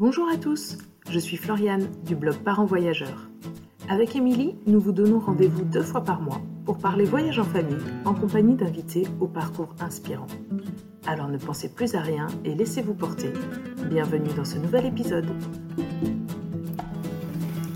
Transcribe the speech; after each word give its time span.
Bonjour 0.00 0.28
à 0.32 0.36
tous, 0.36 0.78
je 1.10 1.18
suis 1.18 1.36
Floriane 1.36 1.88
du 2.06 2.14
blog 2.14 2.36
Parents 2.36 2.66
Voyageurs. 2.66 3.28
Avec 3.88 4.14
Émilie, 4.14 4.54
nous 4.64 4.78
vous 4.78 4.92
donnons 4.92 5.18
rendez-vous 5.18 5.64
deux 5.64 5.82
fois 5.82 6.04
par 6.04 6.22
mois 6.22 6.40
pour 6.64 6.78
parler 6.78 7.04
voyage 7.04 7.40
en 7.40 7.44
famille 7.44 7.82
en 8.04 8.14
compagnie 8.14 8.54
d'invités 8.54 9.08
au 9.18 9.26
parcours 9.26 9.74
inspirant. 9.80 10.28
Alors 11.04 11.26
ne 11.26 11.36
pensez 11.36 11.68
plus 11.74 11.96
à 11.96 12.00
rien 12.00 12.28
et 12.44 12.54
laissez-vous 12.54 12.94
porter. 12.94 13.32
Bienvenue 13.90 14.30
dans 14.36 14.44
ce 14.44 14.58
nouvel 14.58 14.86
épisode. 14.86 15.26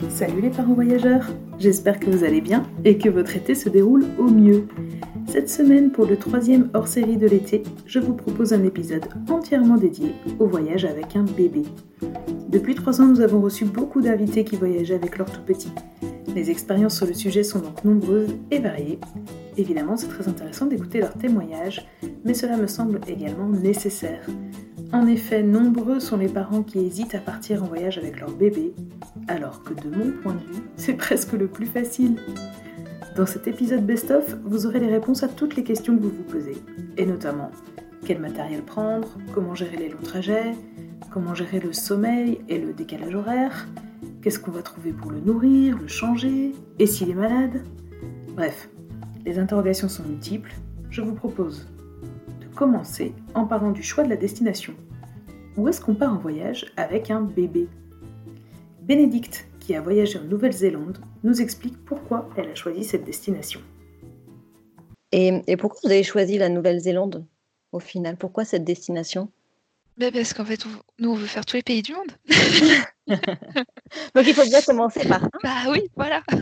Salut 0.09 0.43
les 0.43 0.51
parents 0.51 0.75
voyageurs, 0.75 1.27
j'espère 1.59 1.99
que 1.99 2.09
vous 2.09 2.23
allez 2.23 2.41
bien 2.41 2.63
et 2.85 2.99
que 2.99 3.09
votre 3.09 3.35
été 3.35 3.57
se 3.57 3.69
déroule 3.69 4.05
au 4.17 4.31
mieux. 4.31 4.69
Cette 5.33 5.49
semaine, 5.49 5.93
pour 5.93 6.05
le 6.05 6.19
troisième 6.19 6.69
hors-série 6.75 7.17
de 7.17 7.27
l'été, 7.27 7.63
je 7.87 7.99
vous 7.99 8.13
propose 8.13 8.53
un 8.53 8.65
épisode 8.65 9.07
entièrement 9.31 9.79
dédié 9.79 10.13
au 10.39 10.47
voyage 10.47 10.85
avec 10.85 11.17
un 11.17 11.23
bébé. 11.23 11.63
Depuis 12.51 12.75
trois 12.75 13.01
ans, 13.01 13.07
nous 13.07 13.23
avons 13.23 13.41
reçu 13.41 13.65
beaucoup 13.65 14.03
d'invités 14.03 14.45
qui 14.45 14.57
voyageaient 14.57 14.95
avec 14.95 15.17
leur 15.17 15.33
tout 15.33 15.41
petit. 15.41 15.73
Les 16.35 16.51
expériences 16.51 16.99
sur 16.99 17.07
le 17.07 17.15
sujet 17.15 17.45
sont 17.45 17.61
donc 17.61 17.83
nombreuses 17.83 18.37
et 18.51 18.59
variées. 18.59 18.99
Évidemment, 19.57 19.97
c'est 19.97 20.09
très 20.09 20.29
intéressant 20.29 20.67
d'écouter 20.67 21.01
leurs 21.01 21.15
témoignages, 21.15 21.89
mais 22.27 22.35
cela 22.35 22.59
me 22.59 22.67
semble 22.67 23.01
également 23.09 23.49
nécessaire. 23.49 24.27
En 24.93 25.07
effet, 25.07 25.43
nombreux 25.43 25.99
sont 25.99 26.19
les 26.19 26.29
parents 26.29 26.63
qui 26.63 26.81
hésitent 26.81 27.15
à 27.15 27.21
partir 27.21 27.63
en 27.63 27.69
voyage 27.69 27.97
avec 27.97 28.21
leur 28.21 28.33
bébé, 28.33 28.75
alors 29.29 29.63
que 29.63 29.73
de 29.73 29.89
mon 29.89 30.13
point 30.13 30.35
de 30.35 30.41
vue, 30.41 30.63
c'est 30.77 30.93
presque 30.93 31.33
le 31.33 31.47
plus 31.47 31.65
facile. 31.65 32.17
Dans 33.17 33.27
cet 33.27 33.47
épisode 33.47 33.85
best-of, 33.85 34.37
vous 34.43 34.65
aurez 34.65 34.81
les 34.81 34.91
réponses 34.91 35.23
à 35.23 35.29
toutes 35.29 35.55
les 35.55 35.65
questions 35.65 35.95
que 35.95 36.03
vous 36.03 36.09
vous 36.09 36.23
posez, 36.23 36.57
et 36.97 37.05
notamment 37.05 37.51
quel 38.07 38.19
matériel 38.19 38.63
prendre, 38.63 39.07
comment 39.35 39.55
gérer 39.55 39.77
les 39.77 39.91
longs 39.91 40.03
trajets, 40.03 40.55
comment 41.11 41.35
gérer 41.35 41.61
le 41.61 41.75
sommeil 41.75 42.41
et 42.49 42.59
le 42.59 42.73
décalage 42.73 43.15
horaire, 43.15 43.69
qu'est-ce 44.23 44.39
qu'on 44.39 44.51
va 44.51 44.63
trouver 44.63 44.93
pour 44.93 45.11
le 45.11 45.21
nourrir, 45.21 45.79
le 45.79 45.89
changer, 45.89 46.53
et 46.79 46.87
s'il 46.87 47.11
est 47.11 47.15
malade. 47.15 47.63
Bref, 48.35 48.71
les 49.27 49.39
interrogations 49.39 49.91
sont 49.91 50.05
multiples. 50.05 50.55
Je 50.89 51.03
vous 51.03 51.15
propose 51.15 51.69
de 52.41 52.47
commencer 52.57 53.13
en 53.35 53.45
parlant 53.45 53.73
du 53.73 53.83
choix 53.83 54.05
de 54.05 54.11
la 54.11 54.17
destination. 54.17 54.73
Où 55.59 55.69
est-ce 55.69 55.83
qu'on 55.83 55.95
part 55.95 56.15
en 56.15 56.19
voyage 56.19 56.73
avec 56.79 57.11
un 57.11 57.21
bébé? 57.21 57.69
Bénédicte, 58.81 59.47
qui 59.61 59.75
a 59.75 59.83
voyagé 59.83 60.19
en 60.19 60.25
Nouvelle-Zélande, 60.25 60.99
nous 61.25 61.41
explique 61.41 61.77
pourquoi 61.85 62.29
elle 62.37 62.51
a 62.51 62.55
choisi 62.55 62.85
cette 62.85 63.05
destination. 63.05 63.61
Et, 65.13 65.57
pourquoi 65.59 65.81
vous 65.85 65.91
avez 65.91 66.03
choisi 66.03 66.39
la 66.39 66.49
Nouvelle-Zélande 66.49 67.27
au 67.73 67.81
final? 67.81 68.17
Pourquoi 68.17 68.45
cette 68.45 68.65
destination? 68.65 69.31
Bah, 69.99 70.11
Parce 70.11 70.33
qu'en 70.33 70.45
fait, 70.45 70.65
nous, 70.99 71.11
on 71.11 71.15
veut 71.15 71.27
faire 71.27 71.45
tous 71.45 71.57
les 71.57 71.63
pays 71.63 71.83
du 71.83 71.93
monde. 71.93 72.13
Donc 74.15 74.27
il 74.27 74.35
faut 74.35 74.45
bien 74.45 74.63
commencer 74.63 75.07
par. 75.07 75.29
Bah 75.43 75.65
oui, 75.69 75.83
voilà. 75.97 76.23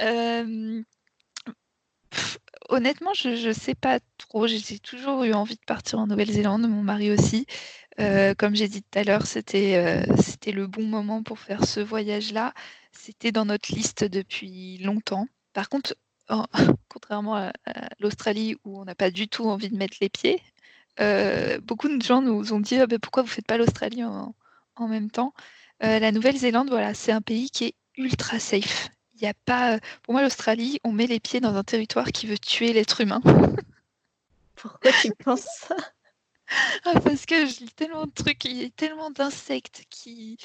Euh, 0.00 0.82
honnêtement, 2.68 3.14
je 3.14 3.48
ne 3.48 3.52
sais 3.52 3.74
pas 3.74 4.00
trop. 4.18 4.46
J'ai 4.46 4.78
toujours 4.78 5.24
eu 5.24 5.32
envie 5.32 5.56
de 5.56 5.64
partir 5.66 5.98
en 5.98 6.06
Nouvelle-Zélande, 6.06 6.68
mon 6.68 6.82
mari 6.82 7.10
aussi. 7.10 7.46
Euh, 8.00 8.34
comme 8.34 8.54
j'ai 8.54 8.68
dit 8.68 8.82
tout 8.82 8.98
à 8.98 9.04
l'heure, 9.04 9.26
c'était 9.26 9.76
euh, 9.76 10.16
c'était 10.22 10.52
le 10.52 10.66
bon 10.66 10.84
moment 10.84 11.22
pour 11.22 11.38
faire 11.38 11.64
ce 11.64 11.80
voyage-là. 11.80 12.54
C'était 12.92 13.32
dans 13.32 13.44
notre 13.44 13.74
liste 13.74 14.04
depuis 14.04 14.78
longtemps. 14.78 15.26
Par 15.52 15.68
contre, 15.68 15.94
contrairement 16.88 17.36
à, 17.36 17.52
l'Australie 18.00 18.56
où 18.64 18.80
on 18.80 18.84
n'a 18.84 18.94
pas 18.94 19.10
du 19.10 19.28
tout 19.28 19.44
envie 19.44 19.70
de 19.70 19.76
mettre 19.76 19.98
les 20.00 20.08
pieds, 20.08 20.40
euh, 21.00 21.58
beaucoup 21.60 21.88
de 21.88 22.02
gens 22.02 22.22
nous 22.22 22.52
ont 22.52 22.60
dit 22.60 22.78
«Ah 22.78 22.86
ben, 22.86 22.98
pourquoi 22.98 23.22
vous 23.22 23.28
ne 23.28 23.32
faites 23.34 23.46
pas 23.46 23.58
l'Australie 23.58 24.04
en, 24.04 24.34
en, 24.76 24.88
même 24.88 25.10
temps 25.10 25.34
La 25.80 26.12
Nouvelle-Zélande, 26.12 26.68
voilà, 26.70 26.94
c'est 26.94 27.12
un 27.12 27.22
pays 27.22 27.50
qui 27.50 27.64
est 27.66 27.74
ultra 27.96 28.38
safe. 28.38 28.88
Il 29.22 29.26
y 29.26 29.28
a 29.28 29.34
pas, 29.44 29.78
pour 30.02 30.14
moi, 30.14 30.22
l'Australie, 30.22 30.80
on 30.82 30.90
met 30.90 31.06
les 31.06 31.20
pieds 31.20 31.38
dans 31.38 31.54
un 31.54 31.62
territoire 31.62 32.08
qui 32.08 32.26
veut 32.26 32.38
tuer 32.38 32.72
l'être 32.72 33.00
humain. 33.00 33.20
Pourquoi 34.56 34.90
tu 35.00 35.12
penses 35.24 35.46
ça? 35.46 35.76
Ah, 36.84 37.00
parce 37.00 37.24
que 37.24 37.46
je 37.46 37.60
lis 37.60 37.72
tellement 37.76 38.06
de 38.06 38.10
trucs, 38.10 38.44
il 38.44 38.60
y 38.60 38.64
a 38.64 38.70
tellement 38.70 39.10
d'insectes 39.10 39.84
qui. 39.90 40.38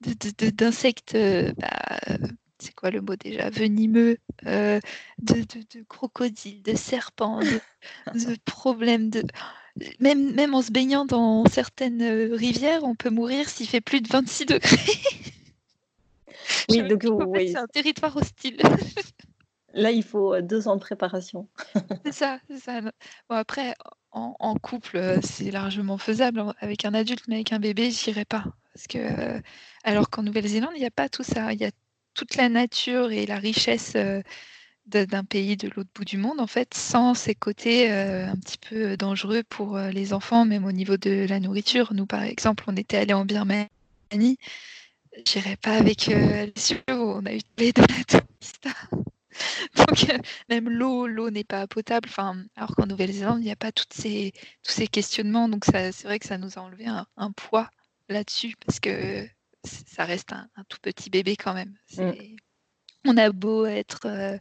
d'insectes, 0.00 1.14
euh, 1.14 1.52
bah, 1.56 2.18
c'est 2.58 2.74
quoi 2.74 2.90
le 2.90 3.00
mot 3.00 3.14
déjà? 3.14 3.50
Venimeux, 3.50 4.18
euh, 4.46 4.80
de, 5.22 5.44
crocodiles, 5.88 6.60
de 6.62 6.74
serpents, 6.74 7.38
de, 7.40 8.36
problèmes 8.44 9.10
de. 9.10 9.22
Même, 10.00 10.34
même 10.34 10.54
en 10.54 10.62
se 10.62 10.72
baignant 10.72 11.04
dans 11.04 11.46
certaines 11.46 12.02
euh, 12.02 12.34
rivières, 12.34 12.82
on 12.82 12.96
peut 12.96 13.10
mourir 13.10 13.48
s'il 13.48 13.68
fait 13.68 13.80
plus 13.80 14.00
de 14.00 14.08
26 14.08 14.46
degrés. 14.46 14.76
oui, 16.70 16.82
donc 16.88 17.02
oui. 17.26 17.50
c'est 17.50 17.58
un 17.58 17.66
territoire 17.66 18.16
hostile. 18.16 18.58
Là, 19.74 19.90
il 19.90 20.04
faut 20.04 20.40
deux 20.40 20.68
ans 20.68 20.76
de 20.76 20.80
préparation. 20.80 21.48
c'est 22.04 22.12
ça, 22.12 22.38
c'est 22.48 22.58
ça. 22.58 22.80
Bon, 22.80 22.90
après, 23.30 23.74
en, 24.12 24.54
couple, 24.54 24.96
euh, 24.96 25.18
c'est 25.22 25.50
largement 25.50 25.98
faisable. 25.98 26.44
Avec 26.60 26.84
un 26.84 26.94
adulte, 26.94 27.24
mais 27.28 27.36
avec 27.36 27.52
un 27.52 27.58
bébé, 27.58 27.90
j'irai 27.90 28.24
pas. 28.24 28.44
Parce 28.72 28.86
que, 28.86 28.98
euh, 28.98 29.40
alors 29.82 30.10
qu'en 30.10 30.22
Nouvelle-Zélande, 30.22 30.72
il 30.76 30.80
n'y 30.80 30.86
a 30.86 30.90
pas 30.90 31.08
tout 31.08 31.24
ça. 31.24 31.52
Il 31.52 31.60
y 31.60 31.64
a 31.64 31.70
toute 32.14 32.36
la 32.36 32.48
nature 32.48 33.10
et 33.10 33.26
la 33.26 33.38
richesse 33.38 33.94
euh, 33.96 34.22
d'un 34.86 35.24
pays 35.24 35.56
de 35.56 35.68
l'autre 35.74 35.90
bout 35.94 36.04
du 36.04 36.18
monde, 36.18 36.40
en 36.40 36.46
fait, 36.46 36.74
sans 36.74 37.14
ces 37.14 37.34
côtés 37.34 37.90
un 37.90 38.36
petit 38.36 38.58
peu 38.58 38.98
dangereux 38.98 39.42
pour 39.48 39.78
les 39.78 40.12
enfants, 40.12 40.44
même 40.44 40.66
au 40.66 40.72
niveau 40.72 40.98
de 40.98 41.26
la 41.26 41.40
nourriture. 41.40 41.94
Nous, 41.94 42.04
par 42.04 42.22
exemple, 42.22 42.64
on 42.66 42.76
était 42.76 42.98
allé 42.98 43.14
en 43.14 43.24
Birmanie. 43.24 43.66
J'irai 45.26 45.56
pas 45.56 45.76
avec 45.76 46.06
les 46.06 46.52
on 46.88 47.24
a 47.24 47.34
eu 47.34 47.40
de 47.58 48.12
la 48.12 48.20
Donc, 49.76 50.10
euh, 50.10 50.18
même 50.48 50.68
l'eau, 50.68 51.06
l'eau 51.06 51.30
n'est 51.30 51.44
pas 51.44 51.66
potable. 51.66 52.08
Enfin, 52.08 52.44
alors 52.56 52.74
qu'en 52.74 52.86
Nouvelle-Zélande, 52.86 53.40
il 53.40 53.44
n'y 53.44 53.50
a 53.50 53.56
pas 53.56 53.72
toutes 53.72 53.92
ces, 53.92 54.32
tous 54.62 54.72
ces 54.72 54.86
questionnements. 54.86 55.48
Donc, 55.48 55.64
c'est 55.64 56.02
vrai 56.04 56.18
que 56.18 56.26
ça 56.26 56.38
nous 56.38 56.58
a 56.58 56.62
enlevé 56.62 56.86
un, 56.86 57.32
poids 57.32 57.70
là-dessus 58.08 58.54
parce 58.64 58.80
que 58.80 59.26
ça 59.64 60.04
reste 60.04 60.32
un, 60.32 60.48
tout 60.68 60.78
petit 60.80 61.10
bébé 61.10 61.36
quand 61.36 61.54
même. 61.54 61.76
Mm. 61.96 62.36
On 63.06 63.16
a 63.16 63.30
beau 63.30 63.66
être 63.66 64.06
euh, 64.06 64.38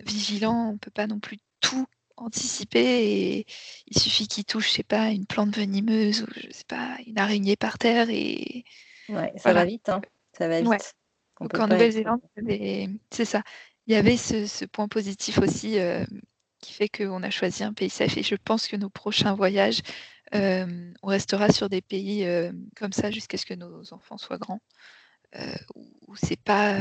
vigilant, 0.00 0.70
on 0.70 0.72
ne 0.74 0.78
peut 0.78 0.90
pas 0.90 1.06
non 1.06 1.20
plus 1.20 1.38
tout 1.60 1.86
anticiper 2.16 3.06
et 3.06 3.46
il 3.86 3.98
suffit 3.98 4.28
qu'il 4.28 4.44
touche, 4.44 4.68
je 4.68 4.74
sais 4.74 4.82
pas, 4.82 5.10
une 5.10 5.26
plante 5.26 5.56
venimeuse 5.56 6.22
ou 6.22 6.26
je 6.36 6.52
sais 6.52 6.64
pas, 6.66 6.96
une 7.06 7.18
araignée 7.18 7.56
par 7.56 7.78
terre 7.78 8.08
et 8.10 8.64
ouais, 9.08 9.32
ça 9.36 9.52
va 9.52 9.64
vite, 9.64 9.88
hein. 9.88 10.00
ça 10.36 10.48
va 10.48 10.60
vite. 10.60 10.94
Donc 11.40 11.58
en 11.58 11.66
Nouvelle-Zélande, 11.66 12.20
c'est 13.10 13.24
ça 13.24 13.42
il 13.86 13.94
y 13.94 13.96
avait 13.96 14.16
ce, 14.16 14.64
point 14.66 14.88
positif 14.88 15.38
aussi 15.38 15.78
euh, 15.78 16.04
qui 16.60 16.72
fait 16.72 16.88
qu'on 16.88 17.22
a 17.22 17.30
choisi 17.30 17.64
un 17.64 17.72
pays 17.72 17.90
safe. 17.90 18.16
Et 18.16 18.22
je 18.22 18.36
pense 18.36 18.68
que 18.68 18.76
nos 18.76 18.90
prochains 18.90 19.34
voyages, 19.34 19.82
euh, 20.34 20.92
on 21.02 21.08
restera 21.08 21.50
sur 21.50 21.68
des 21.68 21.82
pays 21.82 22.24
euh, 22.24 22.52
comme 22.76 22.92
ça 22.92 23.10
jusqu'à 23.10 23.36
ce 23.36 23.46
que 23.46 23.54
nos 23.54 23.92
enfants 23.92 24.18
soient 24.18 24.38
grands, 24.38 24.60
où, 25.74 26.16
c'est 26.16 26.40
pas, 26.40 26.78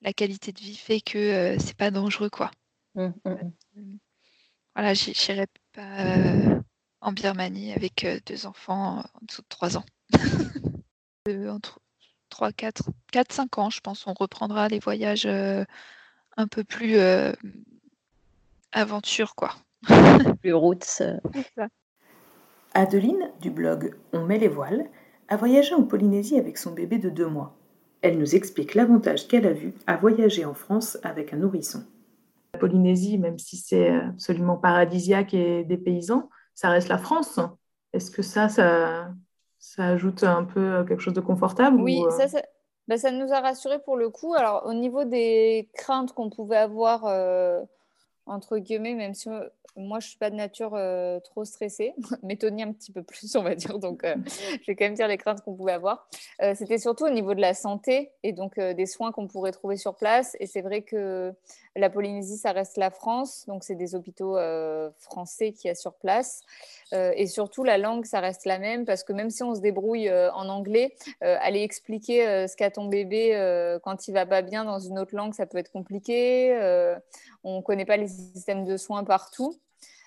la, 0.00 0.12
qualité 0.12 0.52
de 0.52 0.60
vie 0.60 0.76
fait 0.76 1.00
que 1.00 1.56
c'est 1.58 1.76
pas 1.76 1.90
dangereux, 1.90 2.30
quoi. 2.30 2.50
Mmh, 2.94 3.08
mmh, 3.24 3.52
mmh. 3.76 3.98
Voilà, 4.74 4.94
j'irai 4.94 5.46
pas 5.72 6.62
en 7.00 7.12
Birmanie 7.12 7.72
avec 7.72 8.06
deux 8.26 8.46
enfants 8.46 9.00
en 9.00 9.24
dessous 9.26 9.42
de 9.42 9.48
trois 9.48 9.76
ans. 9.76 9.84
entre, 11.48 11.80
3, 12.30 12.52
4, 12.52 12.90
4, 13.12 13.32
5 13.32 13.58
ans, 13.58 13.70
je 13.70 13.80
pense, 13.80 14.06
on 14.06 14.12
reprendra 14.12 14.68
les 14.68 14.78
voyages 14.78 15.26
euh, 15.26 15.64
un 16.36 16.46
peu 16.46 16.64
plus 16.64 16.96
euh, 16.96 17.32
aventure, 18.72 19.34
quoi. 19.34 19.54
plus 20.40 20.52
routes. 20.52 21.02
Adeline, 22.74 23.30
du 23.40 23.50
blog 23.50 23.94
On 24.12 24.24
met 24.24 24.38
les 24.38 24.48
voiles, 24.48 24.86
a 25.28 25.36
voyagé 25.36 25.74
en 25.74 25.84
Polynésie 25.84 26.38
avec 26.38 26.58
son 26.58 26.72
bébé 26.72 26.98
de 26.98 27.08
deux 27.08 27.28
mois. 27.28 27.56
Elle 28.02 28.18
nous 28.18 28.34
explique 28.34 28.74
l'avantage 28.74 29.28
qu'elle 29.28 29.46
a 29.46 29.52
vu 29.52 29.72
à 29.86 29.96
voyager 29.96 30.44
en 30.44 30.54
France 30.54 30.98
avec 31.02 31.32
un 31.32 31.36
nourrisson. 31.36 31.84
La 32.52 32.60
Polynésie, 32.60 33.18
même 33.18 33.38
si 33.38 33.56
c'est 33.56 33.90
absolument 33.90 34.56
paradisiaque 34.56 35.34
et 35.34 35.64
des 35.64 35.78
paysans, 35.78 36.28
ça 36.54 36.68
reste 36.68 36.88
la 36.88 36.98
France. 36.98 37.40
Est-ce 37.92 38.10
que 38.10 38.22
ça, 38.22 38.48
ça, 38.48 39.14
ça 39.64 39.86
ajoute 39.88 40.22
un 40.24 40.44
peu 40.44 40.60
euh, 40.60 40.84
quelque 40.84 41.00
chose 41.00 41.14
de 41.14 41.22
confortable 41.22 41.80
Oui, 41.80 41.98
euh? 42.04 42.10
ça, 42.10 42.42
bah, 42.86 42.98
ça, 42.98 43.10
nous 43.10 43.32
a 43.32 43.40
rassurés 43.40 43.78
pour 43.78 43.96
le 43.96 44.10
coup. 44.10 44.34
Alors, 44.34 44.66
au 44.66 44.74
niveau 44.74 45.04
des 45.04 45.70
craintes 45.72 46.12
qu'on 46.12 46.28
pouvait 46.28 46.58
avoir, 46.58 47.06
euh, 47.06 47.62
entre 48.26 48.58
guillemets, 48.58 48.94
même 48.94 49.14
si 49.14 49.30
moi, 49.30 49.98
je 50.00 50.06
ne 50.06 50.08
suis 50.10 50.18
pas 50.18 50.28
de 50.28 50.36
nature 50.36 50.78
trop 51.24 51.44
stressée, 51.46 51.94
mais 52.22 52.36
Tony 52.36 52.62
un 52.62 52.72
petit 52.72 52.92
peu 52.92 53.02
plus, 53.02 53.34
on 53.36 53.42
va 53.42 53.54
dire. 53.54 53.78
Donc, 53.78 54.02
je 54.60 54.66
vais 54.66 54.76
quand 54.76 54.84
même 54.84 54.94
dire 54.94 55.08
les 55.08 55.16
craintes 55.16 55.40
qu'on 55.40 55.54
pouvait 55.54 55.72
avoir. 55.72 56.08
C'était 56.54 56.78
surtout 56.78 57.06
au 57.06 57.10
niveau 57.10 57.32
de 57.34 57.40
la 57.40 57.54
santé 57.54 58.12
et 58.22 58.32
donc 58.32 58.60
des 58.60 58.86
soins 58.86 59.12
qu'on 59.12 59.26
pourrait 59.26 59.52
trouver 59.52 59.78
sur 59.78 59.96
place. 59.96 60.36
Et 60.40 60.46
c'est 60.46 60.62
vrai 60.62 60.82
que 60.82 61.32
La 61.76 61.90
Polynésie, 61.90 62.36
ça 62.36 62.52
reste 62.52 62.76
la 62.76 62.90
France, 62.90 63.44
donc 63.48 63.64
c'est 63.64 63.74
des 63.74 63.94
hôpitaux 63.94 64.36
français 64.98 65.52
qui 65.52 65.68
y 65.68 65.74
sur 65.74 65.94
place. 65.94 66.42
et 66.92 67.26
surtout, 67.26 67.64
la 67.64 67.78
langue, 67.78 68.04
ça 68.04 68.20
reste 68.20 68.44
la 68.44 68.60
même 68.60 68.84
parce 68.84 69.02
que 69.02 69.12
même 69.12 69.30
si 69.30 69.42
on 69.42 69.54
se 69.54 69.60
débrouille 69.60 70.08
en 70.10 70.48
anglais, 70.48 70.94
aller 71.20 71.62
expliquer 71.62 72.46
ce 72.46 72.56
qu'a 72.56 72.70
ton 72.70 72.86
bébé 72.86 73.78
quand 73.82 74.06
il 74.06 74.12
va 74.12 74.24
pas 74.24 74.42
bien 74.42 74.64
dans 74.64 74.78
une 74.78 75.00
autre 75.00 75.16
langue, 75.16 75.34
ça 75.34 75.46
peut 75.46 75.58
être 75.58 75.72
compliqué. 75.72 76.54
on 77.42 77.56
ne 77.56 77.62
connaît 77.62 77.84
pas 77.84 77.96
les 77.96 78.08
systèmes 78.08 78.64
de 78.64 78.76
soins 78.76 79.02
partout. 79.02 79.58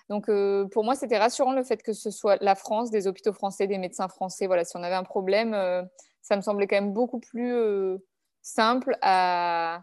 Donc, 0.10 0.30
euh, 0.30 0.66
pour 0.68 0.84
moi, 0.84 0.96
c'était 0.96 1.18
rassurant 1.18 1.54
le 1.54 1.64
fait 1.64 1.84
que 1.84 1.94
ce 1.94 2.12
soit 2.12 2.38
la 2.42 2.56
France, 2.56 2.92
des 2.92 3.08
hôpitaux 3.08 3.34
français, 3.34 3.68
des 3.68 3.78
médecins 3.78 4.08
français. 4.08 4.48
Voilà, 4.48 4.64
si 4.64 4.78
on 4.78 4.84
avait 4.84 4.96
un 4.96 5.04
problème, 5.04 5.54
euh, 5.54 5.84
ça 6.22 6.36
me 6.36 6.42
semblait 6.42 6.68
quand 6.68 6.78
même 6.78 6.94
beaucoup 6.94 7.20
plus 7.20 7.54
euh, 7.54 7.98
simple 8.42 8.98
à, 9.02 9.82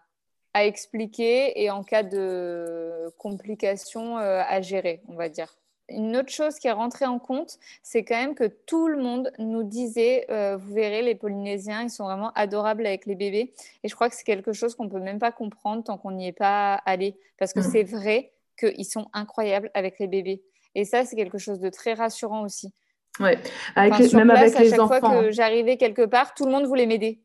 expliquer 0.63 1.61
et 1.61 1.71
en 1.71 1.83
cas 1.83 2.05
de 2.05 3.13
complications 3.19 4.17
à 4.19 4.61
gérer, 4.61 5.03
on 5.09 5.15
va 5.15 5.29
dire. 5.29 5.57
Une 5.89 6.17
autre 6.17 6.31
chose 6.31 6.59
qui 6.59 6.69
est 6.69 6.73
rentrée 6.73 7.07
en 7.07 7.19
compte, 7.19 7.59
c'est 7.83 8.05
quand 8.05 8.17
même 8.17 8.35
que 8.35 8.45
tout 8.45 8.87
le 8.87 9.03
monde 9.03 9.33
nous 9.39 9.65
disait, 9.65 10.27
vous 10.29 10.73
verrez, 10.73 11.03
les 11.03 11.17
Polynésiens, 11.17 11.83
ils 11.83 11.91
sont 11.91 12.05
vraiment 12.05 12.31
adorables 12.35 12.87
avec 12.87 13.05
les 13.05 13.17
bébés. 13.17 13.53
Et 13.83 13.89
je 13.89 13.95
crois 13.95 14.09
que 14.09 14.15
c'est 14.15 14.25
quelque 14.25 14.53
chose 14.53 14.77
qu'on 14.77 14.85
ne 14.85 14.91
peut 14.91 15.01
même 15.01 15.19
pas 15.19 15.33
comprendre 15.33 15.83
tant 15.83 15.99
qu'on 15.99 16.13
n'y 16.13 16.29
est 16.29 16.33
pas 16.33 16.75
allé. 16.87 17.19
Parce 17.37 17.53
que 17.53 17.61
mmh. 17.61 17.71
c'est 17.73 17.83
vrai, 17.83 18.31
qu'ils 18.59 18.85
sont 18.85 19.09
incroyables 19.13 19.71
avec 19.75 19.99
les 19.99 20.07
bébés. 20.07 20.43
Et 20.75 20.85
ça, 20.85 21.05
c'est 21.05 21.17
quelque 21.17 21.39
chose 21.39 21.61
de 21.61 21.69
très 21.69 21.95
rassurant 21.95 22.43
aussi. 22.43 22.73
Ouais, 23.21 23.39
avec 23.77 24.13
même 24.13 24.31
avec 24.31 24.59
les 24.59 24.75
enfants. 24.75 24.87
À 24.87 25.01
chaque 25.01 25.11
fois 25.11 25.23
que 25.23 25.31
j'arrivais 25.31 25.77
quelque 25.77 26.05
part, 26.05 26.35
tout 26.35 26.47
le 26.47 26.51
monde 26.51 26.67
voulait 26.67 26.87
m'aider. 26.87 27.21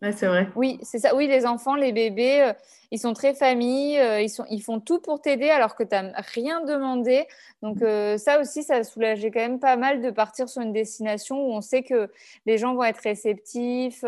Ouais, 0.00 0.12
c'est 0.12 0.26
vrai. 0.26 0.48
Oui, 0.54 0.78
c'est 0.82 1.00
ça. 1.00 1.14
Oui, 1.16 1.26
les 1.26 1.44
enfants, 1.44 1.74
les 1.74 1.92
bébés, 1.92 2.42
euh, 2.42 2.52
ils 2.92 3.00
sont 3.00 3.14
très 3.14 3.34
familles, 3.34 3.98
euh, 3.98 4.20
ils, 4.20 4.30
sont, 4.30 4.44
ils 4.48 4.62
font 4.62 4.78
tout 4.78 5.00
pour 5.00 5.20
t'aider 5.20 5.50
alors 5.50 5.74
que 5.74 5.82
tu 5.82 5.94
n'as 5.94 6.12
rien 6.34 6.64
demandé. 6.64 7.26
Donc, 7.62 7.82
euh, 7.82 8.16
ça 8.16 8.40
aussi, 8.40 8.62
ça 8.62 8.84
soulageait 8.84 9.32
quand 9.32 9.40
même 9.40 9.58
pas 9.58 9.76
mal 9.76 10.00
de 10.00 10.10
partir 10.10 10.48
sur 10.48 10.62
une 10.62 10.72
destination 10.72 11.36
où 11.36 11.52
on 11.52 11.60
sait 11.60 11.82
que 11.82 12.08
les 12.46 12.58
gens 12.58 12.74
vont 12.74 12.84
être 12.84 13.00
réceptifs, 13.00 14.04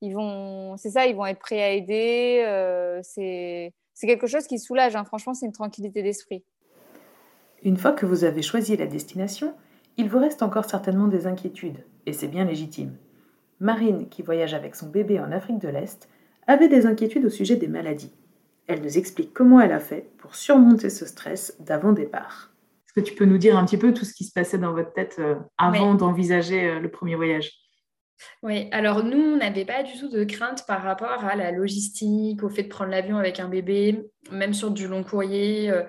ils 0.00 0.14
vont, 0.14 0.76
c'est 0.76 0.90
ça, 0.90 1.06
ils 1.06 1.14
vont 1.14 1.26
être 1.26 1.38
prêts 1.38 1.62
à 1.62 1.70
aider. 1.70 3.00
c'est 3.02 3.72
c'est 3.94 4.08
quelque 4.08 4.26
chose 4.26 4.46
qui 4.46 4.58
soulage. 4.58 4.96
Hein. 4.96 5.04
Franchement, 5.04 5.34
c'est 5.34 5.46
une 5.46 5.52
tranquillité 5.52 6.02
d'esprit. 6.02 6.42
Une 7.62 7.76
fois 7.76 7.92
que 7.92 8.04
vous 8.04 8.24
avez 8.24 8.42
choisi 8.42 8.76
la 8.76 8.86
destination, 8.86 9.54
il 9.96 10.08
vous 10.10 10.18
reste 10.18 10.42
encore 10.42 10.64
certainement 10.64 11.06
des 11.06 11.26
inquiétudes, 11.26 11.84
et 12.04 12.12
c'est 12.12 12.28
bien 12.28 12.44
légitime. 12.44 12.96
Marine, 13.64 14.10
qui 14.10 14.20
voyage 14.20 14.52
avec 14.52 14.76
son 14.76 14.90
bébé 14.90 15.18
en 15.18 15.32
Afrique 15.32 15.58
de 15.58 15.68
l'Est, 15.68 16.10
avait 16.46 16.68
des 16.68 16.84
inquiétudes 16.84 17.24
au 17.24 17.30
sujet 17.30 17.56
des 17.56 17.66
maladies. 17.66 18.12
Elle 18.66 18.82
nous 18.82 18.98
explique 18.98 19.32
comment 19.32 19.58
elle 19.58 19.72
a 19.72 19.80
fait 19.80 20.10
pour 20.18 20.34
surmonter 20.34 20.90
ce 20.90 21.06
stress 21.06 21.56
d'avant 21.60 21.92
départ. 21.92 22.52
Est-ce 22.86 22.92
que 22.92 23.00
tu 23.00 23.14
peux 23.14 23.24
nous 23.24 23.38
dire 23.38 23.56
un 23.56 23.64
petit 23.64 23.78
peu 23.78 23.94
tout 23.94 24.04
ce 24.04 24.12
qui 24.12 24.24
se 24.24 24.32
passait 24.34 24.58
dans 24.58 24.74
votre 24.74 24.92
tête 24.92 25.16
euh, 25.18 25.36
avant 25.56 25.94
d'envisager 25.94 26.68
euh, 26.68 26.78
le 26.78 26.90
premier 26.90 27.14
voyage? 27.14 27.52
Oui, 28.42 28.68
alors 28.70 29.02
nous, 29.02 29.18
on 29.18 29.36
n'avait 29.38 29.64
pas 29.64 29.82
du 29.82 29.98
tout 29.98 30.10
de 30.10 30.24
crainte 30.24 30.66
par 30.66 30.82
rapport 30.82 31.24
à 31.24 31.34
la 31.34 31.50
logistique, 31.50 32.42
au 32.42 32.50
fait 32.50 32.64
de 32.64 32.68
prendre 32.68 32.90
l'avion 32.90 33.16
avec 33.16 33.40
un 33.40 33.48
bébé, 33.48 34.04
même 34.30 34.52
sur 34.52 34.72
du 34.72 34.86
long 34.88 35.04
courrier, 35.04 35.70
euh, 35.70 35.84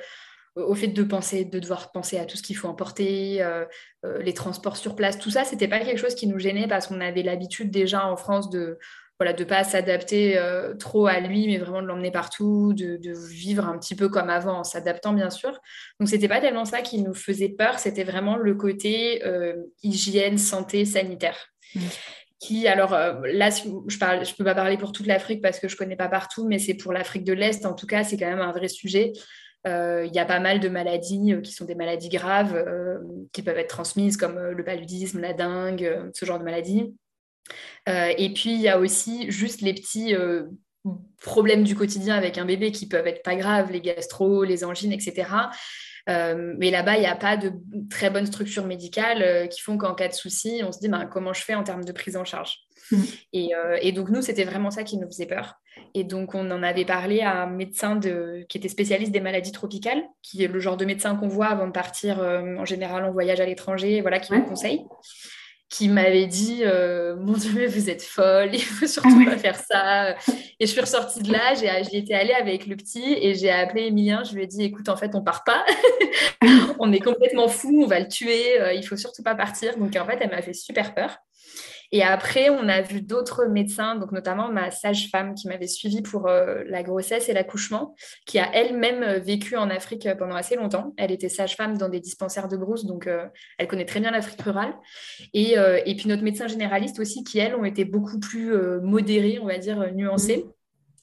au 0.55 0.73
fait 0.75 0.87
de 0.87 1.03
penser, 1.03 1.45
de 1.45 1.59
devoir 1.59 1.91
penser 1.91 2.17
à 2.17 2.25
tout 2.25 2.37
ce 2.37 2.43
qu'il 2.43 2.55
faut 2.55 2.67
emporter, 2.67 3.41
euh, 3.41 3.65
euh, 4.05 4.21
les 4.21 4.33
transports 4.33 4.77
sur 4.77 4.95
place, 4.95 5.19
tout 5.19 5.31
ça, 5.31 5.43
c'était 5.43 5.67
pas 5.67 5.79
quelque 5.79 5.99
chose 5.99 6.15
qui 6.15 6.27
nous 6.27 6.39
gênait 6.39 6.67
parce 6.67 6.87
qu'on 6.87 7.01
avait 7.01 7.23
l'habitude 7.23 7.71
déjà 7.71 8.07
en 8.07 8.15
France 8.15 8.49
de 8.49 8.77
voilà, 9.17 9.31
de 9.31 9.45
pas 9.45 9.63
s'adapter 9.63 10.37
trop 10.77 11.07
à 11.07 11.21
lui, 11.21 11.47
mais 11.47 11.57
vraiment 11.57 11.81
de 11.81 11.87
l'emmener 11.87 12.11
partout, 12.11 12.73
de, 12.73 12.99
vivre 13.29 13.65
un 13.65 13.77
petit 13.77 13.95
peu 13.95 14.09
comme 14.09 14.29
avant, 14.29 14.59
en 14.59 14.63
s'adaptant 14.65 15.13
bien 15.13 15.29
sûr. 15.29 15.57
Donc 16.01 16.09
c'était 16.09 16.27
pas 16.27 16.41
tellement 16.41 16.65
ça 16.65 16.81
qui 16.81 17.01
nous 17.01 17.13
faisait 17.13 17.47
peur, 17.47 17.79
c'était 17.79 18.03
vraiment 18.03 18.35
le 18.35 18.55
côté 18.55 19.23
hygiène, 19.83 20.37
santé, 20.37 20.83
sanitaire. 20.83 21.37
Mmh 21.75 21.79
qui, 22.39 22.67
alors 22.67 22.93
euh, 22.93 23.13
là, 23.25 23.49
je 23.49 23.67
ne 23.69 24.23
je 24.23 24.35
peux 24.35 24.43
pas 24.43 24.55
parler 24.55 24.77
pour 24.77 24.91
toute 24.91 25.07
l'Afrique 25.07 25.41
parce 25.41 25.59
que 25.59 25.67
je 25.67 25.75
ne 25.75 25.77
connais 25.77 25.95
pas 25.95 26.09
partout, 26.09 26.45
mais 26.47 26.59
c'est 26.59 26.73
pour 26.73 26.93
l'Afrique 26.93 27.23
de 27.23 27.33
l'Est, 27.33 27.65
en 27.65 27.73
tout 27.73 27.87
cas, 27.87 28.03
c'est 28.03 28.17
quand 28.17 28.29
même 28.29 28.41
un 28.41 28.51
vrai 28.51 28.67
sujet. 28.67 29.13
Euh, 29.67 30.05
il 30.05 30.13
y 30.13 30.19
a 30.19 30.25
pas 30.25 30.39
mal 30.39 30.59
de 30.59 30.69
maladies 30.69 31.33
euh, 31.33 31.41
qui 31.41 31.51
sont 31.51 31.65
des 31.65 31.75
maladies 31.75 32.09
graves 32.09 32.63
qui 33.31 33.41
peuvent 33.41 33.57
être 33.57 33.69
transmises 33.69 34.17
comme 34.17 34.39
le 34.39 34.63
paludisme, 34.63 35.19
la 35.19 35.33
dengue, 35.33 36.11
ce 36.13 36.25
genre 36.25 36.39
de 36.39 36.43
maladies. 36.43 36.93
et 37.87 38.33
puis, 38.33 38.53
il 38.53 38.61
y 38.61 38.69
a 38.69 38.79
aussi 38.79 39.29
juste 39.31 39.61
les 39.61 39.73
petits 39.73 40.15
problèmes 41.21 41.63
du 41.63 41.75
quotidien 41.75 42.15
avec 42.15 42.37
un 42.37 42.45
bébé 42.45 42.71
qui 42.71 42.87
peuvent 42.87 43.07
être 43.07 43.23
pas 43.23 43.35
graves, 43.35 43.71
les 43.71 43.81
gastro, 43.81 44.43
les 44.43 44.63
angines, 44.63 44.91
etc. 44.91 45.27
Euh, 46.07 46.53
mais 46.57 46.71
là-bas, 46.71 46.97
il 46.97 47.01
n'y 47.01 47.07
a 47.07 47.15
pas 47.15 47.37
de 47.37 47.51
très 47.89 48.09
bonnes 48.09 48.25
structures 48.25 48.65
médicales 48.65 49.21
euh, 49.21 49.47
qui 49.47 49.61
font 49.61 49.77
qu'en 49.77 49.95
cas 49.95 50.07
de 50.07 50.13
souci, 50.13 50.61
on 50.63 50.71
se 50.71 50.79
dit 50.79 50.87
ben, 50.87 51.05
comment 51.05 51.33
je 51.33 51.41
fais 51.41 51.55
en 51.55 51.63
termes 51.63 51.83
de 51.83 51.91
prise 51.91 52.15
en 52.15 52.25
charge. 52.25 52.59
Mm. 52.91 52.97
Euh, 53.35 53.77
et, 53.81 53.91
donc, 53.91 54.09
nous, 54.09 54.21
c'était 54.21 54.43
vraiment 54.43 54.69
ça 54.69 54.83
qui 54.83 54.97
nous 54.97 55.07
faisait 55.07 55.25
peur. 55.25 55.55
Et 55.93 56.03
donc, 56.03 56.35
on 56.35 56.49
en 56.51 56.61
avait 56.61 56.85
parlé 56.85 57.21
à 57.21 57.43
un 57.43 57.47
médecin 57.47 57.95
de, 57.95 58.45
qui 58.47 58.57
était 58.57 58.69
spécialiste 58.69 59.11
des 59.11 59.19
maladies 59.19 59.51
tropicales, 59.51 60.03
qui 60.21 60.43
est 60.43 60.47
le 60.47 60.59
genre 60.59 60.77
de 60.77 60.85
médecin 60.85 61.15
qu'on 61.15 61.27
voit 61.27 61.47
avant 61.47 61.67
de 61.67 61.71
partir 61.71 62.19
en 62.19 62.65
général 62.65 63.03
en 63.03 63.11
voyage 63.11 63.41
à 63.41 63.45
l'étranger, 63.45 64.01
voilà, 64.01 64.19
qui 64.19 64.31
nous 64.33 64.43
conseille 64.43 64.85
qui 65.75 65.89
m'avait 65.89 66.27
dit 66.27 66.63
Mon 67.17 67.33
Dieu, 67.33 67.51
mais 67.55 67.67
vous 67.67 67.89
êtes 67.89 68.03
folle, 68.03 68.49
il 68.53 68.61
faut 68.61 68.87
surtout 68.87 69.25
pas 69.25 69.37
faire 69.37 69.57
ça. 69.57 70.15
Et 70.59 70.65
je 70.65 70.71
suis 70.71 70.81
ressortie 70.81 71.21
de 71.21 71.31
là, 71.31 71.53
j'y 71.55 71.97
étais 71.97 72.13
allée 72.13 72.33
avec 72.33 72.67
le 72.67 72.75
petit 72.75 73.17
et 73.21 73.35
j'ai 73.35 73.51
appelé 73.51 73.87
Emilien. 73.87 74.23
Je 74.23 74.35
lui 74.35 74.43
ai 74.43 74.47
dit 74.47 74.63
Écoute, 74.63 74.89
en 74.89 74.97
fait, 74.97 75.15
on 75.15 75.21
part 75.21 75.43
pas. 75.43 75.65
on 76.79 76.91
est 76.91 76.99
complètement 76.99 77.47
fou, 77.47 77.83
on 77.83 77.87
va 77.87 77.99
le 77.99 78.07
tuer, 78.07 78.57
il 78.75 78.83
faut 78.83 78.97
surtout 78.97 79.23
pas 79.23 79.35
partir. 79.35 79.77
Donc, 79.77 79.95
en 79.95 80.05
fait, 80.05 80.17
elle 80.21 80.29
m'a 80.29 80.41
fait 80.41 80.53
super 80.53 80.93
peur. 80.93 81.17
Et 81.95 82.03
après, 82.03 82.49
on 82.49 82.67
a 82.67 82.81
vu 82.81 83.01
d'autres 83.01 83.45
médecins, 83.45 83.95
donc 83.95 84.11
notamment 84.11 84.51
ma 84.51 84.69
sage-femme 84.69 85.33
qui 85.33 85.47
m'avait 85.47 85.65
suivie 85.65 86.01
pour 86.01 86.27
euh, 86.27 86.61
la 86.67 86.83
grossesse 86.83 87.29
et 87.29 87.33
l'accouchement, 87.33 87.95
qui 88.25 88.37
a 88.37 88.53
elle-même 88.53 89.01
euh, 89.01 89.19
vécu 89.19 89.55
en 89.55 89.69
Afrique 89.69 90.05
euh, 90.05 90.13
pendant 90.13 90.35
assez 90.35 90.57
longtemps. 90.57 90.93
Elle 90.97 91.13
était 91.13 91.29
sage-femme 91.29 91.77
dans 91.77 91.87
des 91.87 92.01
dispensaires 92.01 92.49
de 92.49 92.57
brousse, 92.57 92.83
donc 92.83 93.07
elle 93.57 93.67
connaît 93.69 93.85
très 93.85 94.01
bien 94.01 94.11
l'Afrique 94.11 94.41
rurale. 94.41 94.73
Et, 95.33 95.53
et, 95.53 95.95
puis 95.95 96.09
notre 96.09 96.23
médecin 96.23 96.47
généraliste 96.47 96.99
aussi, 96.99 97.23
qui 97.23 97.39
elles 97.39 97.55
ont 97.55 97.63
été 97.63 97.85
beaucoup 97.85 98.19
plus 98.19 98.53
modérées, 98.81 99.39
on 99.41 99.45
va 99.45 99.57
dire, 99.57 99.93
nuancées 99.93 100.45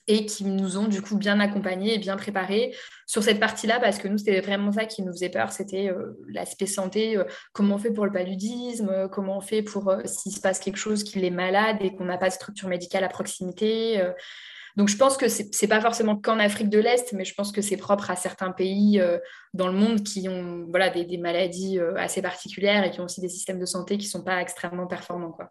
et 0.08 0.26
qui 0.26 0.44
nous 0.44 0.78
ont 0.78 0.88
du 0.88 1.00
coup 1.00 1.16
bien 1.16 1.38
accompagnés 1.40 1.94
et 1.94 1.99
bien 1.99 2.16
préparés 2.16 2.75
sur 3.06 3.22
cette 3.22 3.38
partie-là 3.38 3.78
parce 3.78 3.99
que 3.99 4.08
nous, 4.08 4.19
c'était 4.19 4.40
vraiment 4.40 4.72
ça 4.72 4.84
qui 4.84 5.02
nous 5.02 5.12
faisait 5.12 5.28
peur, 5.28 5.52
c'était 5.52 5.90
euh, 5.90 6.19
l'aspect 6.28 6.66
santé, 6.66 7.16
euh, 7.16 7.25
comment 7.52 7.76
on 7.76 7.78
fait 7.78 7.93
pour 7.93 8.04
le 8.04 8.12
paludisme, 8.12 8.88
euh, 8.88 9.08
comment 9.08 9.37
on 9.37 9.40
fait 9.40 9.62
pour 9.62 9.94
s'il 10.04 10.32
se 10.32 10.40
passe 10.40 10.58
quelque 10.58 10.78
chose 10.78 11.05
qu'il 11.05 11.24
est 11.24 11.31
malade 11.31 11.77
et 11.81 11.94
qu'on 11.94 12.05
n'a 12.05 12.19
pas 12.19 12.29
de 12.29 12.34
structure 12.34 12.69
médicale 12.69 13.05
à 13.05 13.08
proximité. 13.08 14.03
donc 14.77 14.88
je 14.88 14.96
pense 14.96 15.17
que 15.17 15.29
ce 15.29 15.43
n'est 15.43 15.69
pas 15.69 15.81
forcément 15.81 16.17
qu'en 16.17 16.38
Afrique 16.38 16.69
de 16.70 16.79
l'Est, 16.79 17.12
mais 17.12 17.24
je 17.24 17.34
pense 17.34 17.53
que 17.53 17.60
c'est 17.60 17.77
propre 17.77 18.10
à 18.10 18.17
certains 18.17 18.50
pays 18.50 19.03
dans 19.55 19.69
le 19.69 19.74
monde 19.74 20.03
qui 20.03 20.29
ont 20.29 20.67
voilà, 20.70 20.91
des, 20.91 21.05
des 21.05 21.19
maladies 21.19 21.79
assez 21.96 22.22
particulières 22.22 22.84
et 22.84 22.91
qui 22.91 23.00
ont 23.00 23.05
aussi 23.05 23.20
des 23.20 23.29
systèmes 23.29 23.60
de 23.60 23.67
santé 23.67 23.98
qui 23.98 24.06
ne 24.06 24.10
sont 24.10 24.24
pas 24.24 24.41
extrêmement 24.41 24.86
performants. 24.86 25.32
Quoi. 25.32 25.50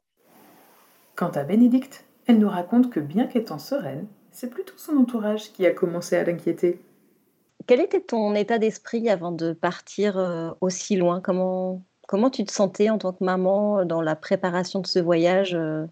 Quant 1.15 1.29
à 1.29 1.43
Bénédicte, 1.43 2.05
elle 2.25 2.39
nous 2.39 2.49
raconte 2.49 2.89
que 2.89 2.99
bien 2.99 3.27
qu'étant 3.27 3.59
sereine, 3.59 4.07
c'est 4.31 4.49
plutôt 4.49 4.73
son 4.77 4.97
entourage 4.97 5.51
qui 5.53 5.65
a 5.65 5.71
commencé 5.71 6.15
à 6.15 6.23
l'inquiéter. 6.23 6.79
Quel 7.67 7.79
était 7.79 8.01
ton 8.01 8.33
état 8.33 8.57
d'esprit 8.57 9.09
avant 9.09 9.31
de 9.31 9.53
partir 9.53 10.17
euh, 10.17 10.49
aussi 10.61 10.95
loin? 10.95 11.21
Comment, 11.21 11.83
comment 12.07 12.29
tu 12.29 12.43
te 12.43 12.51
sentais 12.51 12.89
en 12.89 12.97
tant 12.97 13.13
que 13.13 13.23
maman 13.23 13.85
dans 13.85 14.01
la 14.01 14.15
préparation 14.15 14.79
de 14.79 14.87
ce 14.87 14.99
voyage 14.99 15.53
euh? 15.53 15.85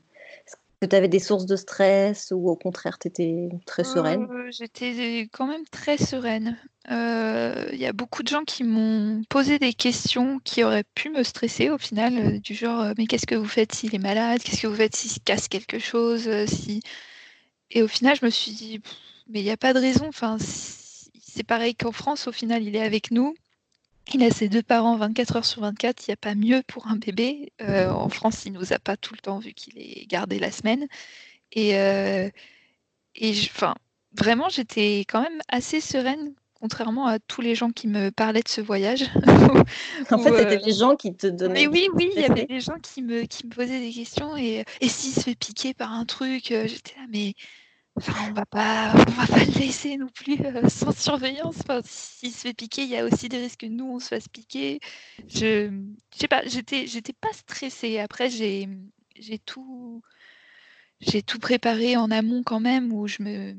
Est-ce 0.48 0.55
que 0.81 0.89
tu 0.89 0.96
avais 0.96 1.08
des 1.10 1.19
sources 1.19 1.46
de 1.46 1.55
stress 1.55 2.31
ou 2.36 2.50
au 2.50 2.55
contraire 2.55 2.98
tu 3.00 3.10
étais 3.10 3.50
très 3.65 3.84
sereine? 3.84 4.27
euh, 4.31 4.50
J'étais 4.50 5.27
quand 5.31 5.46
même 5.46 5.65
très 5.72 5.98
sereine. 5.98 6.58
Il 6.89 7.77
y 7.77 7.86
a 7.86 7.93
beaucoup 7.93 8.24
de 8.24 8.27
gens 8.29 8.43
qui 8.46 8.63
m'ont 8.63 9.22
posé 9.29 9.60
des 9.60 9.74
questions 9.74 10.39
qui 10.43 10.63
auraient 10.63 10.86
pu 10.96 11.10
me 11.12 11.22
stresser 11.24 11.69
au 11.69 11.77
final, 11.77 12.39
du 12.39 12.55
genre 12.55 12.93
mais 12.98 13.05
qu'est-ce 13.05 13.27
que 13.27 13.36
vous 13.36 13.46
faites 13.46 13.74
s'il 13.74 13.93
est 13.93 14.00
malade? 14.00 14.41
Qu'est-ce 14.41 14.62
que 14.62 14.67
vous 14.67 14.75
faites 14.75 14.96
s'il 14.96 15.12
se 15.12 15.19
casse 15.19 15.48
quelque 15.48 15.77
chose 15.77 16.27
si 16.48 16.81
et 17.71 17.83
au 17.83 17.88
final, 17.88 18.17
je 18.19 18.25
me 18.25 18.29
suis 18.29 18.51
dit: 18.51 18.81
«Mais 19.29 19.41
il 19.41 19.43
n'y 19.43 19.51
a 19.51 19.57
pas 19.57 19.73
de 19.73 19.79
raison, 19.79 20.07
enfin, 20.07 20.38
c'est 20.39 21.43
pareil 21.43 21.75
qu'en 21.75 21.91
France, 21.91 22.27
au 22.27 22.31
final, 22.31 22.63
il 22.63 22.75
est 22.75 22.81
avec 22.81 23.11
nous. 23.11 23.35
Il 24.13 24.23
a 24.23 24.31
ses 24.31 24.49
deux 24.49 24.63
parents 24.63 24.97
24 24.97 25.35
heures 25.38 25.45
sur 25.45 25.61
24, 25.61 26.07
il 26.07 26.11
n'y 26.11 26.13
a 26.13 26.17
pas 26.17 26.35
mieux 26.35 26.63
pour 26.67 26.88
un 26.88 26.95
bébé». 26.97 27.51
Euh, 27.61 27.89
en 27.91 28.09
France, 28.09 28.45
il 28.45 28.53
nous 28.53 28.73
a 28.73 28.79
pas 28.79 28.97
tout 28.97 29.13
le 29.13 29.19
temps 29.19 29.39
vu 29.39 29.53
qu'il 29.53 29.77
est 29.77 30.05
gardé 30.07 30.39
la 30.39 30.51
semaine 30.51 30.88
et 31.53 31.77
euh, 31.77 32.29
et 33.15 33.31
enfin, 33.31 33.75
vraiment, 34.13 34.49
j'étais 34.49 35.01
quand 35.01 35.21
même 35.21 35.41
assez 35.49 35.81
sereine, 35.81 36.33
contrairement 36.60 37.08
à 37.08 37.20
tous 37.20 37.42
les 37.42 37.56
gens 37.56 37.72
qui 37.72 37.88
me 37.88 38.10
parlaient 38.12 38.42
de 38.42 38.48
ce 38.48 38.62
voyage. 38.62 39.06
En 40.12 40.18
fait, 40.18 40.38
c'était 40.38 40.58
des 40.58 40.74
gens 40.74 40.96
qui 40.96 41.13
te 41.16 41.28
donnaient 41.28 41.54
mais 41.54 41.68
oui, 41.68 41.89
oui, 41.94 42.12
il 42.16 42.22
y 42.22 42.25
avait 42.25 42.46
des 42.46 42.62
gens 42.62 42.80
qui 42.82 43.01
me 43.01 43.24
qui 43.24 43.46
me 43.46 43.51
posaient 43.51 43.80
des 43.80 43.92
questions 43.92 44.36
et 44.38 44.66
et 44.82 44.88
s'il 44.88 45.13
se 45.13 45.22
fait 45.22 45.36
piquer 45.36 45.74
par 45.74 45.94
un 45.94 46.06
truc? 46.06 46.51
Euh, 46.51 46.68
j'étais 46.68 46.96
là: 46.96 47.06
«Mais» 47.10 47.36
Enfin, 47.96 48.13
on 48.30 48.34
va 48.34 48.46
pas, 48.46 48.94
on 48.96 49.12
va 49.12 49.28
pas 49.28 49.44
le 49.44 49.60
laisser 49.60 49.98
non 49.98 50.08
plus 50.08 50.39
euh, 50.46 50.62
sans 50.70 50.98
surveillance. 50.98 51.58
Enfin, 51.62 51.82
s'il 51.84 52.32
se 52.32 52.48
fait 52.48 52.54
piquer, 52.54 52.84
il 52.84 52.89
y 52.89 52.98
a 52.98 53.04
aussi 53.04 53.28
des 53.28 53.38
risques 53.39 53.60
que 53.62 53.66
nous 53.66 53.86
on 53.88 54.00
se 54.00 54.08
fasse 54.08 54.30
piquer. 54.30 54.80
Je, 55.28 55.70
je 56.13 56.18
sais 56.18 56.30
pas, 56.30 56.42
j'étais, 56.46 56.88
j'étais 56.88 57.13
pas 57.13 57.34
stressée. 57.34 58.00
Après, 58.00 58.30
j'ai, 58.30 58.70
j'ai 59.18 59.38
tout, 59.39 60.01
j'ai 61.01 61.22
tout 61.24 61.39
préparé 61.39 61.98
en 61.98 62.10
amont 62.12 62.44
quand 62.44 62.60
même, 62.62 62.94
où 62.94 63.08
je 63.08 63.22
me, 63.22 63.56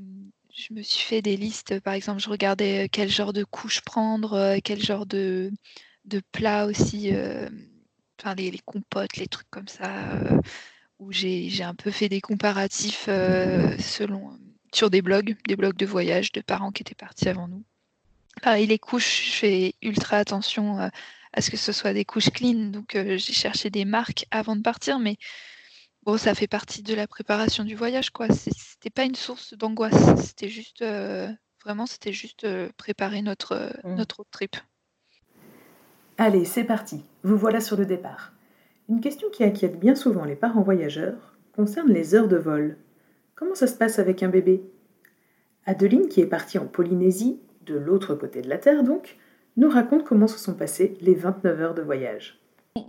je 0.68 0.74
me 0.74 0.82
suis 0.82 1.04
fait 1.04 1.22
des 1.22 1.36
listes. 1.36 1.80
Par 1.80 1.94
exemple, 1.94 2.20
je 2.20 2.28
regardais 2.28 2.88
quel 2.90 3.08
genre 3.08 3.32
de 3.32 3.44
couche 3.44 3.80
prendre, 3.80 4.58
quel 4.62 4.82
genre 4.82 5.06
de, 5.06 5.50
de 6.04 6.20
plat 6.32 6.66
aussi, 6.66 7.12
enfin 8.20 8.34
les, 8.34 8.58
compotes, 8.64 9.16
les 9.16 9.26
trucs 9.26 9.50
comme 9.50 9.68
ça 9.68 9.88
où 11.00 11.12
j'ai 11.12 11.62
un 11.62 11.74
peu 11.74 11.90
fait 11.90 12.08
des 12.08 12.20
comparatifs 12.20 13.06
euh, 13.08 13.76
selon, 13.78 14.38
sur 14.72 14.90
des 14.90 15.02
blogs, 15.02 15.36
des 15.48 15.56
blogs 15.56 15.76
de 15.76 15.86
voyage 15.86 16.30
de 16.30 16.42
parents 16.42 16.70
qui 16.70 16.82
étaient 16.82 16.94
partis 16.94 17.28
avant 17.28 17.48
nous. 17.48 17.64
Pareil, 18.42 18.66
les 18.66 18.78
couches, 18.78 19.26
je 19.26 19.32
fais 19.32 19.74
ultra 19.82 20.18
attention 20.18 20.78
euh, 20.78 20.88
à 21.32 21.40
ce 21.40 21.50
que 21.50 21.56
ce 21.56 21.72
soit 21.72 21.94
des 21.94 22.04
couches 22.04 22.30
clean, 22.30 22.66
donc 22.66 22.94
euh, 22.94 23.16
j'ai 23.16 23.32
cherché 23.32 23.70
des 23.70 23.86
marques 23.86 24.26
avant 24.30 24.56
de 24.56 24.62
partir, 24.62 24.98
mais 24.98 25.16
bon, 26.04 26.16
ça 26.16 26.35
fait 26.35 26.47
partie 26.47 26.83
de 26.83 26.95
la 26.95 27.07
préparation 27.07 27.64
du 27.64 27.75
voyage, 27.75 28.11
quoi. 28.11 28.28
C'était 28.28 28.90
pas 28.90 29.04
une 29.04 29.14
source 29.14 29.54
d'angoisse, 29.54 30.21
c'était 30.21 30.49
juste, 30.49 30.85
vraiment, 31.64 31.87
c'était 31.87 32.12
juste 32.12 32.47
préparer 32.76 33.23
notre, 33.23 33.73
mmh. 33.85 33.95
notre 33.95 34.25
trip. 34.30 34.57
Allez, 36.19 36.45
c'est 36.45 36.64
parti, 36.64 37.02
vous 37.23 37.38
voilà 37.38 37.61
sur 37.61 37.78
le 37.78 37.87
départ. 37.87 38.33
Une 38.90 39.00
question 39.00 39.30
qui 39.30 39.45
inquiète 39.45 39.78
bien 39.78 39.95
souvent 39.95 40.25
les 40.25 40.37
parents 40.37 40.62
voyageurs 40.62 41.38
concerne 41.54 41.92
les 41.92 42.14
heures 42.14 42.28
de 42.28 42.37
vol. 42.37 42.76
Comment 43.35 43.54
ça 43.54 43.66
se 43.66 43.76
passe 43.76 43.99
avec 43.99 44.23
un 44.23 44.28
bébé? 44.28 44.62
Adeline, 45.64 46.09
qui 46.09 46.21
est 46.21 46.26
partie 46.26 46.59
en 46.59 46.66
Polynésie, 46.66 47.40
de 47.62 47.75
l'autre 47.75 48.14
côté 48.14 48.42
de 48.42 48.49
la 48.49 48.59
Terre 48.59 48.83
donc, 48.83 49.16
nous 49.57 49.71
raconte 49.71 50.04
comment 50.04 50.26
se 50.26 50.38
sont 50.38 50.54
passées 50.54 50.99
les 51.00 51.14
29 51.14 51.61
heures 51.61 51.75
de 51.75 51.83
voyage. 51.83 52.40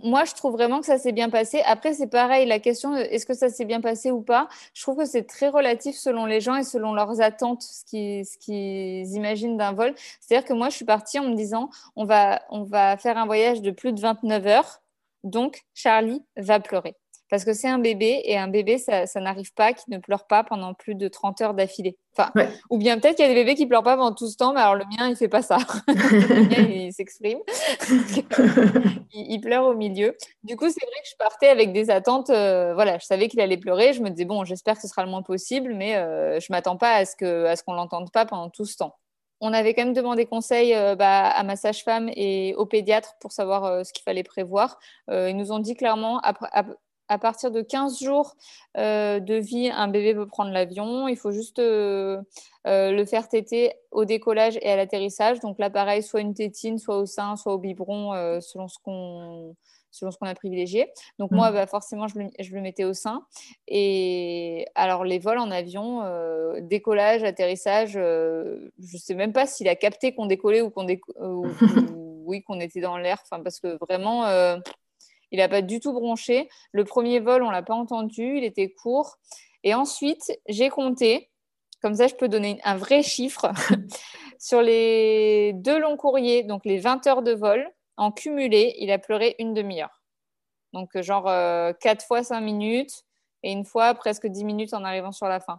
Moi, 0.04 0.24
je 0.24 0.34
trouve 0.34 0.52
vraiment 0.52 0.78
que 0.80 0.86
ça 0.86 0.96
s'est 0.98 1.12
bien 1.12 1.28
passé. 1.28 1.60
Après, 1.66 1.92
c'est 1.92 2.06
pareil, 2.06 2.46
la 2.46 2.60
question 2.60 2.96
est-ce 2.96 3.26
que 3.26 3.34
ça 3.34 3.48
s'est 3.48 3.64
bien 3.64 3.80
passé 3.80 4.12
ou 4.12 4.22
pas 4.22 4.48
Je 4.74 4.82
trouve 4.82 4.98
que 4.98 5.04
c'est 5.04 5.24
très 5.24 5.48
relatif 5.48 5.96
selon 5.96 6.24
les 6.24 6.40
gens 6.40 6.54
et 6.54 6.62
selon 6.62 6.92
leurs 6.94 7.20
attentes, 7.20 7.62
ce 7.62 7.84
qu'ils, 7.84 9.16
imaginent 9.16 9.56
d'un 9.56 9.72
vol. 9.72 9.94
C'est-à-dire 10.20 10.46
que 10.46 10.52
moi, 10.52 10.68
je 10.70 10.76
suis 10.76 10.84
partie 10.84 11.18
en 11.18 11.28
me 11.28 11.34
disant 11.34 11.68
on 11.96 12.04
va, 12.04 12.42
on 12.50 12.62
va 12.62 12.96
faire 12.96 13.18
un 13.18 13.26
voyage 13.26 13.60
de 13.60 13.72
plus 13.72 13.92
de 13.92 14.00
29 14.00 14.46
heures. 14.46 14.82
Donc, 15.24 15.64
Charlie 15.74 16.22
va 16.36 16.60
pleurer. 16.60 16.96
Parce 17.32 17.46
que 17.46 17.54
c'est 17.54 17.66
un 17.66 17.78
bébé 17.78 18.20
et 18.26 18.36
un 18.36 18.46
bébé, 18.46 18.76
ça, 18.76 19.06
n'arrive 19.16 19.54
pas 19.54 19.72
qu'il 19.72 19.94
ne 19.94 19.98
pleure 19.98 20.26
pas 20.26 20.44
pendant 20.44 20.74
plus 20.74 20.94
de 20.94 21.08
30 21.08 21.40
heures 21.40 21.54
d'affilée. 21.54 21.96
Enfin, 22.14 22.30
Ou 22.68 22.76
bien 22.76 22.98
peut-être 22.98 23.16
qu'il 23.16 23.24
y 23.24 23.26
a 23.26 23.32
des 23.32 23.34
bébés 23.34 23.54
qui 23.54 23.64
pleurent 23.64 23.82
pas 23.82 23.96
pendant 23.96 24.14
tout 24.14 24.28
ce 24.28 24.36
temps, 24.36 24.52
mais 24.52 24.60
alors 24.60 24.74
le 24.74 24.84
mien, 24.84 25.08
il 25.08 25.16
fait 25.16 25.28
pas 25.28 25.40
ça. 25.40 25.56
le 25.88 26.46
mien, 26.46 26.68
il 26.70 26.92
s'exprime. 26.92 27.38
il, 29.14 29.40
pleure 29.40 29.64
au 29.64 29.72
milieu. 29.72 30.14
Du 30.44 30.56
coup, 30.56 30.66
c'est 30.66 30.84
vrai 30.84 31.00
que 31.02 31.08
je 31.10 31.16
partais 31.16 31.48
avec 31.48 31.72
des 31.72 31.88
attentes. 31.88 32.28
Euh, 32.28 32.74
voilà, 32.74 32.98
je 32.98 33.06
savais 33.06 33.28
qu'il 33.28 33.40
allait 33.40 33.56
pleurer. 33.56 33.94
Je 33.94 34.02
me 34.02 34.10
disais, 34.10 34.26
bon, 34.26 34.44
j'espère 34.44 34.74
que 34.74 34.82
ce 34.82 34.88
sera 34.88 35.02
le 35.02 35.10
moins 35.10 35.22
possible, 35.22 35.72
mais 35.72 35.96
euh, 35.96 36.38
je 36.38 36.48
m'attends 36.50 36.76
pas 36.76 36.96
à 36.96 37.06
ce 37.06 37.16
qu'on 37.16 37.72
ne 37.72 37.76
l'entende 37.78 38.12
pas 38.12 38.26
pendant 38.26 38.50
tout 38.50 38.66
ce 38.66 38.76
temps 38.76 38.98
on 39.42 39.52
avait 39.52 39.74
quand 39.74 39.84
même 39.84 39.92
demandé 39.92 40.24
conseil 40.24 40.72
euh, 40.72 40.94
bah, 40.94 41.26
à 41.26 41.42
ma 41.42 41.56
sage-femme 41.56 42.08
et 42.14 42.54
au 42.54 42.64
pédiatre 42.64 43.16
pour 43.20 43.32
savoir 43.32 43.64
euh, 43.64 43.82
ce 43.82 43.92
qu'il 43.92 44.04
fallait 44.04 44.22
prévoir. 44.22 44.78
Euh, 45.10 45.28
ils 45.30 45.36
nous 45.36 45.50
ont 45.50 45.58
dit 45.58 45.74
clairement, 45.74 46.20
à, 47.08 47.18
partir 47.18 47.50
de 47.50 47.62
15 47.62 48.00
jours 48.02 48.36
de 48.76 49.34
vie, 49.34 49.70
un 49.70 49.88
bébé 49.88 50.14
peut 50.14 50.26
prendre 50.26 50.50
l'avion. 50.50 51.08
Il 51.08 51.16
faut 51.16 51.30
juste 51.30 51.58
le 51.58 52.24
faire 53.06 53.28
téter 53.28 53.72
au 53.90 54.04
décollage 54.04 54.58
et 54.62 54.70
à 54.70 54.76
l'atterrissage. 54.76 55.40
Donc 55.40 55.58
là, 55.58 55.70
pareil, 55.70 56.02
soit 56.02 56.20
une 56.20 56.34
tétine, 56.34 56.78
soit 56.78 56.98
au 56.98 57.06
sein, 57.06 57.36
soit 57.36 57.54
au 57.54 57.58
biberon, 57.58 58.40
selon 58.40 58.68
ce 58.68 58.78
qu'on 58.82 59.54
selon 59.92 60.10
ce 60.10 60.18
qu'on 60.18 60.26
a 60.26 60.34
privilégié. 60.34 60.90
Donc 61.18 61.30
moi, 61.30 61.50
mm. 61.50 61.54
bah, 61.54 61.66
forcément, 61.66 62.08
je 62.08 62.18
le, 62.18 62.60
mettais 62.60 62.84
au 62.84 62.94
sein. 62.94 63.24
Et 63.68 64.66
alors 64.74 65.04
les 65.04 65.20
vols 65.20 65.38
en 65.38 65.50
avion, 65.50 66.02
euh, 66.02 66.60
décollage, 66.60 67.22
atterrissage, 67.22 67.92
euh, 67.96 68.72
je 68.82 68.96
ne 68.96 69.00
sais 69.00 69.14
même 69.14 69.32
pas 69.32 69.46
s'il 69.46 69.68
a 69.68 69.76
capté 69.76 70.14
qu'on 70.14 70.26
décollait 70.26 70.62
ou 70.62 70.70
qu'on 70.70 70.86
oui, 72.24 72.42
qu'on 72.42 72.58
était 72.58 72.80
dans 72.80 72.96
l'air. 72.96 73.18
Enfin, 73.22 73.42
parce 73.42 73.60
que 73.60 73.78
vraiment, 73.86 74.26
euh, 74.26 74.56
il 75.32 75.38
n'a 75.38 75.48
pas 75.48 75.62
du 75.62 75.80
tout 75.80 75.92
bronché. 75.92 76.48
Le 76.70 76.84
premier 76.84 77.18
vol, 77.18 77.42
on 77.42 77.50
l'a 77.50 77.62
pas 77.62 77.74
entendu, 77.74 78.36
il 78.36 78.44
était 78.44 78.70
court. 78.70 79.16
Et 79.64 79.74
ensuite, 79.74 80.38
j'ai 80.48 80.68
compté. 80.68 81.30
Comme 81.80 81.96
ça, 81.96 82.06
je 82.06 82.14
peux 82.14 82.28
donner 82.28 82.60
un 82.64 82.76
vrai 82.76 83.02
chiffre. 83.02 83.50
Sur 84.38 84.62
les 84.62 85.52
deux 85.54 85.80
longs 85.80 85.96
courriers, 85.96 86.44
donc 86.44 86.64
les 86.64 86.78
20 86.78 87.06
heures 87.06 87.22
de 87.22 87.32
vol, 87.32 87.68
en 87.96 88.12
cumulé, 88.12 88.74
il 88.78 88.90
a 88.90 88.98
pleuré 88.98 89.34
une 89.38 89.54
demi-heure. 89.54 90.02
Donc, 90.72 90.90
euh, 90.96 91.02
genre 91.02 91.28
euh, 91.28 91.72
quatre 91.72 92.04
fois 92.04 92.22
cinq 92.22 92.40
minutes 92.40 93.04
et 93.42 93.52
une 93.52 93.64
fois 93.64 93.94
presque 93.94 94.26
dix 94.26 94.44
minutes 94.44 94.74
en 94.74 94.84
arrivant 94.84 95.12
sur 95.12 95.26
la 95.26 95.40
fin. 95.40 95.58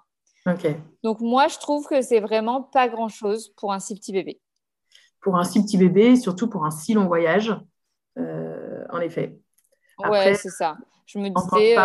Donc, 1.03 1.21
moi, 1.21 1.47
je 1.47 1.57
trouve 1.57 1.87
que 1.87 2.01
c'est 2.01 2.19
vraiment 2.19 2.61
pas 2.61 2.89
grand-chose 2.89 3.53
pour 3.55 3.71
un 3.73 3.79
si 3.79 3.95
petit 3.95 4.11
bébé. 4.11 4.41
Pour 5.21 5.37
un 5.37 5.43
si 5.43 5.63
petit 5.63 5.77
bébé, 5.77 6.15
surtout 6.15 6.49
pour 6.49 6.65
un 6.65 6.71
si 6.71 6.93
long 6.93 7.07
voyage, 7.07 7.55
euh, 8.17 8.83
en 8.89 8.99
effet. 8.99 9.37
Ouais, 9.99 10.33
c'est 10.35 10.49
ça. 10.49 10.75
Je 11.05 11.19
me 11.19 11.29
disais, 11.29 11.75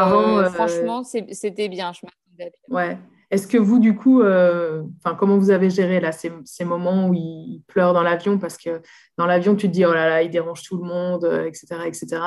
franchement, 0.54 1.02
c'était 1.04 1.68
bien. 1.68 1.92
Je. 1.92 2.00
Ouais. 2.68 2.98
Est-ce 3.30 3.46
que 3.46 3.58
vous, 3.58 3.78
du 3.78 3.94
coup, 3.94 4.22
euh, 4.22 4.82
comment 5.18 5.36
vous 5.36 5.50
avez 5.50 5.68
géré 5.68 6.00
là, 6.00 6.12
ces, 6.12 6.64
moments 6.64 7.08
où 7.08 7.14
il 7.14 7.62
pleure 7.66 7.92
dans 7.92 8.02
l'avion? 8.02 8.38
Parce 8.38 8.56
que 8.56 8.80
dans 9.18 9.26
l'avion, 9.26 9.54
tu 9.54 9.66
te 9.66 9.72
dis, 9.72 9.84
oh 9.84 9.92
là 9.92 10.08
là, 10.08 10.22
il 10.22 10.30
dérange 10.30 10.62
tout 10.62 10.78
le 10.78 10.84
monde, 10.84 11.24
etc. 11.46 11.66
Euh, 11.72 11.84
etc. 11.84 12.22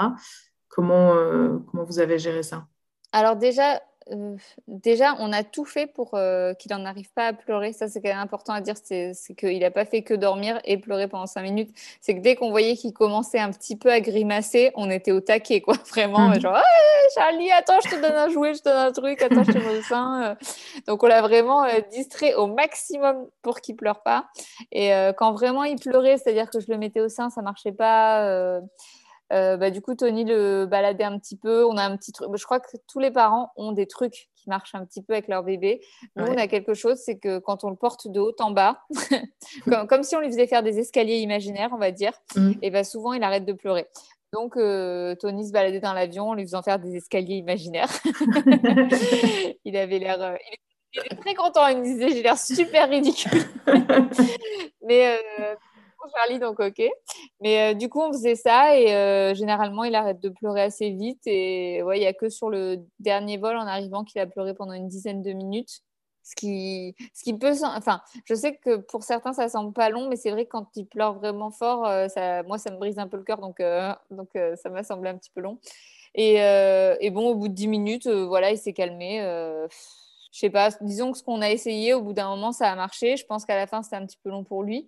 Comment, 0.67 1.15
euh, 1.15 1.57
comment 1.69 1.83
vous 1.83 1.99
avez 1.99 2.19
géré 2.19 2.43
ça? 2.43 2.65
Alors 3.11 3.35
déjà, 3.35 3.81
euh, 4.11 4.35
déjà, 4.67 5.15
on 5.19 5.31
a 5.31 5.43
tout 5.43 5.65
fait 5.65 5.87
pour 5.87 6.11
euh, 6.13 6.53
qu'il 6.53 6.71
n'en 6.71 6.85
arrive 6.85 7.11
pas 7.13 7.27
à 7.27 7.33
pleurer. 7.33 7.73
Ça, 7.73 7.87
c'est 7.87 8.01
quand 8.01 8.09
même 8.09 8.17
important 8.19 8.53
à 8.53 8.61
dire. 8.61 8.75
C'est 8.83 9.13
qu'il 9.37 9.59
n'a 9.59 9.71
pas 9.71 9.85
fait 9.85 10.01
que 10.01 10.13
dormir 10.13 10.59
et 10.65 10.77
pleurer 10.77 11.07
pendant 11.07 11.25
cinq 11.25 11.43
minutes. 11.43 11.69
C'est 12.01 12.15
que 12.15 12.21
dès 12.21 12.35
qu'on 12.35 12.49
voyait 12.49 12.75
qu'il 12.75 12.93
commençait 12.93 13.39
un 13.39 13.51
petit 13.51 13.75
peu 13.75 13.91
à 13.91 13.99
grimacer, 13.99 14.71
on 14.75 14.89
était 14.89 15.11
au 15.11 15.21
taquet, 15.21 15.61
quoi. 15.61 15.75
Vraiment, 15.89 16.29
mhm. 16.29 16.39
genre, 16.39 16.61
Charlie, 17.15 17.51
attends, 17.51 17.79
je 17.83 17.89
te 17.89 18.01
donne 18.01 18.15
un 18.15 18.29
jouet, 18.29 18.53
je 18.53 18.59
te 18.59 18.69
donne 18.69 18.77
un 18.77 18.91
truc, 18.91 19.21
attends, 19.21 19.43
je 19.43 19.51
te 19.51 19.57
mets 19.57 19.79
au 19.79 19.81
sein. 19.81 20.37
Donc, 20.87 21.03
on 21.03 21.07
l'a 21.07 21.21
vraiment 21.21 21.63
euh, 21.63 21.79
distrait 21.91 22.33
au 22.33 22.47
maximum 22.47 23.27
pour 23.41 23.61
qu'il 23.61 23.75
pleure 23.75 24.01
pas. 24.03 24.27
Et 24.71 24.91
quand 25.17 25.33
vraiment 25.33 25.63
il 25.63 25.77
pleurait, 25.79 26.17
c'est-à-dire 26.17 26.49
que 26.49 26.59
je 26.59 26.67
le 26.69 26.77
mettais 26.77 27.01
au 27.01 27.09
sein, 27.09 27.29
ça 27.29 27.41
marchait 27.41 27.71
pas 27.71 28.61
euh, 29.31 29.57
bah, 29.57 29.71
du 29.71 29.81
coup, 29.81 29.95
Tony 29.95 30.25
le 30.25 30.65
baladait 30.65 31.03
un 31.03 31.17
petit 31.17 31.37
peu. 31.37 31.65
On 31.65 31.77
a 31.77 31.83
un 31.83 31.95
petit 31.97 32.11
truc. 32.11 32.29
Je 32.35 32.45
crois 32.45 32.59
que 32.59 32.77
tous 32.87 32.99
les 32.99 33.11
parents 33.11 33.51
ont 33.55 33.71
des 33.71 33.87
trucs 33.87 34.29
qui 34.35 34.49
marchent 34.49 34.75
un 34.75 34.85
petit 34.85 35.01
peu 35.01 35.13
avec 35.13 35.27
leur 35.27 35.43
bébé. 35.43 35.81
Nous, 36.15 36.25
on 36.25 36.37
a 36.37 36.47
quelque 36.47 36.73
chose, 36.73 36.97
c'est 36.97 37.17
que 37.17 37.39
quand 37.39 37.63
on 37.63 37.69
le 37.69 37.75
porte 37.75 38.07
de 38.07 38.19
haut 38.19 38.35
en 38.39 38.51
bas, 38.51 38.81
comme, 39.89 40.03
si 40.03 40.15
on 40.15 40.19
lui 40.19 40.27
faisait 40.27 40.47
faire 40.47 40.63
des 40.63 40.79
escaliers 40.79 41.17
imaginaires, 41.17 41.69
on 41.73 41.77
va 41.77 41.91
dire, 41.91 42.13
mmh. 42.35 42.51
et 42.61 42.71
bah, 42.71 42.83
souvent, 42.83 43.13
il 43.13 43.23
arrête 43.23 43.45
de 43.45 43.53
pleurer. 43.53 43.87
Donc, 44.33 44.55
euh, 44.55 45.15
Tony 45.15 45.47
se 45.47 45.51
baladait 45.51 45.81
dans 45.81 45.93
l'avion 45.93 46.29
en 46.29 46.33
lui 46.33 46.43
faisant 46.43 46.61
faire 46.61 46.79
des 46.79 46.95
escaliers 46.95 47.35
imaginaires. 47.35 47.89
il 49.65 49.75
avait 49.75 49.99
l'air. 49.99 50.21
Euh, 50.21 50.35
il 50.93 51.01
était 51.05 51.15
très 51.15 51.35
content. 51.35 51.67
Il 51.67 51.79
me 51.79 51.83
disait 51.83 52.09
J'ai 52.09 52.23
l'air 52.23 52.37
super 52.37 52.89
ridicule. 52.89 53.41
Mais 54.87 55.17
Charlie, 56.15 56.39
donc 56.39 56.59
ok. 56.59 56.81
Mais 57.41 57.71
euh, 57.71 57.73
du 57.73 57.89
coup, 57.89 58.01
on 58.01 58.11
faisait 58.11 58.35
ça 58.35 58.77
et 58.77 58.93
euh, 58.93 59.33
généralement, 59.33 59.83
il 59.83 59.95
arrête 59.95 60.19
de 60.19 60.29
pleurer 60.29 60.61
assez 60.61 60.89
vite. 60.89 61.21
Et 61.25 61.83
ouais, 61.83 61.97
il 61.97 62.01
n'y 62.01 62.07
a 62.07 62.13
que 62.13 62.29
sur 62.29 62.49
le 62.49 62.77
dernier 62.99 63.37
vol 63.37 63.55
en 63.57 63.67
arrivant 63.67 64.03
qu'il 64.03 64.21
a 64.21 64.27
pleuré 64.27 64.53
pendant 64.53 64.73
une 64.73 64.87
dizaine 64.87 65.21
de 65.21 65.31
minutes. 65.33 65.81
Ce 66.23 66.35
qui, 66.35 66.95
ce 67.15 67.23
qui 67.23 67.33
peut. 67.33 67.51
Enfin, 67.63 68.01
je 68.25 68.35
sais 68.35 68.55
que 68.55 68.77
pour 68.77 69.03
certains, 69.03 69.33
ça 69.33 69.49
semble 69.49 69.73
pas 69.73 69.89
long, 69.89 70.07
mais 70.07 70.15
c'est 70.15 70.29
vrai 70.29 70.45
que 70.45 70.51
quand 70.51 70.67
il 70.75 70.85
pleure 70.85 71.15
vraiment 71.15 71.49
fort, 71.49 71.85
euh, 71.87 72.07
ça, 72.09 72.43
moi, 72.43 72.59
ça 72.59 72.69
me 72.71 72.77
brise 72.77 72.99
un 72.99 73.07
peu 73.07 73.17
le 73.17 73.23
cœur. 73.23 73.39
Donc, 73.39 73.59
donc 74.11 74.29
ça 74.33 74.69
m'a 74.69 74.83
semblé 74.83 75.09
un 75.09 75.17
petit 75.17 75.31
peu 75.33 75.41
long. 75.41 75.59
Et, 76.13 77.09
bon, 77.11 77.29
au 77.29 77.35
bout 77.35 77.47
de 77.47 77.53
dix 77.53 77.67
minutes, 77.67 78.07
voilà, 78.07 78.51
il 78.51 78.57
s'est 78.57 78.73
calmé. 78.73 79.19
je 80.31 80.39
sais 80.39 80.49
pas, 80.51 80.69
disons 80.81 81.11
que 81.11 81.17
ce 81.17 81.23
qu'on 81.23 81.41
a 81.41 81.49
essayé, 81.49 81.93
au 81.95 82.01
bout 82.01 82.13
d'un 82.13 82.29
moment, 82.29 82.51
ça 82.51 82.71
a 82.71 82.75
marché. 82.75 83.17
Je 83.17 83.25
pense 83.25 83.45
qu'à 83.45 83.55
la 83.55 83.65
fin, 83.67 83.81
c'était 83.81 83.95
un 83.95 84.05
petit 84.05 84.19
peu 84.23 84.29
long 84.29 84.43
pour 84.43 84.63
lui. 84.63 84.87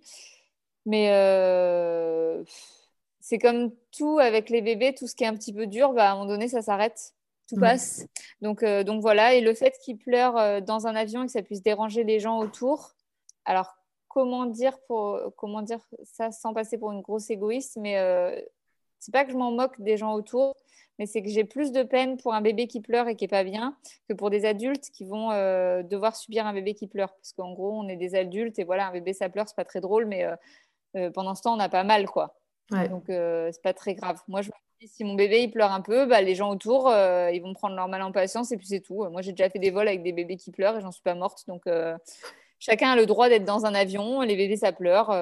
Mais 0.86 1.10
euh, 1.12 2.42
c'est 3.20 3.38
comme 3.38 3.72
tout 3.96 4.18
avec 4.18 4.50
les 4.50 4.60
bébés, 4.62 4.94
tout 4.94 5.06
ce 5.06 5.14
qui 5.14 5.24
est 5.24 5.26
un 5.26 5.34
petit 5.34 5.52
peu 5.52 5.66
dur, 5.66 5.92
bah, 5.92 6.10
à 6.10 6.12
un 6.12 6.14
moment 6.14 6.26
donné, 6.26 6.48
ça 6.48 6.62
s'arrête. 6.62 7.14
Tout 7.46 7.56
passe. 7.60 8.06
Donc, 8.40 8.62
euh, 8.62 8.84
donc 8.84 9.02
voilà. 9.02 9.34
Et 9.34 9.42
le 9.42 9.52
fait 9.52 9.76
qu'il 9.84 9.98
pleure 9.98 10.38
euh, 10.38 10.60
dans 10.60 10.86
un 10.86 10.94
avion 10.94 11.22
et 11.22 11.26
que 11.26 11.32
ça 11.32 11.42
puisse 11.42 11.62
déranger 11.62 12.02
les 12.02 12.18
gens 12.18 12.38
autour. 12.38 12.94
Alors, 13.44 13.76
comment 14.08 14.46
dire, 14.46 14.78
pour, 14.86 15.20
comment 15.36 15.60
dire 15.60 15.80
ça 16.04 16.30
sans 16.30 16.54
passer 16.54 16.78
pour 16.78 16.92
une 16.92 17.02
grosse 17.02 17.28
égoïste, 17.28 17.76
mais 17.76 17.98
c'est 19.04 19.12
pas 19.12 19.26
que 19.26 19.32
je 19.32 19.36
m'en 19.36 19.52
moque 19.52 19.78
des 19.80 19.98
gens 19.98 20.14
autour. 20.14 20.54
mais 20.98 21.04
c'est 21.04 21.20
que 21.22 21.28
j'ai 21.28 21.44
plus 21.44 21.72
de 21.72 21.82
peine 21.82 22.16
pour 22.16 22.32
un 22.32 22.40
bébé 22.40 22.66
qui 22.66 22.80
pleure 22.80 23.06
et 23.06 23.16
qui 23.16 23.24
est 23.26 23.28
pas 23.28 23.44
bien 23.44 23.76
que 24.08 24.14
pour 24.14 24.30
des 24.30 24.46
adultes 24.46 24.88
qui 24.90 25.04
vont 25.04 25.30
euh, 25.30 25.82
devoir 25.82 26.16
subir 26.16 26.46
un 26.46 26.54
bébé 26.54 26.72
qui 26.74 26.86
pleure. 26.86 27.12
Parce 27.16 27.32
qu'en 27.34 27.52
gros, 27.52 27.72
on 27.72 27.88
est 27.88 27.96
des 27.96 28.14
adultes 28.14 28.58
et 28.58 28.64
voilà, 28.64 28.88
un 28.88 28.92
bébé 28.92 29.12
ça 29.12 29.28
pleure, 29.28 29.46
c'est 29.46 29.56
pas 29.56 29.64
très 29.66 29.82
drôle, 29.82 30.06
mais 30.06 30.24
euh, 30.24 30.30
euh, 30.32 30.36
pendant 31.14 31.34
ce 31.34 31.42
temps, 31.42 31.54
on 31.54 31.56
n'a 31.56 31.68
pas 31.68 31.84
mal, 31.84 32.06
quoi. 32.06 32.34
Donc 32.70 33.04
c'est 33.08 33.62
pas 33.62 33.74
très 33.74 33.94
grave. 33.94 34.20
Moi, 34.28 34.42
je 34.42 34.48
me 34.48 34.54
dis, 34.80 34.88
si 34.88 35.04
mon 35.04 35.14
bébé 35.14 35.42
il 35.42 35.50
pleure 35.50 35.72
un 35.72 35.80
peu, 35.80 36.06
bah, 36.06 36.22
les 36.22 36.34
gens 36.34 36.50
autour, 36.50 36.90
ils 36.90 37.40
vont 37.40 37.54
prendre 37.54 37.76
leur 37.76 37.88
mal 37.88 38.02
en 38.02 38.12
patience 38.12 38.52
et 38.52 38.56
puis 38.56 38.66
c'est 38.66 38.80
tout. 38.80 39.04
Moi, 39.10 39.22
j'ai 39.22 39.32
déjà 39.32 39.50
fait 39.50 39.58
des 39.58 39.70
vols 39.70 39.88
avec 39.88 40.02
des 40.02 40.12
bébés 40.12 40.36
qui 40.36 40.50
pleurent 40.50 40.76
et 40.76 40.80
j'en 40.80 40.92
suis 40.92 41.02
pas 41.02 41.14
morte, 41.14 41.44
donc 41.46 41.62
chacun 42.58 42.90
a 42.90 42.96
le 42.96 43.06
droit 43.06 43.28
d'être 43.28 43.44
dans 43.44 43.66
un 43.66 43.74
avion. 43.74 44.22
Les 44.22 44.36
bébés 44.36 44.56
ça 44.56 44.72
pleure 44.72 45.12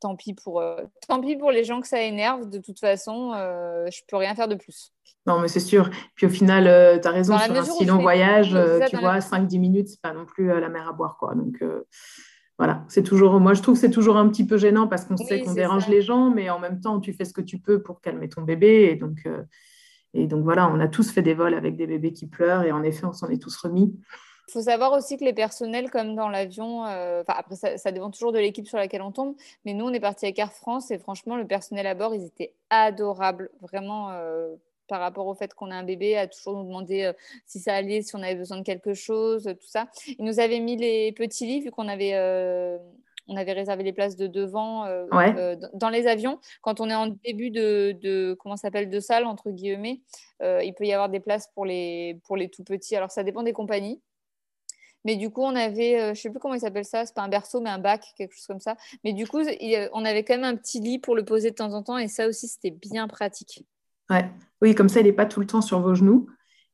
tant 0.00 0.16
pis 0.16 0.34
pour 0.34 0.62
tant 1.08 1.20
pis 1.20 1.36
pour 1.36 1.50
les 1.50 1.64
gens 1.64 1.80
que 1.80 1.88
ça 1.88 2.00
énerve. 2.02 2.48
De 2.48 2.58
toute 2.58 2.78
façon, 2.78 3.32
euh, 3.34 3.88
je 3.90 4.02
peux 4.06 4.16
rien 4.16 4.34
faire 4.34 4.48
de 4.48 4.54
plus. 4.54 4.92
Non, 5.26 5.40
mais 5.40 5.48
c'est 5.48 5.60
sûr. 5.60 5.90
Puis 6.14 6.26
au 6.26 6.28
final, 6.28 6.66
euh, 6.66 6.98
tu 6.98 7.08
as 7.08 7.10
raison, 7.10 7.36
sur 7.38 7.52
un 7.52 7.64
si 7.64 7.84
long 7.84 7.98
voyage, 7.98 8.54
euh, 8.54 8.80
tu 8.88 8.96
vois, 8.96 9.18
5-10 9.18 9.58
minutes, 9.58 9.88
c'est 9.88 10.00
pas 10.00 10.12
non 10.12 10.24
plus 10.24 10.50
euh, 10.50 10.60
la 10.60 10.68
mer 10.68 10.88
à 10.88 10.92
boire. 10.92 11.16
quoi. 11.18 11.34
Donc 11.34 11.62
voilà, 12.58 12.84
c'est 12.88 13.02
toujours, 13.02 13.38
moi 13.38 13.52
je 13.54 13.62
trouve 13.62 13.74
que 13.74 13.80
c'est 13.80 13.90
toujours 13.90 14.16
un 14.16 14.28
petit 14.28 14.46
peu 14.46 14.56
gênant 14.56 14.88
parce 14.88 15.04
qu'on 15.04 15.16
sait 15.16 15.42
qu'on 15.42 15.52
dérange 15.52 15.88
les 15.88 16.00
gens, 16.00 16.30
mais 16.30 16.48
en 16.48 16.58
même 16.58 16.80
temps, 16.80 17.00
tu 17.00 17.12
fais 17.12 17.24
ce 17.24 17.34
que 17.34 17.42
tu 17.42 17.58
peux 17.58 17.82
pour 17.82 18.00
calmer 18.00 18.28
ton 18.28 18.42
bébé. 18.42 18.88
Et 18.90 18.96
donc, 18.96 19.28
et 20.14 20.26
donc 20.26 20.42
voilà, 20.44 20.68
on 20.68 20.80
a 20.80 20.88
tous 20.88 21.10
fait 21.10 21.22
des 21.22 21.34
vols 21.34 21.54
avec 21.54 21.76
des 21.76 21.86
bébés 21.86 22.12
qui 22.12 22.26
pleurent 22.26 22.62
et 22.62 22.72
en 22.72 22.82
effet, 22.82 23.04
on 23.04 23.12
s'en 23.12 23.28
est 23.28 23.42
tous 23.42 23.54
remis. 23.56 23.94
Il 24.48 24.52
faut 24.52 24.62
savoir 24.62 24.92
aussi 24.92 25.18
que 25.18 25.24
les 25.24 25.34
personnels, 25.34 25.90
comme 25.90 26.14
dans 26.14 26.28
l'avion, 26.28 26.84
après 26.84 27.56
ça, 27.56 27.76
ça, 27.76 27.92
dépend 27.92 28.10
toujours 28.10 28.32
de 28.32 28.38
l'équipe 28.38 28.66
sur 28.66 28.78
laquelle 28.78 29.02
on 29.02 29.12
tombe, 29.12 29.34
mais 29.64 29.74
nous 29.74 29.84
on 29.84 29.92
est 29.92 30.00
parti 30.00 30.24
avec 30.24 30.38
Air 30.38 30.52
France 30.52 30.90
et 30.90 30.98
franchement 30.98 31.36
le 31.36 31.46
personnel 31.46 31.86
à 31.86 31.94
bord, 31.94 32.14
ils 32.14 32.24
étaient 32.24 32.54
adorables, 32.70 33.50
vraiment 33.60 34.12
par 34.86 35.00
rapport 35.00 35.26
au 35.26 35.34
fait 35.34 35.54
qu'on 35.54 35.70
a 35.70 35.74
un 35.74 35.82
bébé, 35.82 36.16
à 36.16 36.26
toujours 36.26 36.54
nous 36.54 36.64
demander 36.64 37.04
euh, 37.04 37.12
si 37.44 37.60
ça 37.60 37.74
allait, 37.74 38.02
si 38.02 38.14
on 38.16 38.22
avait 38.22 38.34
besoin 38.34 38.58
de 38.58 38.62
quelque 38.62 38.94
chose, 38.94 39.44
tout 39.44 39.68
ça. 39.68 39.88
Il 40.18 40.24
nous 40.24 40.40
avait 40.40 40.60
mis 40.60 40.76
les 40.76 41.12
petits 41.12 41.46
lits, 41.46 41.60
vu 41.60 41.70
qu'on 41.70 41.88
avait, 41.88 42.14
euh, 42.14 42.78
on 43.28 43.36
avait 43.36 43.52
réservé 43.52 43.82
les 43.82 43.92
places 43.92 44.16
de 44.16 44.26
devant 44.26 44.84
euh, 44.86 45.56
dans 45.74 45.88
les 45.88 46.06
avions. 46.06 46.38
Quand 46.62 46.80
on 46.80 46.88
est 46.88 46.94
en 46.94 47.08
début 47.24 47.50
de, 47.50 47.96
de 48.00 48.36
comment 48.38 48.56
s'appelle, 48.56 48.88
de 48.88 49.00
salle, 49.00 49.24
entre 49.24 49.50
guillemets, 49.50 50.00
il 50.40 50.74
peut 50.76 50.84
y 50.84 50.92
avoir 50.92 51.08
des 51.08 51.20
places 51.20 51.48
pour 51.54 51.64
les, 51.64 52.20
pour 52.24 52.36
les 52.36 52.48
tout 52.48 52.64
petits. 52.64 52.96
Alors, 52.96 53.10
ça 53.10 53.24
dépend 53.24 53.42
des 53.42 53.52
compagnies. 53.52 54.00
Mais 55.04 55.14
du 55.14 55.30
coup, 55.30 55.42
on 55.42 55.54
avait, 55.54 56.00
je 56.00 56.08
ne 56.08 56.14
sais 56.14 56.30
plus 56.30 56.40
comment 56.40 56.54
il 56.54 56.60
s'appelle 56.60 56.84
ça, 56.84 57.06
c'est 57.06 57.14
pas 57.14 57.22
un 57.22 57.28
berceau, 57.28 57.60
mais 57.60 57.70
un 57.70 57.78
bac, 57.78 58.04
quelque 58.16 58.34
chose 58.34 58.46
comme 58.46 58.60
ça. 58.60 58.76
Mais 59.04 59.12
du 59.12 59.24
coup, 59.24 59.40
on 59.92 60.04
avait 60.04 60.24
quand 60.24 60.34
même 60.34 60.44
un 60.44 60.56
petit 60.56 60.80
lit 60.80 60.98
pour 60.98 61.14
le 61.14 61.24
poser 61.24 61.50
de 61.50 61.54
temps 61.54 61.72
en 61.74 61.84
temps, 61.84 61.96
et 61.96 62.08
ça 62.08 62.26
aussi, 62.26 62.48
c'était 62.48 62.72
bien 62.72 63.06
pratique. 63.06 63.64
Ouais. 64.10 64.28
Oui, 64.62 64.74
comme 64.74 64.88
ça, 64.88 65.00
il 65.00 65.04
n'est 65.06 65.12
pas 65.12 65.26
tout 65.26 65.40
le 65.40 65.46
temps 65.46 65.60
sur 65.60 65.80
vos 65.80 65.94
genoux. 65.94 66.28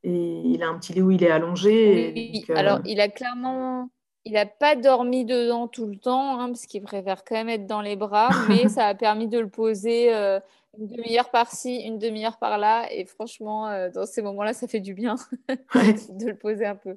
Et 0.05 0.43
il 0.45 0.63
a 0.63 0.69
un 0.69 0.79
petit 0.79 0.93
lit 0.93 1.03
où 1.03 1.11
il 1.11 1.23
est 1.23 1.31
allongé. 1.31 2.13
Oui, 2.15 2.45
euh, 2.51 2.57
alors 2.57 2.81
il 2.85 3.01
a 3.01 3.09
clairement. 3.09 3.89
Il 4.25 4.35
n'a 4.35 4.47
pas 4.47 4.77
dormi 4.77 5.25
dedans 5.25 5.67
tout 5.67 5.87
le 5.87 5.97
temps, 5.97 6.39
hein, 6.39 6.47
parce 6.47 6.67
qu'il 6.67 6.83
préfère 6.83 7.25
quand 7.25 7.35
même 7.35 7.49
être 7.49 7.67
dans 7.67 7.81
les 7.81 7.97
bras, 7.97 8.29
mais 8.49 8.69
ça 8.69 8.87
a 8.87 8.95
permis 8.95 9.27
de 9.27 9.39
le 9.39 9.49
poser 9.49 10.15
euh, 10.15 10.39
une 10.79 10.87
demi-heure 10.87 11.31
par-ci, 11.31 11.81
une 11.81 11.99
demi-heure 11.99 12.39
par-là. 12.39 12.87
Et 12.93 13.05
franchement, 13.05 13.69
euh, 13.69 13.91
dans 13.91 14.07
ces 14.07 14.23
moments-là, 14.23 14.53
ça 14.53 14.69
fait 14.69 14.81
du 14.81 14.95
bien 14.95 15.17
de 15.49 16.29
le 16.29 16.37
poser 16.37 16.67
un 16.67 16.77
peu. 16.77 16.97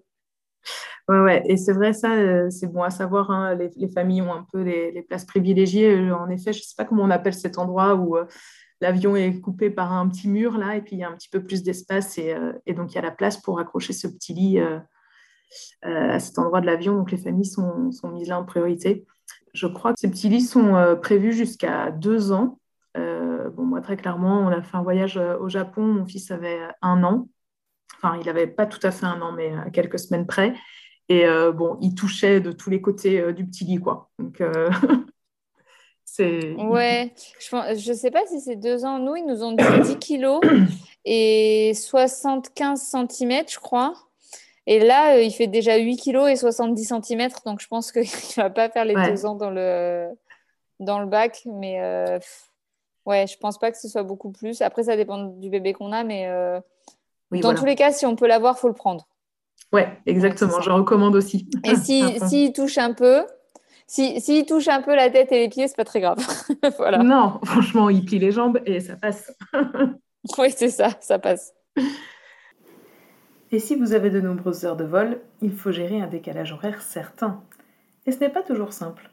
Ouais, 1.07 1.19
ouais. 1.19 1.43
Et 1.45 1.57
c'est 1.57 1.73
vrai, 1.73 1.93
ça, 1.93 2.49
c'est 2.49 2.67
bon 2.67 2.81
à 2.81 2.89
savoir. 2.89 3.29
Hein, 3.29 3.55
les, 3.55 3.87
familles 3.87 4.23
ont 4.23 4.33
un 4.33 4.45
peu 4.51 4.61
les, 4.61 4.91
les 4.91 5.01
places 5.03 5.25
privilégiées. 5.25 6.11
En 6.11 6.29
effet, 6.29 6.53
je 6.53 6.59
ne 6.59 6.63
sais 6.63 6.75
pas 6.75 6.85
comment 6.85 7.03
on 7.03 7.11
appelle 7.11 7.35
cet 7.35 7.59
endroit 7.59 7.95
où 7.95 8.17
l'avion 8.85 9.15
est 9.15 9.39
coupé 9.39 9.71
par 9.71 9.93
un 9.93 10.07
petit 10.07 10.29
mur 10.29 10.59
là, 10.59 10.75
et 10.75 10.81
puis 10.81 10.95
il 10.95 10.99
y 10.99 11.03
a 11.03 11.09
un 11.09 11.15
petit 11.15 11.29
peu 11.29 11.43
plus 11.43 11.63
d'espace, 11.63 12.19
et, 12.19 12.35
euh, 12.35 12.53
donc 12.75 12.91
il 12.91 12.95
y 12.95 12.97
a 12.99 13.01
la 13.01 13.11
place 13.11 13.37
pour 13.41 13.59
accrocher 13.59 13.93
ce 13.93 14.07
petit 14.07 14.33
lit 14.33 14.59
euh, 14.59 14.77
euh, 15.85 16.11
à 16.11 16.19
cet 16.19 16.37
endroit 16.37 16.61
de 16.61 16.67
l'avion. 16.67 16.95
Donc 16.95 17.11
les 17.11 17.17
familles 17.17 17.45
sont, 17.45 17.91
mises 18.13 18.27
là 18.27 18.39
en 18.39 18.45
priorité. 18.45 19.05
Je 19.53 19.65
crois 19.65 19.93
que 19.93 19.99
ces 19.99 20.09
petits 20.09 20.29
lits 20.29 20.41
sont 20.41 20.97
prévus 21.01 21.33
jusqu'à 21.33 21.89
deux 21.89 22.31
ans. 22.31 22.59
bon, 22.93 23.63
moi, 23.63 23.81
très 23.81 23.95
clairement, 23.95 24.39
on 24.41 24.49
a 24.49 24.61
fait 24.61 24.75
un 24.75 24.83
voyage 24.83 25.17
au 25.17 25.47
Japon. 25.47 25.81
Mon 25.81 26.05
fils 26.05 26.29
avait 26.29 26.59
un 26.81 27.03
an. 27.03 27.29
Enfin, 27.95 28.17
il 28.19 28.25
n'avait 28.25 28.47
pas 28.47 28.65
tout 28.65 28.85
à 28.85 28.91
fait 28.91 29.05
un 29.05 29.21
an, 29.21 29.31
mais 29.31 29.53
quelques 29.71 29.97
semaines 29.97 30.27
près. 30.27 30.53
Et 31.07 31.25
bon, 31.53 31.77
il 31.81 31.95
touchait 31.95 32.41
de 32.41 32.51
tous 32.51 32.69
les 32.69 32.81
côtés 32.81 33.31
du 33.31 33.45
petit 33.45 33.63
lit, 33.63 33.77
quoi. 33.77 34.11
Donc, 34.19 34.43
Ouais, 36.19 37.13
je 37.39 37.89
ne 37.89 37.95
sais 37.95 38.11
pas 38.11 38.25
si 38.27 38.39
c'est 38.39 38.55
deux 38.55 38.85
ans. 38.85 38.99
Nous, 38.99 39.15
ils 39.15 39.25
nous 39.25 39.43
ont 39.43 39.53
dit 39.53 39.63
10 39.83 39.97
kilos 39.99 40.41
et 41.03 41.73
75 41.73 42.79
cm, 42.79 43.43
je 43.49 43.59
crois. 43.59 43.93
Et 44.67 44.79
là, 44.79 45.15
euh, 45.15 45.21
il 45.21 45.31
fait 45.31 45.47
déjà 45.47 45.77
8 45.77 45.97
kilos 45.97 46.29
et 46.29 46.35
70 46.35 46.93
cm. 47.03 47.29
Donc, 47.45 47.61
je 47.61 47.67
pense 47.67 47.91
qu'il 47.91 48.01
ne 48.01 48.41
va 48.41 48.49
pas 48.49 48.69
faire 48.69 48.85
les 48.85 48.95
deux 48.95 49.25
ans 49.25 49.35
dans 49.35 49.51
le, 49.51 50.09
dans 50.79 50.99
le 50.99 51.05
bac. 51.05 51.41
Mais 51.45 51.81
euh, 51.81 52.19
ouais, 53.05 53.27
je 53.27 53.37
pense 53.37 53.57
pas 53.57 53.71
que 53.71 53.77
ce 53.77 53.87
soit 53.87 54.03
beaucoup 54.03 54.31
plus. 54.31 54.61
Après, 54.61 54.83
ça 54.83 54.95
dépend 54.95 55.23
du 55.23 55.49
bébé 55.49 55.73
qu'on 55.73 55.91
a. 55.91 56.03
Mais 56.03 56.27
euh, 56.27 56.59
dans 57.31 57.53
tous 57.53 57.65
les 57.65 57.75
cas, 57.75 57.91
si 57.91 58.05
on 58.05 58.15
peut 58.15 58.27
l'avoir, 58.27 58.55
il 58.57 58.61
faut 58.61 58.67
le 58.67 58.73
prendre. 58.73 59.07
Ouais, 59.71 59.89
exactement. 60.05 60.61
je 60.61 60.69
recommande 60.69 61.15
aussi. 61.15 61.49
Et 61.63 61.75
s'il 61.75 62.23
si, 62.27 62.53
touche 62.53 62.77
un 62.77 62.93
peu, 62.93 63.25
s'il 63.87 64.19
si, 64.19 64.45
touche 64.45 64.67
un 64.67 64.81
peu 64.81 64.95
la 64.95 65.09
tête 65.09 65.31
et 65.31 65.39
les 65.39 65.49
pieds, 65.49 65.67
c'est 65.67 65.75
pas 65.75 65.85
très 65.85 66.01
grave. 66.01 66.17
voilà. 66.77 66.99
Non, 66.99 67.39
franchement, 67.43 67.89
il 67.89 68.03
plie 68.03 68.19
les 68.19 68.31
jambes 68.31 68.59
et 68.65 68.79
ça 68.79 68.95
passe. 68.95 69.31
oui, 70.37 70.51
c'est 70.55 70.69
ça, 70.69 70.89
ça 71.01 71.19
passe. 71.19 71.53
Et 73.51 73.59
si 73.59 73.75
vous 73.75 73.93
avez 73.93 74.09
de 74.09 74.19
nombreuses 74.21 74.65
heures 74.65 74.75
de 74.75 74.83
vol, 74.83 75.21
il 75.41 75.53
faut 75.53 75.71
gérer 75.71 76.01
un 76.01 76.07
décalage 76.07 76.51
horaire 76.51 76.81
certain. 76.81 77.43
Et 78.05 78.11
ce 78.11 78.19
n'est 78.19 78.29
pas 78.29 78.41
toujours 78.41 78.73
simple. 78.73 79.09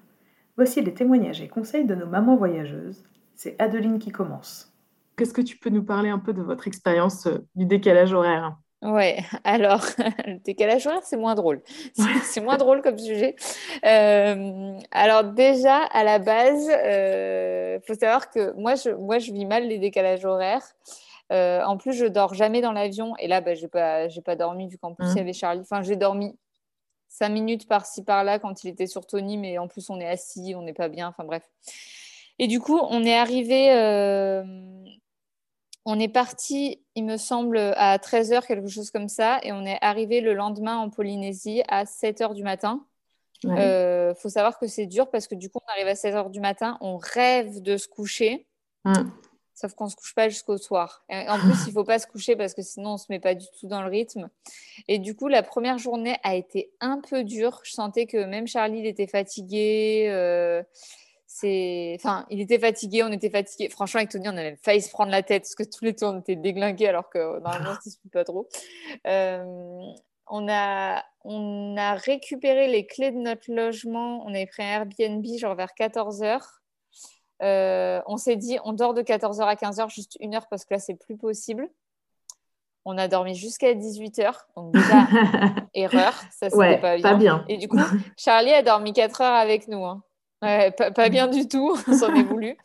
Voici 0.57 0.81
les 0.81 0.95
témoignages 0.95 1.41
et 1.41 1.49
conseils 1.49 1.85
de 1.85 1.95
nos 1.95 2.07
mamans 2.07 2.37
voyageuses. 2.37 3.05
C'est 3.37 3.61
Adeline 3.61 3.99
qui 3.99 4.11
commence. 4.11 4.73
Qu'est-ce 5.17 5.35
que 5.35 5.43
tu 5.43 5.59
peux 5.59 5.71
nous 5.71 5.85
parler 5.85 6.09
un 6.09 6.19
peu 6.19 6.33
de 6.33 6.43
votre 6.43 6.67
expérience 6.67 7.27
euh, 7.27 7.47
du 7.55 7.67
décalage 7.67 8.13
horaire? 8.13 8.57
Ouais, 8.83 9.19
alors 9.45 9.85
le 10.27 10.39
décalage 10.39 10.87
horaire, 10.87 11.03
c'est 11.05 11.17
moins 11.17 11.35
drôle. 11.35 11.63
C'est 12.25 12.41
moins 12.41 12.57
drôle 12.57 12.83
comme 12.83 12.99
sujet. 12.99 13.37
Euh, 13.85 14.77
alors 14.91 15.25
déjà, 15.25 15.85
à 15.85 16.03
la 16.03 16.19
base, 16.19 16.65
il 16.65 16.73
euh, 16.73 17.81
faut 17.87 17.95
savoir 17.95 18.31
que 18.31 18.53
moi 18.57 18.75
je, 18.75 18.91
moi, 18.91 19.19
je 19.19 19.33
vis 19.33 19.47
mal 19.47 19.69
les 19.69 19.79
décalages 19.79 20.25
horaires. 20.25 20.67
Euh, 21.33 21.63
en 21.65 21.79
plus, 21.79 21.93
je 21.93 22.07
dors 22.07 22.35
jamais 22.35 22.61
dans 22.61 22.73
l'avion. 22.73 23.15
Et 23.19 23.29
là, 23.29 23.41
bah, 23.41 23.55
je 23.55 23.63
n'ai 23.63 23.69
pas, 23.69 24.09
pas 24.25 24.37
dormi 24.37 24.69
vu 24.69 24.79
qu'en 24.79 24.95
plus, 24.95 25.07
il 25.07 25.13
y 25.13 25.15
mmh. 25.15 25.19
avait 25.19 25.33
Charlie. 25.33 25.61
Enfin, 25.61 25.83
j'ai 25.83 25.97
dormi 25.97 26.37
cinq 27.09 27.31
minutes 27.31 27.69
par-ci, 27.69 28.03
par-là 28.03 28.39
quand 28.39 28.65
il 28.65 28.69
était 28.69 28.89
sur 28.89 29.07
Tony. 29.07 29.39
Mais 29.39 29.59
en 29.59 29.69
plus, 29.69 29.89
on 29.91 30.01
est 30.01 30.09
assis, 30.09 30.55
on 30.57 30.63
n'est 30.63 30.75
pas 30.75 30.89
bien. 30.89 31.09
Enfin, 31.09 31.25
bref. 31.25 31.45
Et 32.39 32.49
du 32.49 32.61
coup, 32.61 32.79
on 32.91 33.05
est 33.05 33.15
arrivé 33.15 33.71
on 35.85 35.99
est 35.99 36.09
parti, 36.09 36.81
il 36.95 37.05
me 37.05 37.17
semble, 37.17 37.59
à 37.59 37.99
13h, 37.99 38.47
quelque 38.47 38.69
chose 38.69 38.91
comme 38.91 39.09
ça, 39.09 39.41
et 39.43 39.53
on 39.53 39.65
est 39.65 39.79
arrivé 39.81 40.21
le 40.21 40.35
lendemain 40.35 40.77
en 40.77 40.91
Polynésie 40.91 41.63
à 41.69 41.85
7h 41.85 42.35
du 42.35 42.43
matin. 42.43 42.85
Il 43.45 43.51
euh, 43.51 44.15
faut 44.15 44.29
savoir 44.29 44.59
que 44.59 44.69
c'est 44.69 44.87
dur 44.87 45.11
parce 45.11 45.27
que 45.27 45.35
du 45.35 45.51
coup, 45.51 45.59
on 45.67 45.73
arrive 45.73 45.89
à 45.89 45.95
7h 45.95 46.31
du 46.31 46.39
matin, 46.39 46.79
on 46.81 46.97
rêve 46.97 47.61
de 47.61 47.77
se 47.77 47.89
coucher, 47.89 48.47
sauf 49.55 49.75
qu'on 49.75 49.87
ne 49.87 49.91
se 49.91 49.97
couche 49.97 50.15
pas 50.15 50.29
jusqu'au 50.29 50.59
soir. 50.59 51.05
en 51.11 51.39
plus, 51.41 51.65
il 51.67 51.69
ne 51.69 51.73
faut 51.73 51.85
pas 51.85 51.99
se 51.99 52.07
coucher 52.07 52.37
parce 52.37 52.55
que 52.55 52.63
sinon, 52.63 52.91
on 52.91 52.95
ne 52.95 52.99
se 52.99 53.07
met 53.11 53.19
pas 53.19 53.35
du 53.35 53.47
tout 53.59 53.67
dans 53.67 53.83
le 53.83 53.89
rythme. 53.89 54.29
Et 54.87 55.01
du 55.01 55.17
coup, 55.17 55.27
la 55.27 55.43
première 55.43 55.79
journée 55.79 56.17
a 56.23 56.37
été 56.37 56.71
un 56.81 57.01
peu 57.01 57.25
dure. 57.25 57.61
Je 57.65 57.73
sentais 57.73 58.07
que 58.07 58.25
même 58.25 58.47
Charlie, 58.47 58.79
il 58.79 58.87
était 58.87 59.09
fatigué. 59.09 60.07
Euh, 60.09 60.63
enfin 61.43 62.27
il 62.31 62.41
était 62.41 62.59
fatigué 62.59 63.03
on 63.03 63.13
était 63.13 63.31
fatigué. 63.31 63.69
Franchement 63.69 63.99
avec 63.99 64.11
Tony 64.11 64.29
on 64.29 64.37
avait 64.37 64.57
failli 64.63 64.81
se 64.83 64.91
prendre 64.91 65.11
la 65.11 65.23
tête 65.23 65.43
parce 65.43 65.55
que 65.55 65.65
tous 65.65 65.85
les 65.85 65.95
tours 65.95 66.11
on 66.11 66.21
était 66.21 66.37
déglingués 66.37 66.89
alors 66.89 67.09
que 67.09 67.41
normalement 67.41 67.71
on 67.71 67.75
ne 67.75 67.91
se 67.91 67.97
pas 68.13 68.25
trop 68.25 68.49
euh, 69.07 69.81
on 70.29 70.49
a 70.49 71.03
on 71.25 71.77
a 71.77 71.95
récupéré 71.95 72.69
les 72.69 72.87
clés 72.87 73.13
de 73.13 73.19
notre 73.19 73.53
logement. 73.53 74.25
On 74.27 74.35
avait 74.35 74.47
pris 74.47 74.63
un 74.63 74.85
Airbnb 75.01 75.25
genre 75.39 75.55
vers 75.55 75.73
14h 75.79 76.41
euh, 77.43 78.01
on 78.07 78.17
s'est 78.17 78.37
dit 78.37 78.59
on 78.65 78.73
dort 78.73 78.95
de 78.95 79.03
14h 79.03 79.43
à 79.43 79.55
15h 79.55 79.93
juste 79.93 80.17
une 80.21 80.35
heure 80.35 80.47
parce 80.49 80.65
que 80.65 80.75
là 80.75 80.79
c'est 80.79 80.95
plus 80.95 81.17
possible. 81.17 81.69
On 82.85 82.99
a 82.99 83.07
dormi 83.07 83.37
jusqu'à 83.37 83.75
18h, 83.75 84.35
donc 84.57 84.75
déjà, 84.75 85.07
erreur, 85.75 86.15
ça 86.33 86.51
c'était 86.51 86.79
pas, 86.79 86.99
pas, 87.01 87.15
bien. 87.15 87.45
Et 87.49 87.57
du 87.57 87.69
coup, 87.69 87.79
Charlie 88.17 88.53
a 88.53 88.63
dormi 88.63 88.93
4 88.93 89.21
heures 89.21 89.35
avec 89.35 89.69
nous. 89.69 89.85
Hein 89.85 90.03
pas, 90.43 91.09
bien 91.09 91.29
du 91.29 91.49
tout, 91.49 91.77
on 91.89 91.93
s'en 91.93 92.15
est 92.15 92.23
voulu. 92.23 92.57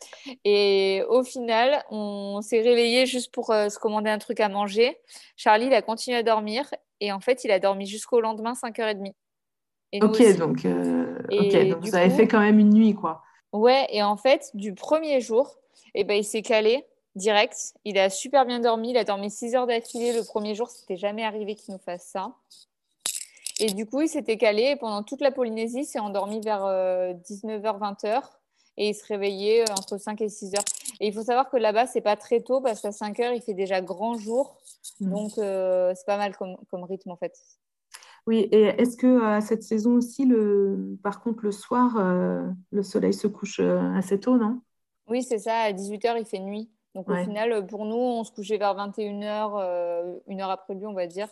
Et 0.44 1.02
au 1.08 1.22
final, 1.22 1.82
on 1.90 2.40
s'est 2.42 2.60
réveillé 2.60 3.06
juste 3.06 3.32
pour 3.32 3.50
euh, 3.50 3.68
se 3.68 3.78
commander 3.78 4.10
un 4.10 4.18
truc 4.18 4.40
à 4.40 4.48
manger. 4.48 4.98
Charlie, 5.36 5.66
il 5.66 5.74
a 5.74 5.82
continué 5.82 6.18
à 6.18 6.22
dormir 6.22 6.68
et 7.00 7.12
en 7.12 7.20
fait, 7.20 7.44
il 7.44 7.50
a 7.50 7.58
dormi 7.58 7.86
jusqu'au 7.86 8.20
lendemain 8.20 8.52
5h30. 8.52 9.12
Et 9.92 10.02
ok, 10.02 10.36
donc, 10.36 10.64
euh, 10.66 11.18
donc 11.30 11.82
vous 11.82 11.94
avez 11.94 12.10
fait 12.10 12.28
quand 12.28 12.40
même 12.40 12.58
une 12.58 12.74
nuit, 12.74 12.94
quoi. 12.94 13.22
Ouais, 13.52 13.86
et 13.90 14.02
en 14.02 14.18
fait, 14.18 14.50
du 14.52 14.74
premier 14.74 15.22
jour, 15.22 15.56
eh 15.94 16.04
ben, 16.04 16.14
il 16.14 16.24
s'est 16.24 16.42
calé 16.42 16.84
direct. 17.14 17.74
Il 17.84 17.98
a 17.98 18.10
super 18.10 18.44
bien 18.44 18.60
dormi. 18.60 18.90
Il 18.90 18.98
a 18.98 19.04
dormi 19.04 19.30
6 19.30 19.54
heures 19.54 19.66
d'affilée 19.66 20.12
le 20.12 20.24
premier 20.24 20.54
jour. 20.54 20.68
C'était 20.68 20.96
jamais 20.96 21.24
arrivé 21.24 21.54
qu'il 21.54 21.72
nous 21.72 21.80
fasse 21.80 22.04
ça. 22.04 22.34
Et 23.60 23.72
du 23.72 23.86
coup, 23.86 24.00
il 24.00 24.08
s'était 24.08 24.36
calé 24.36 24.76
pendant 24.76 25.02
toute 25.02 25.20
la 25.20 25.32
Polynésie, 25.32 25.80
il 25.80 25.84
s'est 25.84 25.98
endormi 25.98 26.40
vers 26.40 26.62
19h, 26.62 27.66
euh, 27.66 27.78
20h 27.78 28.22
et 28.76 28.90
il 28.90 28.94
se 28.94 29.04
réveillait 29.06 29.62
euh, 29.62 29.74
entre 29.76 29.98
5 29.98 30.20
et 30.20 30.28
6 30.28 30.54
heures. 30.54 30.64
Et 31.00 31.08
il 31.08 31.12
faut 31.12 31.22
savoir 31.22 31.50
que 31.50 31.56
là-bas, 31.56 31.86
c'est 31.86 32.00
pas 32.00 32.16
très 32.16 32.40
tôt 32.40 32.60
parce 32.60 32.80
qu'à 32.80 32.92
5 32.92 33.18
heures, 33.20 33.32
il 33.32 33.42
fait 33.42 33.54
déjà 33.54 33.80
grand 33.80 34.16
jour. 34.16 34.56
Mmh. 35.00 35.10
Donc, 35.10 35.38
euh, 35.38 35.92
c'est 35.96 36.06
pas 36.06 36.16
mal 36.16 36.36
comme, 36.36 36.84
rythme 36.84 37.10
en 37.10 37.16
fait. 37.16 37.36
Oui, 38.28 38.48
et 38.52 38.62
est-ce 38.80 38.96
que 38.96 39.24
à 39.24 39.40
cette 39.40 39.62
saison 39.62 39.94
aussi, 39.94 40.26
le... 40.26 40.98
par 41.02 41.20
contre, 41.20 41.44
le 41.44 41.50
soir, 41.50 41.96
le 42.70 42.82
soleil 42.82 43.14
se 43.14 43.26
couche 43.26 43.58
assez 43.96 44.20
tôt, 44.20 44.36
non? 44.36 44.60
Oui, 45.08 45.22
c'est 45.22 45.38
ça. 45.38 45.60
À 45.60 45.72
18h, 45.72 46.18
il 46.18 46.26
fait 46.26 46.38
nuit. 46.38 46.70
Donc, 46.94 47.08
au 47.08 47.14
final, 47.14 47.66
pour 47.66 47.86
nous, 47.86 47.96
on 47.96 48.24
se 48.24 48.32
couchait 48.32 48.58
vers 48.58 48.76
21h, 48.76 50.20
une 50.26 50.40
heure 50.42 50.50
après 50.50 50.74
lui, 50.74 50.84
on 50.84 50.92
va 50.92 51.06
dire. 51.06 51.28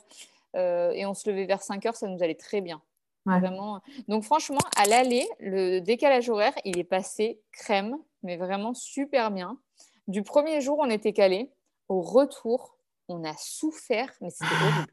Euh, 0.57 0.90
et 0.92 1.07
on 1.07 1.14
se 1.14 1.29
levait 1.29 1.47
vers 1.47 1.62
5 1.62 1.85
heures, 1.87 1.97
ça 1.97 2.09
nous 2.09 2.23
allait 2.23 2.35
très 2.35 2.61
bien. 2.61 2.83
Vraiment. 3.25 3.81
Donc 4.07 4.23
franchement, 4.23 4.61
à 4.77 4.87
l'aller, 4.87 5.29
le 5.40 5.81
décalage 5.81 6.31
horaire, 6.31 6.55
il 6.64 6.79
est 6.79 6.85
passé 6.85 7.40
crème, 7.51 7.99
mais 8.23 8.37
vraiment 8.37 8.73
super 8.73 9.33
bien. 9.33 9.59
Du 10.07 10.23
premier 10.23 10.61
jour, 10.61 10.79
on 10.79 10.88
était 10.88 11.12
calé. 11.12 11.51
Au 11.88 12.03
retour, 12.03 12.79
on 13.09 13.25
a 13.25 13.35
souffert, 13.37 14.12
mais 14.21 14.31
c'était 14.31 14.55
ah. 14.61 14.64
horrible. 14.64 14.92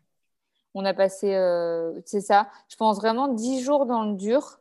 On 0.73 0.83
a 0.83 0.95
passé, 0.95 1.35
euh, 1.35 2.01
c'est 2.05 2.21
ça, 2.21 2.49
je 2.69 2.75
pense 2.75 2.97
vraiment 2.97 3.27
10 3.27 3.61
jours 3.61 3.85
dans 3.85 4.03
le 4.03 4.15
dur. 4.15 4.59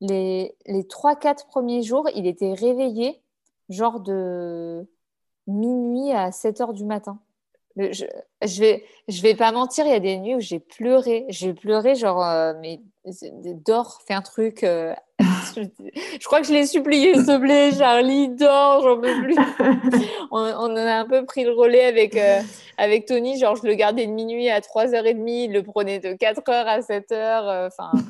Les, 0.00 0.54
les 0.66 0.84
3-4 0.84 1.48
premiers 1.48 1.82
jours, 1.82 2.08
il 2.14 2.28
était 2.28 2.54
réveillé, 2.54 3.20
genre 3.68 3.98
de 3.98 4.86
minuit 5.48 6.12
à 6.12 6.30
7 6.30 6.60
heures 6.60 6.74
du 6.74 6.84
matin 6.84 7.18
je, 7.78 8.04
je 8.42 8.60
vais 8.60 8.84
je 9.08 9.22
vais 9.22 9.34
pas 9.34 9.52
mentir, 9.52 9.86
il 9.86 9.92
y 9.92 9.94
a 9.94 10.00
des 10.00 10.18
nuits 10.18 10.34
où 10.36 10.40
j'ai 10.40 10.58
pleuré. 10.58 11.24
J'ai 11.28 11.54
pleuré 11.54 11.94
genre 11.94 12.24
euh, 12.24 12.52
mais 12.60 12.80
dors, 13.64 14.00
fais 14.06 14.14
un 14.14 14.22
truc. 14.22 14.64
Euh, 14.64 14.94
je, 15.20 16.24
crois 16.24 16.40
que 16.40 16.46
je 16.46 16.52
l'ai 16.52 16.66
supplié, 16.66 17.14
s'il 17.14 17.26
te 17.26 17.38
plaît, 17.38 17.72
Charlie, 17.72 18.28
dors, 18.28 18.82
j'en 18.82 19.00
peux 19.00 19.14
plus. 19.22 19.36
on, 20.30 20.40
on, 20.40 20.76
a 20.76 20.94
un 20.94 21.06
peu 21.06 21.24
pris 21.24 21.44
le 21.44 21.52
relais 21.52 21.84
avec, 21.84 22.16
euh, 22.16 22.40
avec 22.76 23.06
Tony, 23.06 23.38
genre 23.38 23.56
je 23.56 23.66
le 23.66 23.74
gardais 23.74 24.06
de 24.06 24.12
minuit 24.12 24.48
à 24.48 24.60
3h30, 24.60 25.26
il 25.26 25.52
le 25.52 25.62
prenait 25.62 25.98
de 26.00 26.10
4h 26.10 26.50
à 26.50 26.80
7h. 26.80 27.66
Enfin. 27.66 27.92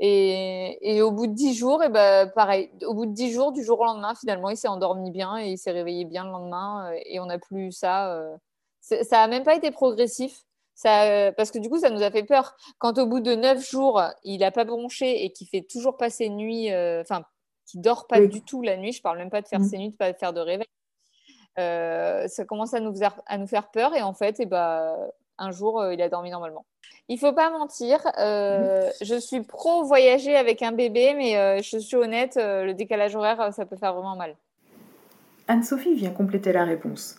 Et, 0.00 0.78
et, 0.82 1.00
au 1.00 1.10
bout 1.10 1.26
de 1.26 1.32
10 1.32 1.54
jours, 1.54 1.82
et 1.82 1.88
ben, 1.88 2.30
pareil, 2.34 2.70
au 2.86 2.92
bout 2.92 3.06
de 3.06 3.12
10 3.12 3.32
jours, 3.32 3.52
du 3.52 3.64
jour 3.64 3.80
au 3.80 3.84
lendemain, 3.84 4.14
finalement, 4.14 4.50
il 4.50 4.56
s'est 4.56 4.68
endormi 4.68 5.10
bien 5.10 5.38
et 5.38 5.52
il 5.52 5.58
s'est 5.58 5.70
réveillé 5.70 6.04
bien 6.04 6.24
le 6.24 6.30
lendemain. 6.30 6.90
Et 7.06 7.18
on 7.20 7.26
n'a 7.26 7.38
plus 7.38 7.68
eu 7.68 7.72
ça 7.72 8.20
ça 8.88 9.16
n'a 9.16 9.28
même 9.28 9.44
pas 9.44 9.54
été 9.54 9.70
progressif. 9.70 10.44
Ça, 10.78 11.06
euh, 11.06 11.32
parce 11.32 11.50
que 11.50 11.58
du 11.58 11.68
coup, 11.68 11.80
ça 11.80 11.90
nous 11.90 12.04
a 12.04 12.10
fait 12.12 12.22
peur. 12.22 12.56
Quand 12.78 12.98
au 12.98 13.06
bout 13.06 13.18
de 13.18 13.34
neuf 13.34 13.68
jours, 13.68 14.00
il 14.22 14.38
n'a 14.38 14.52
pas 14.52 14.64
bronché 14.64 15.24
et 15.24 15.32
qu'il 15.32 15.48
fait 15.48 15.62
toujours 15.62 15.96
passer 15.96 16.28
nuit, 16.28 16.72
euh, 16.72 17.00
enfin, 17.00 17.24
qui 17.66 17.78
dort 17.78 18.06
pas 18.06 18.20
du 18.20 18.42
tout 18.42 18.62
la 18.62 18.76
nuit, 18.76 18.92
je 18.92 19.02
parle 19.02 19.18
même 19.18 19.28
pas 19.28 19.42
de 19.42 19.48
faire 19.48 19.58
mm. 19.58 19.64
ses 19.64 19.78
nuits, 19.78 19.90
de 19.90 19.96
pas 19.96 20.14
faire 20.14 20.32
de 20.32 20.38
réveil, 20.38 20.68
euh, 21.58 22.28
ça 22.28 22.44
commence 22.44 22.74
à 22.74 22.80
nous, 22.80 22.94
faire, 22.94 23.20
à 23.26 23.38
nous 23.38 23.48
faire 23.48 23.72
peur. 23.72 23.92
Et 23.96 24.02
en 24.02 24.14
fait, 24.14 24.38
et 24.38 24.44
eh 24.44 24.46
bah, 24.46 24.96
un 25.36 25.50
jour, 25.50 25.84
il 25.90 26.00
a 26.00 26.08
dormi 26.08 26.30
normalement. 26.30 26.64
Il 27.08 27.18
faut 27.18 27.32
pas 27.32 27.50
mentir, 27.50 27.98
mm. 28.06 28.92
je 29.00 29.18
suis 29.18 29.42
pro 29.42 29.82
voyager 29.82 30.36
avec 30.36 30.62
un 30.62 30.70
bébé, 30.70 31.14
mais 31.14 31.60
je 31.60 31.76
suis 31.78 31.96
honnête, 31.96 32.36
le 32.36 32.72
décalage 32.72 33.16
horaire, 33.16 33.52
ça 33.52 33.66
peut 33.66 33.76
faire 33.76 33.94
vraiment 33.94 34.14
mal. 34.14 34.36
Anne-Sophie 35.48 35.94
vient 35.94 36.10
compléter 36.10 36.52
la 36.52 36.64
réponse. 36.64 37.18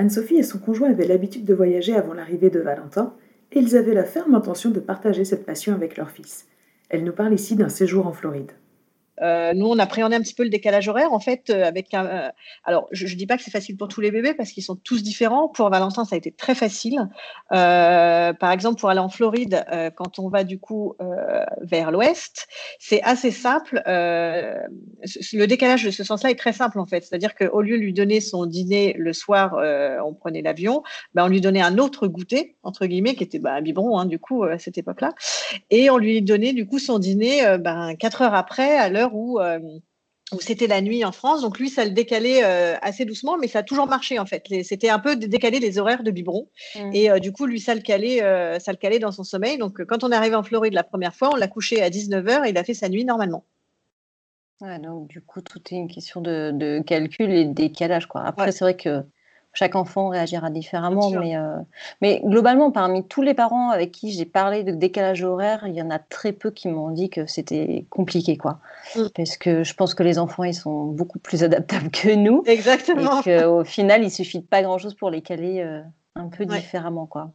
Anne-Sophie 0.00 0.38
et 0.38 0.42
son 0.42 0.58
conjoint 0.58 0.88
avaient 0.88 1.06
l'habitude 1.06 1.44
de 1.44 1.52
voyager 1.52 1.94
avant 1.94 2.14
l'arrivée 2.14 2.48
de 2.48 2.58
Valentin, 2.58 3.12
et 3.52 3.58
ils 3.58 3.76
avaient 3.76 3.92
la 3.92 4.04
ferme 4.04 4.34
intention 4.34 4.70
de 4.70 4.80
partager 4.80 5.26
cette 5.26 5.44
passion 5.44 5.74
avec 5.74 5.98
leur 5.98 6.10
fils. 6.10 6.46
Elle 6.88 7.04
nous 7.04 7.12
parle 7.12 7.34
ici 7.34 7.54
d'un 7.54 7.68
séjour 7.68 8.06
en 8.06 8.14
Floride. 8.14 8.52
Euh, 9.22 9.52
nous, 9.54 9.66
on 9.66 9.78
appréhendait 9.78 10.16
un 10.16 10.20
petit 10.20 10.34
peu 10.34 10.44
le 10.44 10.50
décalage 10.50 10.88
horaire, 10.88 11.12
en 11.12 11.20
fait, 11.20 11.50
euh, 11.50 11.64
avec 11.64 11.92
un. 11.94 12.06
Euh, 12.06 12.28
alors, 12.64 12.88
je 12.90 13.06
ne 13.06 13.14
dis 13.14 13.26
pas 13.26 13.36
que 13.36 13.42
c'est 13.42 13.50
facile 13.50 13.76
pour 13.76 13.88
tous 13.88 14.00
les 14.00 14.10
bébés 14.10 14.34
parce 14.34 14.50
qu'ils 14.50 14.62
sont 14.62 14.76
tous 14.76 15.02
différents. 15.02 15.48
Pour 15.48 15.68
Valentin, 15.70 16.04
ça 16.04 16.14
a 16.14 16.18
été 16.18 16.32
très 16.32 16.54
facile. 16.54 17.08
par 17.50 18.52
exemple, 18.52 18.80
pour 18.80 18.90
aller 18.90 19.00
en 19.00 19.08
Floride, 19.08 19.64
quand 19.96 20.18
on 20.18 20.28
va 20.28 20.44
du 20.44 20.58
coup 20.58 20.94
vers 21.60 21.90
l'ouest, 21.90 22.48
c'est 22.78 23.02
assez 23.02 23.30
simple. 23.30 23.82
le 23.86 25.46
décalage 25.46 25.84
de 25.84 25.90
ce 25.90 26.04
sens-là 26.04 26.30
est 26.30 26.38
très 26.38 26.52
simple, 26.52 26.78
en 26.78 26.86
fait. 26.86 27.04
C'est-à-dire 27.04 27.34
qu'au 27.34 27.60
lieu 27.60 27.76
de 27.76 27.82
lui 27.82 27.92
donner 27.92 28.20
son 28.20 28.46
dîner 28.46 28.94
le 28.96 29.12
soir, 29.12 29.56
on 30.04 30.14
prenait 30.14 30.42
l'avion, 30.42 30.82
ben, 31.14 31.24
on 31.24 31.28
lui 31.28 31.40
donnait 31.40 31.62
un 31.62 31.78
autre 31.78 32.06
goûter, 32.06 32.56
entre 32.62 32.86
guillemets, 32.86 33.14
qui 33.14 33.24
était 33.24 33.38
ben, 33.38 33.54
un 33.54 33.62
biberon, 33.62 33.98
hein, 33.98 34.06
du 34.06 34.18
coup, 34.18 34.44
à 34.44 34.58
cette 34.58 34.78
époque-là. 34.78 35.12
Et 35.70 35.90
on 35.90 35.98
lui 35.98 36.22
donnait, 36.22 36.52
du 36.52 36.66
coup, 36.66 36.78
son 36.78 36.98
dîner 36.98 37.56
ben, 37.58 37.94
quatre 37.96 38.22
heures 38.22 38.34
après, 38.34 38.76
à 38.76 38.88
l'heure 38.88 39.09
euh, 39.14 39.58
où, 40.32 40.40
c'était 40.40 40.66
la 40.66 40.80
nuit 40.80 41.04
en 41.04 41.12
France. 41.12 41.42
Donc 41.42 41.58
lui, 41.58 41.68
ça 41.68 41.84
le 41.84 41.90
décalait 41.90 42.44
euh, 42.44 42.76
assez 42.82 43.04
doucement, 43.04 43.36
mais 43.38 43.48
ça 43.48 43.60
a 43.60 43.62
toujours 43.62 43.86
marché 43.86 44.18
en 44.18 44.26
fait. 44.26 44.44
C'était 44.62 44.88
un 44.88 44.98
peu 44.98 45.16
décalé 45.16 45.58
les 45.58 45.78
horaires 45.78 46.02
de 46.02 46.10
biberon. 46.10 46.48
Mmh. 46.76 46.90
Et 46.94 47.10
euh, 47.10 47.18
du 47.18 47.32
coup, 47.32 47.46
lui, 47.46 47.60
ça 47.60 47.74
le, 47.74 47.80
calait, 47.80 48.18
ça 48.60 48.72
le 48.72 48.78
calait 48.78 48.98
dans 48.98 49.12
son 49.12 49.24
sommeil. 49.24 49.58
Donc 49.58 49.84
quand 49.84 50.04
on 50.04 50.12
est 50.12 50.16
arrivé 50.16 50.34
en 50.34 50.42
Floride 50.42 50.74
la 50.74 50.84
première 50.84 51.14
fois, 51.14 51.30
on 51.32 51.36
l'a 51.36 51.48
couché 51.48 51.82
à 51.82 51.90
19h 51.90 52.46
et 52.46 52.50
il 52.50 52.58
a 52.58 52.64
fait 52.64 52.74
sa 52.74 52.88
nuit 52.88 53.04
normalement. 53.04 53.44
donc 54.60 55.08
du 55.08 55.20
coup, 55.20 55.40
tout 55.40 55.60
est 55.70 55.76
une 55.76 55.88
question 55.88 56.20
de, 56.20 56.82
calcul 56.86 57.30
et 57.32 57.44
de 57.44 57.52
décalage. 57.52 58.06
Quoi. 58.06 58.22
Après, 58.22 58.52
c'est 58.52 58.64
vrai 58.64 58.76
que 58.76 59.04
chaque 59.52 59.74
enfant 59.74 60.08
réagira 60.08 60.48
différemment, 60.50 61.10
mais, 61.10 61.36
euh, 61.36 61.56
mais 62.00 62.22
globalement, 62.24 62.70
parmi 62.70 63.06
tous 63.06 63.22
les 63.22 63.34
parents 63.34 63.70
avec 63.70 63.90
qui 63.90 64.12
j'ai 64.12 64.24
parlé 64.24 64.62
de 64.62 64.72
décalage 64.72 65.24
horaire, 65.24 65.64
il 65.66 65.74
y 65.74 65.82
en 65.82 65.90
a 65.90 65.98
très 65.98 66.32
peu 66.32 66.50
qui 66.50 66.68
m'ont 66.68 66.90
dit 66.90 67.10
que 67.10 67.26
c'était 67.26 67.84
compliqué, 67.90 68.36
quoi. 68.36 68.60
Mm. 68.96 69.00
Parce 69.14 69.36
que 69.36 69.64
je 69.64 69.74
pense 69.74 69.94
que 69.94 70.02
les 70.02 70.18
enfants, 70.18 70.44
ils 70.44 70.54
sont 70.54 70.84
beaucoup 70.86 71.18
plus 71.18 71.42
adaptables 71.44 71.90
que 71.90 72.14
nous. 72.14 72.42
Exactement. 72.46 73.22
Et 73.22 73.42
qu'au 73.42 73.64
final, 73.64 74.04
il 74.04 74.10
suffit 74.10 74.38
de 74.38 74.46
pas 74.46 74.62
grand-chose 74.62 74.94
pour 74.94 75.10
les 75.10 75.22
caler 75.22 75.60
euh, 75.60 75.82
un 76.14 76.28
peu 76.28 76.46
différemment, 76.46 77.06
quoi. 77.06 77.32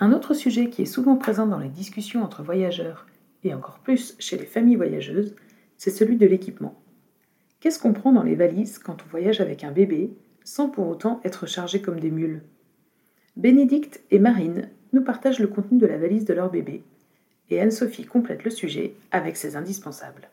Un 0.00 0.12
autre 0.12 0.34
sujet 0.34 0.70
qui 0.70 0.82
est 0.82 0.86
souvent 0.86 1.14
présent 1.14 1.46
dans 1.46 1.58
les 1.58 1.68
discussions 1.68 2.24
entre 2.24 2.42
voyageurs, 2.42 3.06
et 3.44 3.54
encore 3.54 3.78
plus 3.78 4.16
chez 4.18 4.36
les 4.36 4.46
familles 4.46 4.76
voyageuses, 4.76 5.36
c'est 5.76 5.90
celui 5.90 6.16
de 6.16 6.26
l'équipement. 6.26 6.74
Qu'est-ce 7.60 7.78
qu'on 7.78 7.92
prend 7.92 8.12
dans 8.12 8.24
les 8.24 8.34
valises 8.34 8.78
quand 8.78 8.96
on 9.06 9.10
voyage 9.10 9.40
avec 9.40 9.62
un 9.62 9.70
bébé 9.70 10.10
sans 10.44 10.68
pour 10.68 10.88
autant 10.88 11.20
être 11.24 11.46
chargés 11.46 11.80
comme 11.82 11.98
des 11.98 12.10
mules. 12.10 12.42
Bénédicte 13.36 14.02
et 14.10 14.18
Marine 14.18 14.68
nous 14.92 15.02
partagent 15.02 15.40
le 15.40 15.48
contenu 15.48 15.78
de 15.78 15.86
la 15.86 15.98
valise 15.98 16.24
de 16.24 16.34
leur 16.34 16.50
bébé, 16.50 16.84
et 17.50 17.60
Anne-Sophie 17.60 18.04
complète 18.04 18.44
le 18.44 18.50
sujet 18.50 18.94
avec 19.10 19.36
ses 19.36 19.56
indispensables. 19.56 20.28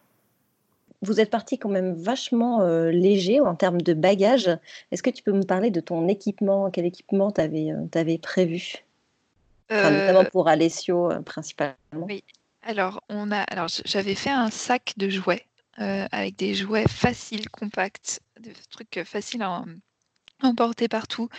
Vous 1.01 1.19
êtes 1.19 1.31
parti 1.31 1.57
quand 1.57 1.69
même 1.69 1.93
vachement 1.93 2.61
euh, 2.61 2.91
léger 2.91 3.39
en 3.39 3.55
termes 3.55 3.81
de 3.81 3.93
bagages. 3.93 4.51
Est-ce 4.91 5.01
que 5.01 5.09
tu 5.09 5.23
peux 5.23 5.31
me 5.31 5.43
parler 5.43 5.71
de 5.71 5.79
ton 5.79 6.07
équipement? 6.07 6.69
Quel 6.69 6.85
équipement 6.85 7.31
tu 7.31 7.41
avais, 7.41 7.71
euh, 7.71 8.17
prévu? 8.21 8.75
Notamment 9.71 10.19
euh, 10.19 10.23
pour 10.25 10.47
Alessio 10.47 11.09
principalement. 11.25 11.75
Oui, 11.93 12.23
alors, 12.61 13.01
on 13.09 13.31
a, 13.31 13.39
alors 13.39 13.67
j'avais 13.85 14.15
fait 14.15 14.29
un 14.29 14.51
sac 14.51 14.93
de 14.97 15.09
jouets 15.09 15.45
avec 15.77 16.35
des 16.35 16.53
jouets 16.53 16.87
faciles, 16.87 17.49
compacts, 17.49 18.21
des 18.39 18.53
trucs 18.69 19.01
faciles 19.03 19.41
à, 19.41 19.63
emporté 20.43 20.87
partout. 20.87 21.29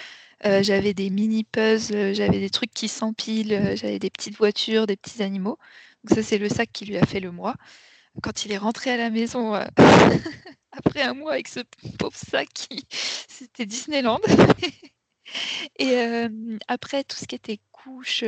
Euh, 0.45 0.63
j'avais 0.63 0.93
des 0.93 1.11
mini 1.11 1.45
puzzles, 1.45 2.15
j'avais 2.15 2.41
des 2.41 2.51
trucs 2.51 2.73
qui 2.73 2.89
s'empilent, 2.89 3.53
euh, 3.53 3.77
j'avais 3.77 3.99
des 4.01 4.11
petites 4.11 4.37
voitures, 4.37 4.87
des 4.87 4.97
petits 4.97 5.23
animaux. 5.23 5.59
Donc 6.05 6.17
ça, 6.17 6.23
c'est 6.23 6.39
le 6.39 6.49
sac 6.49 6.71
qui 6.73 6.85
lui 6.85 6.97
a 6.97 7.07
fait 7.07 7.21
le 7.21 7.31
mois. 7.31 7.55
Quand 8.23 8.45
il 8.45 8.53
est 8.53 8.59
rentré 8.59 8.91
à 8.91 8.97
la 8.97 9.11
maison 9.11 9.55
euh, 9.55 9.65
après 10.73 11.03
un 11.03 11.15
mois 11.15 11.35
avec 11.35 11.49
ce 11.49 11.61
pauvre 11.99 12.17
sac, 12.17 12.49
c'était 12.91 13.67
Disneyland. 13.67 14.21
Et 15.79 15.97
après, 16.69 17.05
tout 17.05 17.17
ce 17.17 17.27
qui 17.27 17.35
était 17.35 17.59
couches, 17.71 18.25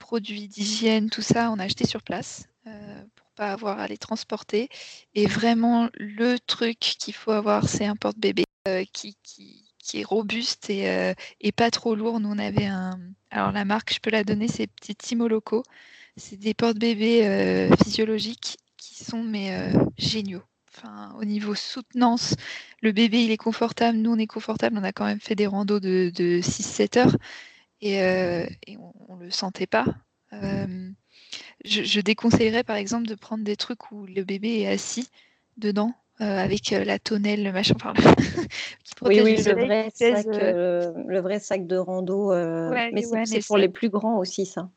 produits 0.00 0.48
d'hygiène, 0.48 1.08
tout 1.08 1.22
ça, 1.22 1.52
on 1.52 1.58
a 1.60 1.64
acheté 1.64 1.86
sur 1.86 2.02
place 2.02 2.48
pour 2.64 3.30
pas 3.36 3.52
avoir 3.52 3.78
à 3.78 3.86
les 3.86 3.98
transporter. 3.98 4.70
Et 5.14 5.26
vraiment, 5.26 5.88
le 5.94 6.36
truc 6.38 6.80
qu'il 6.80 7.14
faut 7.14 7.30
avoir, 7.30 7.68
c'est 7.68 7.86
un 7.86 7.94
porte-bébé. 7.94 8.44
Euh, 8.66 8.86
qui, 8.94 9.14
qui, 9.22 10.00
est 10.00 10.04
robuste 10.04 10.70
et, 10.70 10.88
euh, 10.88 11.12
et, 11.42 11.52
pas 11.52 11.70
trop 11.70 11.94
lourd. 11.94 12.18
Nous, 12.18 12.30
on 12.30 12.38
avait 12.38 12.64
un. 12.64 12.98
Alors, 13.30 13.52
la 13.52 13.66
marque, 13.66 13.92
je 13.92 14.00
peux 14.00 14.08
la 14.08 14.24
donner, 14.24 14.48
c'est 14.48 14.66
Petit 14.68 14.96
Timo 14.96 15.28
Loco. 15.28 15.62
C'est 16.16 16.38
des 16.38 16.54
porte-bébés 16.54 17.26
euh, 17.26 17.76
physiologiques 17.84 18.56
qui 18.78 19.04
sont 19.04 19.22
mais 19.22 19.70
géniaux. 19.98 20.42
Enfin, 20.74 21.14
au 21.20 21.26
niveau 21.26 21.54
soutenance, 21.54 22.36
le 22.80 22.92
bébé 22.92 23.24
il 23.24 23.30
est 23.32 23.36
confortable, 23.36 23.98
nous 23.98 24.12
on 24.12 24.18
est 24.18 24.26
confortable, 24.26 24.78
on 24.78 24.84
a 24.84 24.92
quand 24.92 25.04
même 25.04 25.20
fait 25.20 25.34
des 25.34 25.46
randos 25.46 25.78
de, 25.78 26.10
de 26.14 26.40
6-7 26.40 26.98
heures 26.98 27.16
et, 27.82 28.00
on 29.08 29.16
ne 29.16 29.24
le 29.24 29.30
sentait 29.30 29.66
pas. 29.66 29.84
je, 31.64 32.00
déconseillerais 32.00 32.64
par 32.64 32.76
exemple 32.76 33.06
de 33.08 33.14
prendre 33.14 33.44
des 33.44 33.56
trucs 33.56 33.92
où 33.92 34.06
le 34.06 34.24
bébé 34.24 34.60
est 34.60 34.68
assis 34.68 35.08
dedans 35.58 35.94
avec 36.18 36.70
la 36.70 36.98
tonnelle, 36.98 37.42
le 37.42 37.52
machin, 37.52 37.74
enfin, 37.76 37.92
qui 38.84 38.94
protège 38.94 39.24
oui, 39.24 39.34
oui, 39.36 39.42
le, 39.42 39.52
vrai 39.52 39.90
sac, 39.94 40.26
le 40.26 41.18
vrai 41.20 41.40
sac 41.40 41.66
de 41.66 41.76
rando. 41.76 42.32
mais 42.92 43.02
c'est 43.24 43.46
pour 43.46 43.58
les 43.58 43.68
plus 43.68 43.88
grands 43.88 44.18
aussi, 44.18 44.46
ça. 44.46 44.70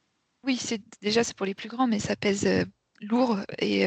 Oui, 0.44 0.58
c'est 0.58 0.82
déjà 1.02 1.24
c'est 1.24 1.36
pour 1.36 1.46
les 1.46 1.56
plus 1.56 1.70
grands, 1.70 1.88
mais 1.88 2.00
ça 2.00 2.16
pèse 2.16 2.48
lourd 3.02 3.38
et, 3.60 3.82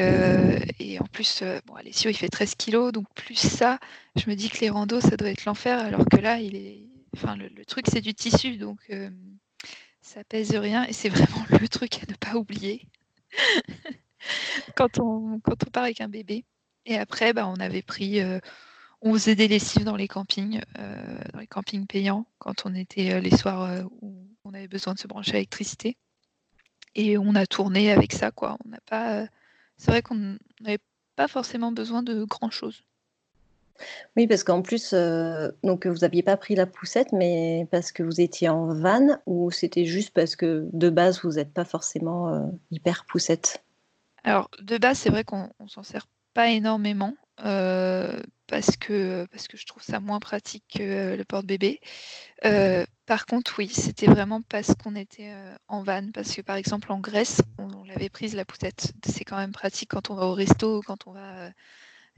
et, 0.79 0.99
en 0.99 1.05
plus, 1.11 1.43
bon, 1.65 1.75
Alessio 1.75 2.09
il 2.09 2.15
fait 2.15 2.29
13 2.29 2.55
kilos, 2.55 2.91
donc 2.91 3.05
plus 3.15 3.35
ça, 3.35 3.79
je 4.15 4.29
me 4.29 4.35
dis 4.35 4.49
que 4.49 4.59
les 4.59 4.69
randos 4.69 5.01
ça 5.01 5.17
doit 5.17 5.29
être 5.29 5.45
l'enfer, 5.45 5.79
alors 5.79 6.05
que 6.05 6.17
là 6.17 6.39
il 6.39 6.55
est, 6.55 6.87
enfin 7.15 7.35
le, 7.35 7.65
truc 7.65 7.85
c'est 7.91 8.01
du 8.01 8.13
tissu, 8.13 8.57
donc 8.57 8.79
ça 10.01 10.23
pèse 10.23 10.53
rien 10.55 10.83
et 10.85 10.93
c'est 10.93 11.09
vraiment 11.09 11.45
le 11.49 11.67
truc 11.67 11.99
à 12.03 12.11
ne 12.11 12.15
pas 12.15 12.35
oublier 12.35 12.87
quand 14.75 14.99
on 14.99 15.39
quand 15.39 15.65
on 15.65 15.69
part 15.71 15.83
avec 15.83 16.01
un 16.01 16.09
bébé. 16.09 16.43
Et 16.85 16.97
après, 16.97 17.33
bah, 17.33 17.47
on 17.47 17.59
avait 17.59 17.81
pris, 17.81 18.19
on 19.01 19.13
faisait 19.13 19.35
des 19.35 19.47
lessives 19.47 19.83
dans 19.83 19.95
les 19.95 20.07
campings, 20.07 20.61
dans 21.33 21.39
les 21.39 21.47
campings 21.47 21.85
payants 21.85 22.25
quand 22.39 22.65
on 22.65 22.73
était 22.73 23.21
les 23.21 23.35
soirs 23.35 23.85
où 24.01 24.15
on 24.43 24.53
avait 24.53 24.67
besoin 24.67 24.93
de 24.93 24.99
se 24.99 25.07
brancher 25.07 25.31
à 25.31 25.33
l'électricité 25.35 25.97
et 26.95 27.17
on 27.17 27.35
a 27.35 27.45
tourné 27.45 27.91
avec 27.91 28.13
ça, 28.13 28.31
quoi. 28.31 28.57
On 28.65 28.69
n'a 28.69 28.79
pas. 28.85 29.25
C'est 29.77 29.91
vrai 29.91 30.01
qu'on 30.01 30.37
n'avait 30.61 30.79
pas 31.15 31.27
forcément 31.27 31.71
besoin 31.71 32.03
de 32.03 32.23
grand 32.23 32.51
chose. 32.51 32.83
Oui, 34.15 34.27
parce 34.27 34.43
qu'en 34.43 34.61
plus, 34.61 34.93
euh, 34.93 35.49
donc 35.63 35.87
vous 35.87 35.99
n'aviez 35.99 36.21
pas 36.21 36.37
pris 36.37 36.53
la 36.53 36.67
poussette, 36.67 37.11
mais 37.13 37.67
parce 37.71 37.91
que 37.91 38.03
vous 38.03 38.21
étiez 38.21 38.47
en 38.47 38.73
van 38.73 39.19
ou 39.25 39.49
c'était 39.49 39.85
juste 39.85 40.11
parce 40.13 40.35
que 40.35 40.67
de 40.71 40.89
base 40.89 41.23
vous 41.23 41.31
n'êtes 41.31 41.51
pas 41.51 41.65
forcément 41.65 42.29
euh, 42.29 42.45
hyper 42.69 43.05
poussette? 43.05 43.63
Alors 44.23 44.51
de 44.61 44.77
base, 44.77 44.99
c'est 44.99 45.09
vrai 45.09 45.23
qu'on 45.23 45.49
s'en 45.67 45.81
sert 45.81 46.07
pas 46.33 46.49
énormément. 46.49 47.15
Euh, 47.43 48.21
parce 48.47 48.75
que, 48.75 49.25
parce 49.31 49.47
que 49.47 49.57
je 49.57 49.65
trouve 49.65 49.81
ça 49.81 49.99
moins 49.99 50.19
pratique 50.19 50.65
que 50.75 51.15
le 51.15 51.23
porte-bébé. 51.23 51.79
Euh, 52.45 52.85
par 53.05 53.25
contre, 53.25 53.55
oui, 53.57 53.69
c'était 53.69 54.07
vraiment 54.07 54.41
parce 54.41 54.75
qu'on 54.75 54.95
était 54.95 55.33
en 55.67 55.83
van, 55.83 56.11
parce 56.13 56.35
que 56.35 56.41
par 56.41 56.57
exemple 56.57 56.91
en 56.91 56.99
Grèce, 56.99 57.41
on, 57.57 57.83
l'avait 57.85 58.09
prise 58.09 58.35
la 58.35 58.45
poussette. 58.45 58.93
C'est 59.05 59.23
quand 59.23 59.37
même 59.37 59.53
pratique 59.53 59.91
quand 59.91 60.09
on 60.09 60.15
va 60.15 60.25
au 60.25 60.33
resto, 60.33 60.81
quand 60.85 61.07
on 61.07 61.13
va. 61.13 61.49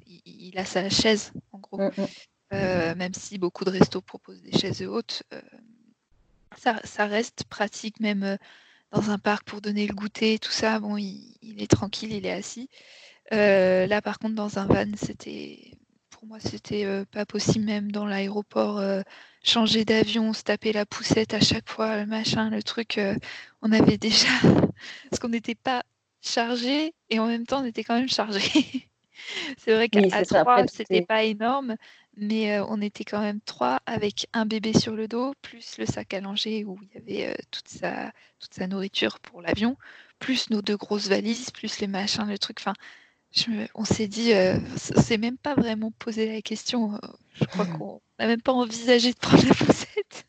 il, 0.07 0.57
a 0.57 0.65
sa 0.65 0.89
chaise, 0.89 1.31
en 1.51 1.59
gros. 1.59 1.77
Mm, 1.77 1.91
mm. 2.51 2.95
même 2.95 3.13
si 3.13 3.37
beaucoup 3.37 3.63
de 3.63 3.69
restos 3.69 4.01
proposent 4.01 4.41
des 4.41 4.57
chaises 4.57 4.81
hautes, 4.81 5.23
ça, 6.57 6.79
ça, 6.83 7.05
reste 7.05 7.43
pratique 7.45 7.99
même 7.99 8.37
dans 8.91 9.11
un 9.11 9.19
parc 9.19 9.45
pour 9.45 9.61
donner 9.61 9.85
le 9.85 9.93
goûter, 9.93 10.39
tout 10.39 10.51
ça. 10.51 10.79
Bon, 10.79 10.97
il, 10.97 11.37
il 11.43 11.61
est 11.61 11.69
tranquille, 11.71 12.11
il 12.11 12.25
est 12.25 12.31
assis. 12.31 12.69
Là, 13.33 14.01
par 14.01 14.19
contre, 14.19 14.35
dans 14.35 14.59
un 14.59 14.65
van, 14.65 14.91
c'était 14.95 15.73
pour 16.23 16.29
moi, 16.29 16.39
c'était 16.39 16.85
euh, 16.85 17.03
pas 17.03 17.25
possible, 17.25 17.65
même 17.65 17.91
dans 17.91 18.05
l'aéroport, 18.05 18.79
euh, 18.79 19.01
changer 19.43 19.83
d'avion, 19.83 20.31
se 20.31 20.43
taper 20.43 20.71
la 20.71 20.85
poussette 20.85 21.33
à 21.33 21.41
chaque 21.41 21.67
fois, 21.67 21.97
le 21.97 22.05
machin, 22.05 22.49
le 22.49 22.63
truc. 22.63 22.97
Euh, 22.97 23.13
on 23.61 23.73
avait 23.73 23.97
déjà. 23.97 24.29
Parce 25.09 25.19
qu'on 25.19 25.27
n'était 25.27 25.53
pas 25.53 25.83
chargé 26.21 26.93
et 27.09 27.19
en 27.19 27.27
même 27.27 27.45
temps, 27.45 27.61
on 27.61 27.65
était 27.65 27.83
quand 27.83 27.95
même 27.95 28.07
chargé. 28.07 28.39
c'est 29.57 29.75
vrai 29.75 29.89
qu'à 29.89 30.23
trois, 30.23 30.65
c'était 30.67 31.01
pas 31.01 31.23
énorme, 31.23 31.75
mais 32.15 32.57
on 32.61 32.79
était 32.79 33.03
quand 33.03 33.19
même 33.19 33.41
trois 33.41 33.81
avec 33.85 34.27
un 34.31 34.45
bébé 34.45 34.71
sur 34.71 34.95
le 34.95 35.09
dos, 35.09 35.33
plus 35.41 35.77
le 35.77 35.85
sac 35.85 36.13
à 36.13 36.21
langer 36.21 36.63
où 36.63 36.79
il 36.83 37.11
y 37.11 37.21
avait 37.25 37.35
toute, 37.51 37.67
sa, 37.67 38.13
toute 38.39 38.53
sa 38.53 38.67
nourriture 38.67 39.19
pour 39.19 39.41
l'avion, 39.41 39.75
plus 40.19 40.49
nos 40.51 40.61
deux 40.61 40.77
grosses 40.77 41.09
valises, 41.09 41.51
plus 41.51 41.79
les 41.79 41.87
machins, 41.87 42.29
le 42.29 42.37
truc. 42.37 42.59
Enfin, 42.61 42.75
on 43.75 43.85
s'est 43.85 44.07
dit, 44.07 44.33
euh, 44.33 44.57
c'est 44.75 45.17
même 45.17 45.37
pas 45.37 45.55
vraiment 45.55 45.91
posé 45.99 46.31
la 46.31 46.41
question. 46.41 46.95
Euh, 46.95 46.97
je 47.33 47.45
crois 47.45 47.65
qu'on 47.77 48.01
n'a 48.19 48.27
même 48.27 48.41
pas 48.41 48.53
envisagé 48.53 49.13
de 49.13 49.17
prendre 49.17 49.45
la 49.47 49.55
poussette. 49.55 50.25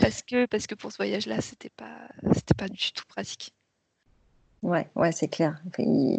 parce, 0.00 0.22
que, 0.22 0.46
parce 0.46 0.66
que 0.66 0.74
pour 0.74 0.92
ce 0.92 0.96
voyage-là, 0.96 1.40
c'était 1.40 1.70
pas, 1.70 2.08
c'était 2.34 2.54
pas 2.54 2.68
du 2.68 2.92
tout 2.92 3.04
pratique. 3.08 3.52
Ouais, 4.62 4.88
ouais, 4.94 5.12
c'est 5.12 5.28
clair. 5.28 5.60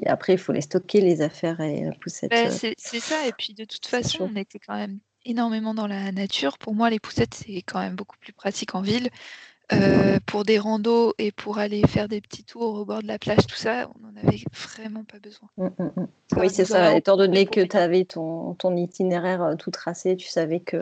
après, 0.06 0.34
il 0.34 0.40
faut 0.40 0.54
les 0.54 0.62
stocker, 0.62 1.02
les 1.02 1.22
affaires 1.22 1.60
et 1.60 1.84
la 1.84 1.92
poussette. 1.94 2.32
Ben, 2.32 2.52
euh, 2.52 2.74
c'est 2.78 3.00
ça. 3.00 3.28
Et 3.28 3.34
puis, 3.34 3.54
de 3.54 3.66
toute 3.66 3.86
façon, 3.86 4.30
on 4.32 4.36
était 4.36 4.60
quand 4.60 4.76
même 4.76 5.00
énormément 5.26 5.74
dans 5.74 5.88
la 5.88 6.12
nature. 6.12 6.58
Pour 6.58 6.74
moi, 6.74 6.90
les 6.90 7.00
poussettes, 7.00 7.34
c'est 7.34 7.62
quand 7.62 7.80
même 7.80 7.96
beaucoup 7.96 8.18
plus 8.18 8.34
pratique 8.34 8.76
en 8.76 8.82
ville. 8.82 9.10
Euh, 9.74 10.20
pour 10.26 10.46
des 10.46 10.60
randos 10.60 11.14
et 11.18 11.34
pour 11.34 11.58
aller 11.58 11.82
faire 11.88 12.08
des 12.08 12.22
petits 12.22 12.46
tours 12.46 12.76
au 12.76 12.86
bord 12.86 13.02
de 13.02 13.08
la 13.08 13.20
plage, 13.20 13.46
tout 13.48 13.58
ça, 13.58 13.90
on 13.96 14.00
n'en 14.00 14.16
avait 14.16 14.40
vraiment 14.54 15.04
pas 15.04 15.20
besoin. 15.20 15.50
Mmh, 15.58 15.68
mmh, 15.78 15.92
mmh. 15.96 16.08
Oui, 16.38 16.50
c'est 16.50 16.64
ça. 16.64 16.96
Étant 16.96 17.18
donné 17.18 17.46
que 17.46 17.60
tu 17.60 17.76
avais 17.76 18.06
ton, 18.06 18.54
ton, 18.54 18.78
itinéraire 18.78 19.42
euh, 19.42 19.56
tout 19.56 19.72
tracé, 19.72 20.16
tu 20.16 20.30
savais 20.30 20.62
que 20.62 20.78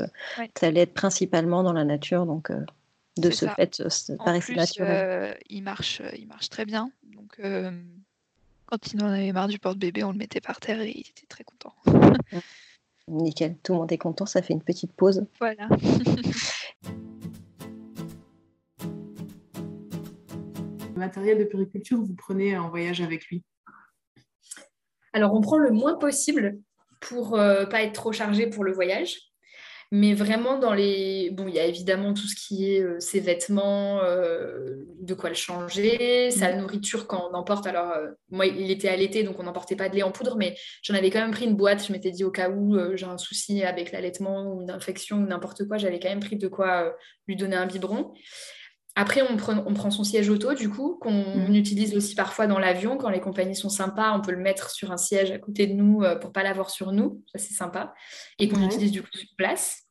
tu 0.53 0.65
allais 0.65 0.81
être 0.81 0.93
principalement 0.93 1.63
dans 1.63 1.73
la 1.73 1.83
nature. 1.83 2.27
Donc, 2.27 2.51
euh, 2.51 2.63
de 3.17 3.31
ce 3.31 3.47
fait, 3.47 3.81
ça 3.89 4.13
paraissait 4.23 4.53
naturel. 4.53 5.37
il, 5.49 5.63
marche, 5.63 6.01
il 6.15 6.27
marche 6.27 6.49
très 6.49 6.65
bien. 6.65 6.91
Donc, 7.15 7.41
quand 8.67 8.93
il 8.93 9.03
en 9.03 9.07
avait 9.07 9.31
marre 9.31 9.47
du 9.47 9.57
porte-bébé, 9.57 10.03
on 10.03 10.11
le 10.11 10.17
mettait 10.17 10.41
par 10.41 10.59
terre 10.59 10.81
et 10.81 10.91
il 10.91 11.07
était 11.09 11.27
très 11.27 11.43
content. 11.43 11.73
Nickel, 13.07 13.55
tout 13.63 13.73
le 13.73 13.79
monde 13.79 13.91
est 13.91 13.97
content, 13.97 14.25
ça 14.25 14.41
fait 14.41 14.53
une 14.53 14.63
petite 14.63 14.91
pause. 14.93 15.25
Voilà. 15.39 15.69
matériel 20.97 21.37
de 21.37 21.43
périculture 21.43 21.97
vous 21.99 22.15
prenez 22.15 22.57
en 22.57 22.69
voyage 22.69 23.01
avec 23.01 23.25
lui 23.27 23.43
Alors, 25.13 25.33
on 25.33 25.41
prend 25.41 25.57
le 25.57 25.71
moins 25.71 25.95
possible 25.97 26.59
pour 27.01 27.37
ne 27.37 27.41
euh, 27.41 27.65
pas 27.65 27.83
être 27.83 27.93
trop 27.93 28.11
chargé 28.11 28.47
pour 28.47 28.63
le 28.63 28.73
voyage. 28.73 29.17
Mais 29.91 30.15
vraiment, 30.15 30.57
dans 30.57 30.73
les. 30.73 31.29
Bon, 31.31 31.47
il 31.47 31.53
y 31.53 31.59
a 31.59 31.65
évidemment 31.65 32.13
tout 32.13 32.27
ce 32.27 32.35
qui 32.35 32.73
est 32.73 32.81
euh, 32.81 32.99
ses 32.99 33.19
vêtements, 33.19 34.01
euh, 34.03 34.83
de 34.99 35.13
quoi 35.13 35.29
le 35.29 35.35
changer, 35.35 36.31
sa 36.31 36.51
mm. 36.51 36.59
nourriture 36.59 37.05
quand 37.05 37.29
on 37.29 37.35
emporte. 37.35 37.67
Alors, 37.67 37.93
moi, 38.31 38.47
il 38.47 38.71
était 38.71 38.89
à 38.89 38.95
l'été, 38.95 39.23
donc 39.23 39.39
on 39.39 39.43
n'emportait 39.43 39.75
pas 39.75 39.87
de 39.87 39.95
lait 39.95 40.03
en 40.03 40.11
poudre, 40.11 40.37
mais 40.37 40.57
j'en 40.81 40.95
avais 40.95 41.11
quand 41.11 41.21
même 41.21 41.31
pris 41.31 41.45
une 41.45 41.55
boîte. 41.55 41.85
Je 41.85 41.93
m'étais 41.93 42.11
dit 42.11 42.23
au 42.23 42.31
cas 42.31 42.49
où 42.49 42.75
j'ai 42.95 43.05
un 43.05 43.19
souci 43.19 43.63
avec 43.63 43.91
l'allaitement 43.91 44.51
ou 44.51 44.61
une 44.61 44.71
infection 44.71 45.17
ou 45.17 45.27
n'importe 45.27 45.67
quoi, 45.67 45.77
j'avais 45.77 45.99
quand 45.99 46.09
même 46.09 46.19
pris 46.19 46.37
de 46.37 46.47
quoi 46.47 46.95
lui 47.27 47.35
donner 47.35 47.55
un 47.55 47.67
biberon. 47.67 48.11
Après, 48.97 49.21
on 49.21 49.35
prend, 49.35 49.91
son 49.91 50.05
siège 50.05 50.29
auto, 50.29 50.53
du 50.53 50.69
coup, 50.69 50.97
qu'on 51.01 51.11
mhm. 51.11 51.53
utilise 51.53 51.95
aussi 51.97 52.15
parfois 52.15 52.47
dans 52.47 52.59
l'avion. 52.59 52.95
Quand 52.97 53.09
les 53.09 53.19
compagnies 53.19 53.55
sont 53.55 53.69
sympas, 53.69 54.13
on 54.15 54.21
peut 54.21 54.31
le 54.31 54.37
mettre 54.37 54.69
sur 54.69 54.91
un 54.91 54.97
siège 54.97 55.31
à 55.31 55.37
côté 55.37 55.67
de 55.67 55.73
nous 55.73 56.01
euh, 56.03 56.15
pour 56.15 56.29
ne 56.29 56.33
pas 56.33 56.43
l'avoir 56.43 56.69
sur 56.69 56.93
nous. 56.93 57.21
Ça, 57.33 57.37
c'est 57.37 57.53
sympa. 57.53 57.93
Et 58.39 58.47
qu'on 58.47 58.65
utilise 58.65 58.91
du 58.91 59.01
coup 59.01 59.09
sur 59.11 59.27
place. 59.37 59.83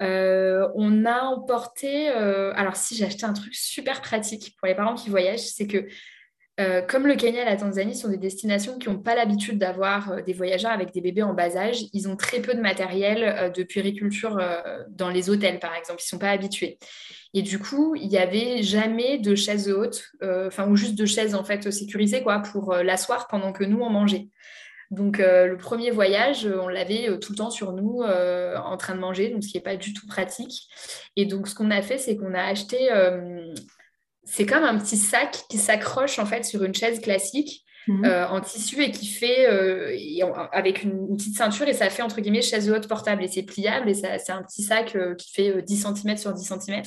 Euh, 0.00 0.66
on 0.74 1.04
a 1.04 1.24
emporté. 1.24 2.08
Euh, 2.08 2.54
alors, 2.56 2.76
si 2.76 2.96
j'ai 2.96 3.04
acheté 3.04 3.26
un 3.26 3.34
truc 3.34 3.54
super 3.54 4.00
pratique 4.00 4.56
pour 4.58 4.66
les 4.66 4.74
parents 4.74 4.94
qui 4.94 5.10
voyagent, 5.10 5.40
c'est 5.40 5.66
que 5.66 5.86
comme 6.88 7.06
le 7.06 7.16
Kenya 7.16 7.42
et 7.42 7.44
la 7.44 7.56
Tanzanie 7.56 7.94
sont 7.94 8.08
des 8.08 8.16
destinations 8.16 8.78
qui 8.78 8.88
n'ont 8.88 8.98
pas 8.98 9.14
l'habitude 9.14 9.58
d'avoir 9.58 10.22
des 10.22 10.32
voyageurs 10.32 10.70
avec 10.70 10.92
des 10.92 11.00
bébés 11.00 11.22
en 11.22 11.34
bas 11.34 11.56
âge, 11.56 11.84
ils 11.92 12.08
ont 12.08 12.16
très 12.16 12.40
peu 12.40 12.54
de 12.54 12.60
matériel 12.60 13.52
de 13.52 13.62
puériculture 13.62 14.40
dans 14.88 15.10
les 15.10 15.28
hôtels, 15.28 15.58
par 15.58 15.74
exemple. 15.74 16.00
Ils 16.00 16.06
ne 16.06 16.08
sont 16.08 16.18
pas 16.18 16.30
habitués. 16.30 16.78
Et 17.36 17.42
du 17.42 17.58
coup, 17.58 17.94
il 17.94 18.08
n'y 18.08 18.16
avait 18.16 18.62
jamais 18.62 19.18
de 19.18 19.34
chaise 19.34 19.70
haute, 19.70 20.10
euh, 20.22 20.46
enfin, 20.46 20.66
ou 20.70 20.74
juste 20.74 20.94
de 20.94 21.04
chaise 21.04 21.34
en 21.34 21.44
fait 21.44 21.70
sécurisée 21.70 22.22
quoi, 22.22 22.40
pour 22.40 22.72
euh, 22.72 22.82
l'asseoir 22.82 23.28
pendant 23.28 23.52
que 23.52 23.62
nous 23.62 23.78
on 23.82 23.90
mangeait. 23.90 24.28
Donc 24.90 25.20
euh, 25.20 25.46
le 25.46 25.58
premier 25.58 25.90
voyage, 25.90 26.46
on 26.46 26.68
l'avait 26.68 27.18
tout 27.18 27.32
le 27.32 27.36
temps 27.36 27.50
sur 27.50 27.74
nous 27.74 28.02
en 28.02 28.76
train 28.78 28.94
de 28.94 29.00
manger, 29.00 29.28
donc 29.28 29.44
ce 29.44 29.48
qui 29.48 29.58
n'est 29.58 29.62
pas 29.62 29.76
du 29.76 29.92
tout 29.92 30.06
pratique. 30.06 30.66
Et 31.16 31.26
donc 31.26 31.46
ce 31.46 31.54
qu'on 31.54 31.70
a 31.70 31.82
fait, 31.82 31.98
c'est 31.98 32.16
qu'on 32.16 32.32
a 32.32 32.42
acheté, 32.42 32.88
c'est 34.26 34.44
comme 34.44 34.64
un 34.64 34.76
petit 34.78 34.96
sac 34.96 35.44
qui 35.48 35.56
s'accroche 35.56 36.18
en 36.18 36.26
fait 36.26 36.44
sur 36.44 36.62
une 36.64 36.74
chaise 36.74 37.00
classique 37.00 37.66
Mhm. 37.88 38.04
Euh, 38.04 38.28
en 38.28 38.40
tissu 38.40 38.82
et 38.82 38.90
qui 38.90 39.06
fait 39.06 39.48
euh, 39.48 39.96
avec 40.52 40.82
une, 40.82 41.16
petite 41.16 41.36
ceinture 41.36 41.68
et 41.68 41.72
ça 41.72 41.88
fait 41.88 42.02
entre 42.02 42.20
guillemets 42.20 42.42
chaise 42.42 42.68
haute 42.68 42.88
portable 42.88 43.22
et 43.22 43.28
c'est 43.28 43.44
pliable 43.44 43.88
et 43.88 43.94
c'est 43.94 44.30
un 44.30 44.42
petit 44.42 44.62
sac 44.62 44.96
euh, 44.96 45.14
qui 45.14 45.32
fait 45.32 45.62
10 45.62 45.86
cm 45.94 46.16
sur 46.16 46.32
10 46.32 46.44
cm. 46.44 46.82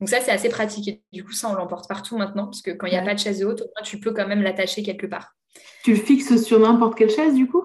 Donc 0.00 0.08
ça 0.08 0.20
c'est 0.20 0.30
assez 0.30 0.48
pratique 0.48 0.88
et 0.88 1.02
du 1.12 1.22
coup 1.22 1.32
ça 1.32 1.50
on 1.50 1.54
l'emporte 1.54 1.86
partout 1.86 2.16
maintenant 2.16 2.46
parce 2.46 2.62
que 2.62 2.70
quand 2.70 2.86
il 2.86 2.92
n'y 2.92 2.98
a 2.98 3.02
pas 3.02 3.14
de 3.14 3.18
chaise 3.18 3.44
haute, 3.44 3.62
tu 3.84 4.00
peux 4.00 4.12
quand 4.12 4.26
même 4.26 4.42
l'attacher 4.42 4.82
quelque 4.82 5.06
part. 5.06 5.34
Tu 5.84 5.90
le 5.90 6.00
fixes 6.00 6.42
sur 6.42 6.58
n'importe 6.60 6.96
quelle 6.96 7.10
chaise 7.10 7.34
du 7.34 7.46
coup? 7.46 7.64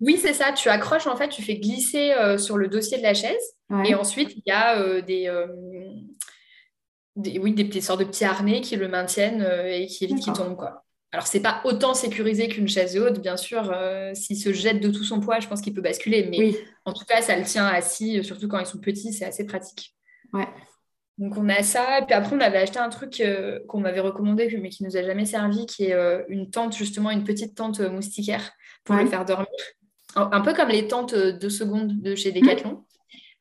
Oui, 0.00 0.16
c'est 0.16 0.32
ça. 0.32 0.52
Tu 0.52 0.68
accroches, 0.68 1.06
en 1.06 1.16
fait, 1.16 1.28
tu 1.28 1.42
fais 1.42 1.56
glisser 1.56 2.12
sur 2.38 2.56
le 2.56 2.68
dossier 2.68 2.98
de 2.98 3.02
la 3.02 3.14
chaise. 3.14 3.42
Et 3.84 3.94
ensuite, 3.94 4.32
il 4.36 4.42
y 4.46 4.52
a 4.52 5.00
des, 5.00 5.28
oui, 7.16 7.52
des 7.52 7.80
sortes 7.80 8.00
de 8.00 8.04
petits 8.04 8.24
harnais 8.24 8.60
qui 8.60 8.76
le 8.76 8.88
maintiennent 8.88 9.46
et 9.66 9.86
qui 9.86 10.04
évitent 10.04 10.20
qu'il 10.20 10.32
tombe. 10.32 10.56
Quoi. 10.56 10.82
Alors, 11.12 11.26
c'est 11.26 11.40
pas 11.40 11.60
autant 11.64 11.92
sécurisé 11.92 12.48
qu'une 12.48 12.68
chaise 12.68 12.98
haute, 12.98 13.20
bien 13.20 13.36
sûr. 13.36 13.70
Euh, 13.70 14.14
s'il 14.14 14.38
se 14.38 14.52
jette 14.54 14.80
de 14.80 14.88
tout 14.88 15.04
son 15.04 15.20
poids, 15.20 15.40
je 15.40 15.46
pense 15.46 15.60
qu'il 15.60 15.74
peut 15.74 15.82
basculer. 15.82 16.26
Mais 16.30 16.56
en 16.86 16.94
tout 16.94 17.04
cas, 17.04 17.20
ça 17.20 17.36
le 17.36 17.44
tient 17.44 17.66
assis, 17.66 18.24
surtout 18.24 18.48
quand 18.48 18.58
ils 18.58 18.66
sont 18.66 18.78
petits, 18.78 19.12
c'est 19.12 19.26
assez 19.26 19.44
pratique. 19.44 19.94
Ouais. 20.32 20.48
Donc, 21.18 21.36
on 21.36 21.50
a 21.50 21.62
ça. 21.62 21.98
Et 21.98 22.06
puis 22.06 22.14
après, 22.14 22.34
on 22.34 22.40
avait 22.40 22.58
acheté 22.58 22.78
un 22.78 22.88
truc 22.88 23.20
euh, 23.20 23.60
qu'on 23.68 23.80
m'avait 23.80 24.00
recommandé, 24.00 24.58
mais 24.62 24.70
qui 24.70 24.84
nous 24.84 24.96
a 24.96 25.02
jamais 25.02 25.26
servi, 25.26 25.66
qui 25.66 25.84
est 25.84 25.92
euh, 25.92 26.22
une 26.28 26.50
tente, 26.50 26.74
justement, 26.74 27.10
une 27.10 27.24
petite 27.24 27.54
tente 27.54 27.80
moustiquaire 27.80 28.50
pour 28.84 28.96
le 28.96 29.04
faire 29.04 29.26
dormir. 29.26 29.48
un 30.16 30.40
peu 30.40 30.54
comme 30.54 30.70
les 30.70 30.88
tentes 30.88 31.14
de 31.14 31.48
seconde 31.50 32.00
de 32.00 32.14
chez 32.14 32.32
Decathlon. 32.32 32.84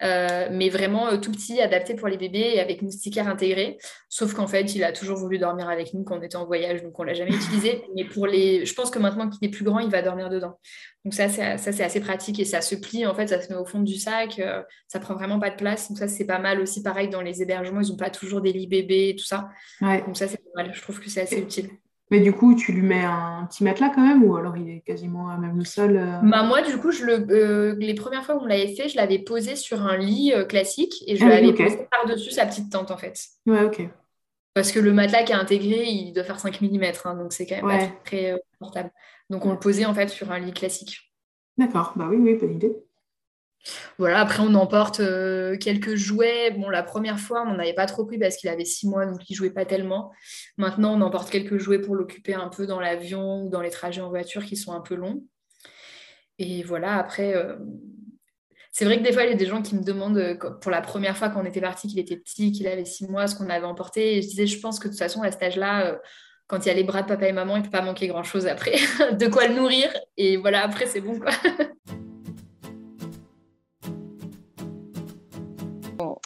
Euh, 0.04 0.48
mais 0.52 0.70
vraiment 0.70 1.08
euh, 1.10 1.18
tout 1.18 1.32
petit, 1.32 1.62
adapté 1.62 1.94
pour 1.94 2.08
les 2.08 2.18
bébés 2.18 2.54
et 2.56 2.60
avec 2.60 2.82
moustiquaire 2.82 3.28
intégré. 3.28 3.78
Sauf 4.10 4.34
qu'en 4.34 4.48
fait, 4.48 4.74
il 4.76 4.84
a 4.84 4.92
toujours 4.92 5.18
voulu 5.18 5.38
dormir 5.38 5.70
avec 5.70 5.94
nous 5.94 6.04
quand 6.04 6.18
on 6.18 6.22
était 6.22 6.38
en 6.38 6.46
voyage, 6.46 6.82
donc 6.82 6.98
on 7.00 7.04
l'a 7.04 7.14
jamais 7.14 7.32
utilisé. 7.36 7.84
Mais 7.96 8.06
pour 8.06 8.26
les, 8.26 8.66
je 8.66 8.74
pense 8.74 8.90
que 8.90 9.00
maintenant 9.00 9.30
qu'il 9.30 9.48
est 9.48 9.52
plus 9.52 9.64
grand, 9.64 9.80
il 9.80 9.92
va 9.92 10.02
dormir 10.02 10.30
dedans. 10.30 10.60
Donc 11.06 11.14
ça, 11.14 11.30
c'est, 11.30 11.58
ça 11.58 11.72
c'est 11.72 11.84
assez 11.84 12.00
pratique 12.00 12.40
et 12.40 12.46
ça 12.46 12.62
se 12.62 12.76
plie. 12.76 13.06
En 13.06 13.14
fait, 13.14 13.28
ça 13.28 13.42
se 13.42 13.52
met 13.52 13.58
au 13.58 13.66
fond 13.66 13.80
du 13.80 13.96
sac. 13.96 14.40
Euh, 14.40 14.64
ça 14.88 15.00
prend 15.00 15.14
vraiment 15.14 15.40
pas 15.40 15.52
de 15.52 15.56
place. 15.56 15.90
Donc 15.90 16.00
ça, 16.00 16.08
c'est 16.08 16.26
pas 16.26 16.40
mal 16.40 16.60
aussi. 16.60 16.82
Pareil 16.82 17.10
dans 17.10 17.22
les 17.22 17.42
hébergements, 17.42 17.82
ils 17.82 17.92
ont 17.92 17.98
pas 17.98 18.10
toujours 18.10 18.42
des 18.42 18.54
lits 18.54 18.68
bébés 18.68 19.10
et 19.10 19.16
tout 19.16 19.26
ça. 19.26 19.50
Donc 19.82 20.18
ça, 20.18 20.28
c'est 20.28 20.38
pas 20.38 20.64
mal. 20.64 20.74
Je 20.74 20.82
trouve 20.82 21.00
que 21.00 21.10
c'est 21.10 21.22
assez 21.22 21.40
utile. 21.40 21.70
Mais 22.12 22.20
du 22.20 22.34
coup, 22.34 22.56
tu 22.56 22.74
lui 22.74 22.82
mets 22.82 23.06
un 23.06 23.48
petit 23.50 23.64
matelas 23.64 23.90
quand 23.90 24.06
même 24.06 24.22
ou 24.26 24.36
alors 24.36 24.58
il 24.58 24.70
est 24.70 24.82
quasiment 24.82 25.30
à 25.30 25.38
même 25.38 25.58
le 25.58 25.64
sol 25.64 25.96
euh? 25.96 26.20
Bah, 26.22 26.44
Moi, 26.44 26.62
du 26.62 26.78
coup, 26.78 26.92
je 26.92 27.06
le, 27.06 27.26
euh, 27.32 27.76
les 27.80 27.94
premières 27.94 28.26
fois 28.26 28.36
où 28.36 28.42
on 28.42 28.46
l'avait 28.46 28.76
fait, 28.76 28.90
je 28.90 28.98
l'avais 28.98 29.20
posé 29.20 29.56
sur 29.56 29.82
un 29.82 29.96
lit 29.96 30.34
euh, 30.34 30.44
classique 30.44 30.94
et 31.08 31.16
je 31.16 31.24
ah 31.24 31.30
l'avais 31.30 31.54
posé 31.54 31.88
par-dessus 31.90 32.32
sa 32.32 32.46
petite 32.46 32.70
tente 32.70 32.92
en 32.92 32.98
fait. 32.98 33.18
Ouais, 33.46 33.64
ok. 33.64 33.88
Parce 34.54 34.74
que 34.74 34.80
le 34.80 34.92
matelas 34.92 35.24
qui 35.24 35.32
est 35.32 35.36
intégré, 35.36 35.86
il 35.86 36.12
doit 36.12 36.26
faire 36.26 36.40
5 36.40 36.60
mm, 36.62 36.84
hein, 37.06 37.16
donc 37.16 37.32
c'est 37.32 37.46
quand 37.46 37.56
même 37.56 37.80
pas 37.80 37.88
très 38.04 38.38
confortable. 38.60 38.92
Donc 39.30 39.46
on 39.46 39.54
le 39.54 39.60
posait 39.60 39.86
en 39.86 39.94
fait 39.94 40.10
sur 40.10 40.30
un 40.34 40.40
lit 40.40 40.52
classique. 40.52 41.14
D'accord, 41.58 41.94
bah 41.96 42.08
oui, 42.10 42.18
oui, 42.18 42.36
bonne 42.36 42.56
idée. 42.56 42.76
Voilà, 43.98 44.20
après 44.20 44.42
on 44.42 44.54
emporte 44.56 45.00
euh, 45.00 45.58
quelques 45.58 45.96
jouets. 45.96 46.52
Bon, 46.52 46.70
la 46.70 46.84
première 46.84 47.20
fois, 47.20 47.44
on 47.44 47.54
n'en 47.54 47.60
avait 47.60 47.74
pas 47.74 47.86
trop 47.86 48.06
pris 48.06 48.18
parce 48.18 48.38
qu'il 48.38 48.50
avait 48.50 48.66
six 48.66 48.88
mois, 48.88 49.06
donc 49.06 49.30
il 49.30 49.36
jouait 49.36 49.52
pas 49.52 49.66
tellement. 49.66 50.12
Maintenant, 50.58 50.98
on 50.98 51.02
emporte 51.02 51.30
quelques 51.30 51.58
jouets 51.58 51.80
pour 51.80 51.96
l'occuper 51.96 52.34
un 52.34 52.50
peu 52.50 52.66
dans 52.66 52.80
l'avion 52.80 53.44
ou 53.44 53.50
dans 53.50 53.62
les 53.62 53.70
trajets 53.70 54.02
en 54.02 54.10
voiture 54.10 54.44
qui 54.46 54.56
sont 54.56 54.74
un 54.74 54.82
peu 54.82 54.96
longs. 54.96 55.24
Et 56.40 56.64
voilà, 56.64 56.98
après, 56.98 57.36
euh, 57.36 57.56
c'est 58.72 58.86
vrai 58.86 58.98
que 58.98 59.04
des 59.04 59.14
fois, 59.14 59.24
il 59.24 59.30
y 59.30 59.34
a 59.34 59.36
des 59.36 59.46
gens 59.46 59.62
qui 59.62 59.76
me 59.76 59.84
demandent, 59.84 60.18
euh, 60.18 60.36
pour 60.36 60.72
la 60.72 60.82
première 60.82 61.16
fois 61.16 61.30
quand 61.30 61.42
on 61.42 61.46
était 61.46 61.62
parti, 61.62 61.88
qu'il 61.88 62.00
était 62.00 62.18
petit, 62.18 62.52
qu'il 62.52 62.68
avait 62.68 62.86
six 62.86 63.08
mois, 63.08 63.28
ce 63.28 63.36
qu'on 63.36 63.50
avait 63.50 63.66
emporté. 63.66 64.18
Et 64.18 64.22
je 64.22 64.28
disais, 64.28 64.48
je 64.48 64.60
pense 64.60 64.80
que 64.80 64.88
de 64.88 64.94
toute 64.94 65.00
façon, 65.00 65.22
à 65.22 65.32
cet 65.32 65.44
âge-là, 65.44 66.00
quand 66.48 66.66
il 66.66 66.68
y 66.68 66.72
a 66.72 66.74
les 66.74 66.84
bras 66.84 67.04
de 67.04 67.08
papa 67.08 67.28
et 67.28 67.32
maman, 67.32 67.58
il 67.58 67.60
ne 67.60 67.66
peut 67.66 67.72
pas 67.72 67.82
manquer 67.82 68.08
grand-chose 68.08 68.48
après. 68.48 68.74
de 69.14 69.28
quoi 69.28 69.48
le 69.48 69.56
nourrir. 69.56 69.90
Et 70.18 70.38
voilà, 70.38 70.64
après, 70.64 70.86
c'est 70.86 71.02
bon, 71.02 71.20
quoi. 71.20 71.32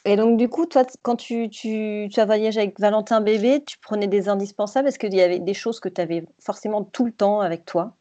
Et 0.06 0.16
donc, 0.18 0.38
du 0.38 0.48
coup, 0.50 0.66
toi, 0.68 0.86
quand 1.02 1.16
tu, 1.16 1.50
tu, 1.50 2.10
as 2.18 2.26
voyagé 2.26 2.60
avec 2.62 2.80
Valentin 2.80 3.22
bébé, 3.22 3.64
tu 3.66 3.80
prenais 3.80 4.08
des 4.08 4.30
indispensables? 4.30 4.88
Est-ce 4.88 5.00
qu'il 5.00 5.14
y 5.16 5.22
avait 5.22 5.40
des 5.40 5.54
choses 5.56 5.80
que 5.80 5.90
tu 5.90 6.00
avais 6.00 6.26
forcément 6.40 6.84
tout 6.84 7.06
le 7.06 7.12
temps 7.12 7.40
avec 7.42 7.66
toi? 7.66 7.98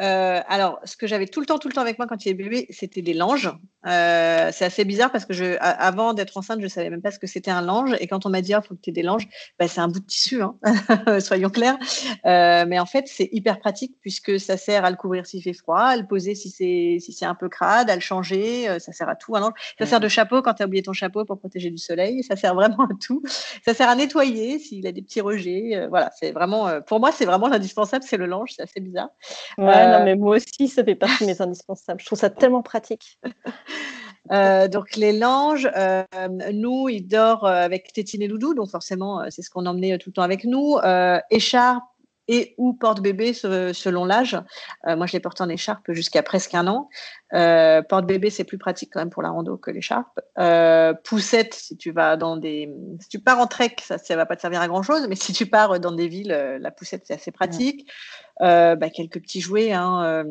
Euh, 0.00 0.40
alors, 0.48 0.78
ce 0.84 0.96
que 0.96 1.06
j'avais 1.06 1.26
tout 1.26 1.40
le 1.40 1.46
temps, 1.46 1.58
tout 1.58 1.68
le 1.68 1.74
temps 1.74 1.80
avec 1.80 1.98
moi 1.98 2.06
quand 2.06 2.24
il 2.24 2.28
est 2.28 2.34
bébé, 2.34 2.66
c'était 2.70 3.02
des 3.02 3.14
langes. 3.14 3.50
Euh, 3.86 4.50
c'est 4.52 4.64
assez 4.64 4.84
bizarre 4.84 5.10
parce 5.10 5.24
que 5.24 5.32
je, 5.32 5.56
avant 5.60 6.12
d'être 6.14 6.36
enceinte, 6.36 6.60
je 6.60 6.68
savais 6.68 6.90
même 6.90 7.02
pas 7.02 7.10
ce 7.10 7.18
que 7.18 7.26
c'était 7.26 7.50
un 7.50 7.62
lange. 7.62 7.96
Et 8.00 8.06
quand 8.06 8.26
on 8.26 8.30
m'a 8.30 8.40
dit, 8.40 8.52
il 8.52 8.56
oh, 8.56 8.62
faut 8.62 8.74
que 8.74 8.80
tu 8.80 8.90
aies 8.90 8.92
des 8.92 9.02
langes, 9.02 9.28
bah, 9.58 9.66
c'est 9.66 9.80
un 9.80 9.88
bout 9.88 10.00
de 10.00 10.04
tissu, 10.04 10.42
hein 10.42 10.56
soyons 11.20 11.50
clairs. 11.50 11.78
Euh, 12.26 12.64
mais 12.68 12.78
en 12.78 12.86
fait, 12.86 13.06
c'est 13.08 13.28
hyper 13.32 13.58
pratique 13.58 13.96
puisque 14.00 14.38
ça 14.38 14.56
sert 14.56 14.84
à 14.84 14.90
le 14.90 14.96
couvrir 14.96 15.26
s'il 15.26 15.42
fait 15.42 15.52
froid, 15.52 15.80
à 15.80 15.96
le 15.96 16.06
poser 16.06 16.34
si 16.34 16.50
c'est 16.50 16.98
si 17.00 17.12
c'est 17.12 17.24
un 17.24 17.34
peu 17.34 17.48
crade, 17.48 17.90
à 17.90 17.94
le 17.94 18.00
changer. 18.00 18.68
ça 18.78 18.92
sert 18.92 19.08
à 19.08 19.16
tout. 19.16 19.34
Un 19.34 19.52
Ça 19.78 19.86
sert 19.86 20.00
de 20.00 20.08
chapeau 20.08 20.42
quand 20.42 20.54
tu 20.54 20.62
as 20.62 20.66
oublié 20.66 20.82
ton 20.82 20.92
chapeau 20.92 21.24
pour 21.24 21.38
protéger 21.38 21.70
du 21.70 21.78
soleil. 21.78 22.22
Ça 22.22 22.36
sert 22.36 22.54
vraiment 22.54 22.84
à 22.84 22.94
tout. 23.00 23.22
Ça 23.64 23.74
sert 23.74 23.88
à 23.88 23.94
nettoyer 23.94 24.58
s'il 24.58 24.86
a 24.86 24.92
des 24.92 25.02
petits 25.02 25.20
rejets. 25.20 25.86
voilà, 25.88 26.10
c'est 26.18 26.32
vraiment, 26.32 26.80
pour 26.82 27.00
moi, 27.00 27.10
c'est 27.12 27.24
vraiment 27.24 27.48
l'indispensable, 27.48 28.04
c'est 28.06 28.16
le 28.16 28.26
lange. 28.26 28.52
C'est 28.56 28.62
assez 28.62 28.80
bizarre. 28.80 29.08
Ouais, 29.56 29.87
non, 29.90 30.04
mais 30.04 30.16
moi 30.16 30.36
aussi, 30.36 30.68
ça 30.68 30.84
fait 30.84 30.94
partie 30.94 31.24
de 31.24 31.30
mes 31.30 31.42
indispensables. 31.42 32.00
Je 32.00 32.06
trouve 32.06 32.18
ça 32.18 32.30
tellement 32.30 32.62
pratique. 32.62 33.18
Euh, 34.30 34.68
donc 34.68 34.96
les 34.96 35.12
langes, 35.16 35.68
euh, 35.76 36.04
nous, 36.52 36.88
il 36.88 37.06
dort 37.06 37.46
euh, 37.46 37.64
avec 37.64 37.92
Tétine 37.92 38.22
et 38.22 38.28
Doudou, 38.28 38.54
donc 38.54 38.68
forcément, 38.70 39.24
c'est 39.30 39.42
ce 39.42 39.50
qu'on 39.50 39.66
emmenait 39.66 39.96
tout 39.98 40.10
le 40.10 40.14
temps 40.14 40.22
avec 40.22 40.44
nous. 40.44 40.76
écharpe 41.30 41.84
et 42.30 42.54
ou 42.58 42.74
porte-bébé 42.74 43.32
selon 43.32 44.04
l'âge. 44.04 44.36
moi, 44.86 45.06
je 45.06 45.14
les 45.14 45.20
porte 45.20 45.40
en 45.40 45.48
écharpe 45.48 45.90
jusqu'à 45.92 46.22
presque 46.22 46.54
un 46.54 46.66
an. 46.66 46.90
porte-bébé, 47.88 48.28
c'est 48.28 48.44
plus 48.44 48.58
pratique 48.58 48.90
quand 48.92 49.00
même 49.00 49.08
pour 49.08 49.22
la 49.22 49.30
rando 49.30 49.56
que 49.56 49.70
l'écharpe. 49.70 50.20
poussette, 51.04 51.54
si 51.54 51.78
tu 51.78 51.90
vas 51.90 52.18
dans 52.18 52.36
des, 52.36 52.70
si 53.00 53.08
tu 53.08 53.18
pars 53.18 53.38
en 53.38 53.46
trek, 53.46 53.76
ça, 53.82 53.96
ça 53.96 54.14
va 54.14 54.26
pas 54.26 54.36
te 54.36 54.42
servir 54.42 54.60
à 54.60 54.68
grand 54.68 54.82
chose, 54.82 55.06
mais 55.08 55.16
si 55.16 55.32
tu 55.32 55.46
pars 55.46 55.80
dans 55.80 55.92
des 55.92 56.08
villes, 56.08 56.58
la 56.60 56.70
poussette 56.70 57.04
c'est 57.06 57.14
assez 57.14 57.32
pratique. 57.32 57.90
Bah, 58.40 58.90
quelques 58.90 59.20
petits 59.20 59.40
jouets. 59.40 59.72
Hein, 59.72 60.24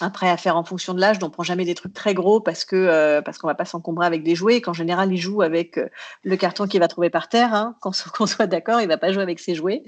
après, 0.00 0.28
à 0.28 0.36
faire 0.36 0.56
en 0.56 0.64
fonction 0.64 0.94
de 0.94 1.00
l'âge, 1.00 1.18
on 1.22 1.30
prend 1.30 1.42
jamais 1.42 1.64
des 1.64 1.74
trucs 1.74 1.92
très 1.92 2.14
gros 2.14 2.40
parce 2.40 2.64
que 2.64 2.76
euh, 2.76 3.20
parce 3.20 3.38
qu'on 3.38 3.48
va 3.48 3.54
pas 3.54 3.64
s'encombrer 3.64 4.06
avec 4.06 4.22
des 4.22 4.34
jouets. 4.36 4.60
Qu'en 4.60 4.72
général, 4.72 5.12
il 5.12 5.16
joue 5.16 5.42
avec 5.42 5.76
euh, 5.76 5.88
le 6.22 6.36
carton 6.36 6.66
qu'il 6.66 6.80
va 6.80 6.88
trouver 6.88 7.10
par 7.10 7.28
terre. 7.28 7.52
Hein. 7.54 7.76
Qu'on 7.82 8.26
soit 8.26 8.46
d'accord, 8.46 8.80
il 8.80 8.88
va 8.88 8.98
pas 8.98 9.12
jouer 9.12 9.22
avec 9.22 9.40
ses 9.40 9.54
jouets. 9.54 9.82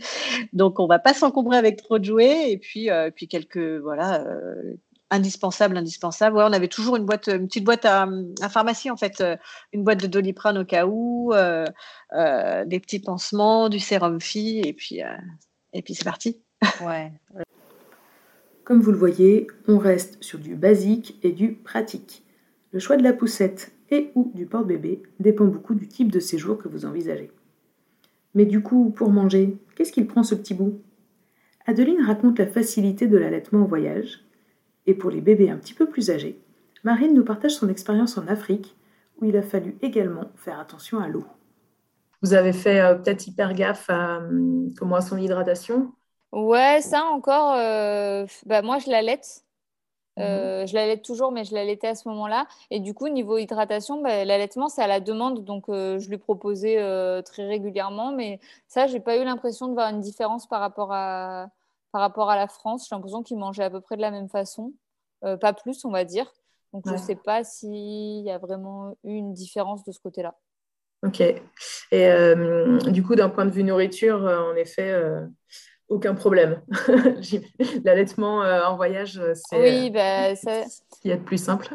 Donc, 0.52 0.80
on 0.80 0.86
va 0.86 0.98
pas 0.98 1.14
s'encombrer 1.14 1.56
avec 1.56 1.76
trop 1.76 1.98
de 1.98 2.04
jouets. 2.04 2.50
Et 2.50 2.58
puis, 2.58 2.90
euh, 2.90 3.10
puis 3.14 3.28
quelques 3.28 3.80
voilà 3.82 4.24
indispensables, 5.10 5.76
indispensables. 5.76 6.36
Ouais, 6.36 6.44
on 6.44 6.52
avait 6.52 6.68
toujours 6.68 6.96
une 6.96 7.04
boîte, 7.04 7.28
une 7.28 7.46
petite 7.46 7.64
boîte 7.64 7.84
à, 7.84 8.08
à 8.42 8.48
pharmacie 8.48 8.90
en 8.90 8.96
fait, 8.96 9.22
une 9.72 9.82
boîte 9.82 10.00
de 10.00 10.06
Doliprane 10.06 10.58
au 10.58 10.64
cas 10.64 10.86
où, 10.86 11.32
des 11.32 12.80
petits 12.80 13.00
pansements, 13.00 13.68
du 13.68 13.80
sérum 13.80 14.20
fille, 14.20 14.60
et 14.60 14.72
puis 14.72 15.00
et 15.72 15.82
puis 15.82 15.94
c'est 15.94 16.04
parti. 16.04 16.40
Ouais. 16.80 17.12
Comme 18.64 18.80
vous 18.80 18.92
le 18.92 18.96
voyez, 18.96 19.46
on 19.66 19.78
reste 19.78 20.22
sur 20.22 20.38
du 20.38 20.54
basique 20.54 21.18
et 21.22 21.32
du 21.32 21.54
pratique. 21.54 22.24
Le 22.72 22.78
choix 22.78 22.96
de 22.96 23.02
la 23.02 23.12
poussette 23.12 23.72
et 23.90 24.12
ou 24.14 24.30
du 24.34 24.46
porte-bébé 24.46 25.02
dépend 25.18 25.46
beaucoup 25.46 25.74
du 25.74 25.88
type 25.88 26.12
de 26.12 26.20
séjour 26.20 26.58
que 26.58 26.68
vous 26.68 26.84
envisagez. 26.84 27.32
Mais 28.34 28.46
du 28.46 28.62
coup, 28.62 28.90
pour 28.90 29.10
manger, 29.10 29.58
qu'est-ce 29.74 29.92
qu'il 29.92 30.06
prend 30.06 30.22
ce 30.22 30.34
petit 30.34 30.54
bout? 30.54 30.80
Adeline 31.66 32.02
raconte 32.02 32.38
la 32.38 32.46
facilité 32.46 33.08
de 33.08 33.18
l'allaitement 33.18 33.64
au 33.64 33.66
voyage. 33.66 34.24
Et 34.86 34.94
pour 34.94 35.10
les 35.10 35.20
bébés 35.20 35.50
un 35.50 35.56
petit 35.56 35.74
peu 35.74 35.86
plus 35.86 36.10
âgés, 36.10 36.40
Marine 36.84 37.14
nous 37.14 37.24
partage 37.24 37.56
son 37.56 37.68
expérience 37.68 38.16
en 38.16 38.26
Afrique, 38.28 38.76
où 39.18 39.26
il 39.26 39.36
a 39.36 39.42
fallu 39.42 39.76
également 39.82 40.30
faire 40.36 40.58
attention 40.58 40.98
à 41.00 41.08
l'eau. 41.08 41.24
Vous 42.22 42.34
avez 42.34 42.52
fait 42.52 42.80
euh, 42.80 42.94
peut-être 42.94 43.26
hyper 43.26 43.52
gaffe 43.54 43.90
à, 43.90 44.20
euh, 44.20 44.68
comment 44.78 44.96
à 44.96 45.00
son 45.00 45.18
hydratation 45.18 45.92
Ouais, 46.32 46.80
ça 46.80 47.04
encore, 47.06 47.54
euh, 47.54 48.24
bah, 48.46 48.62
moi 48.62 48.78
je 48.78 48.90
l'allaite. 48.90 49.44
Mmh 50.16 50.22
euh, 50.22 50.66
je 50.66 50.74
l'allais 50.74 50.98
toujours, 50.98 51.32
mais 51.32 51.44
je 51.44 51.54
l'allaitais 51.54 51.88
à 51.88 51.94
ce 51.94 52.08
moment-là. 52.08 52.46
Et 52.70 52.80
du 52.80 52.94
coup, 52.94 53.08
niveau 53.08 53.38
hydratation, 53.38 54.02
bah, 54.02 54.24
l'allaitement, 54.24 54.68
c'est 54.68 54.82
à 54.82 54.86
la 54.86 55.00
demande. 55.00 55.44
Donc, 55.44 55.68
euh, 55.68 55.98
je 55.98 56.10
lui 56.10 56.18
proposais 56.18 56.76
très 57.22 57.46
régulièrement. 57.46 58.12
Mais 58.12 58.38
ça, 58.68 58.86
j'ai 58.86 59.00
pas 59.00 59.16
eu 59.16 59.24
l'impression 59.24 59.68
de 59.68 59.72
voir 59.72 59.88
une 59.88 60.00
différence 60.00 60.46
par 60.46 60.60
rapport 60.60 60.92
à, 60.92 61.48
par 61.90 62.02
rapport 62.02 62.28
à 62.28 62.36
la 62.36 62.48
France. 62.48 62.86
J'ai 62.88 62.94
l'impression 62.94 63.22
qu'il 63.22 63.38
mangeait 63.38 63.64
à 63.64 63.70
peu 63.70 63.80
près 63.80 63.96
de 63.96 64.02
la 64.02 64.10
même 64.10 64.28
façon. 64.28 64.72
pas 65.22 65.52
plus, 65.54 65.84
on 65.84 65.90
va 65.90 66.04
dire. 66.04 66.30
Donc, 66.72 66.84
je 66.86 66.96
sais 66.96 67.16
pas 67.16 67.42
s'il 67.42 68.22
y 68.22 68.30
a 68.30 68.38
vraiment 68.38 68.96
eu 69.04 69.14
une 69.14 69.32
différence 69.32 69.84
de 69.84 69.92
ce 69.92 70.00
côté-là. 70.00 70.34
Ok. 71.02 71.22
Et 71.92 72.34
du 72.88 73.02
coup, 73.02 73.14
d'un 73.14 73.30
point 73.30 73.46
de 73.46 73.50
vue 73.50 73.64
nourriture, 73.64 74.22
en 74.22 74.54
effet, 74.54 74.92
aucun 75.90 76.14
problème. 76.14 76.62
L'allaitement 77.84 78.42
euh, 78.42 78.64
en 78.64 78.76
voyage, 78.76 79.18
euh, 79.18 79.32
c'est 79.34 79.60
oui, 79.60 79.90
bah, 79.90 80.34
ça... 80.36 80.64
ce 80.68 80.80
qu'il 81.02 81.10
y 81.10 81.14
a 81.14 81.16
de 81.16 81.22
plus 81.22 81.42
simple. 81.42 81.68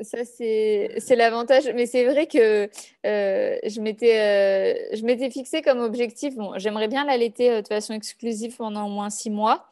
Ça, 0.00 0.18
c'est 0.24 1.16
l'avantage. 1.16 1.70
Mais 1.74 1.86
c'est 1.86 2.04
vrai 2.04 2.26
que 2.26 2.68
euh, 3.06 3.56
je 3.64 3.80
m'étais 3.80 5.30
fixé 5.30 5.62
comme 5.62 5.80
objectif. 5.80 6.36
Bon, 6.36 6.52
J'aimerais 6.56 6.88
bien 6.88 7.04
l'allaiter 7.04 7.60
de 7.60 7.66
façon 7.66 7.92
exclusive 7.92 8.56
pendant 8.56 8.86
au 8.86 8.90
moins 8.90 9.10
six 9.10 9.30
mois. 9.30 9.66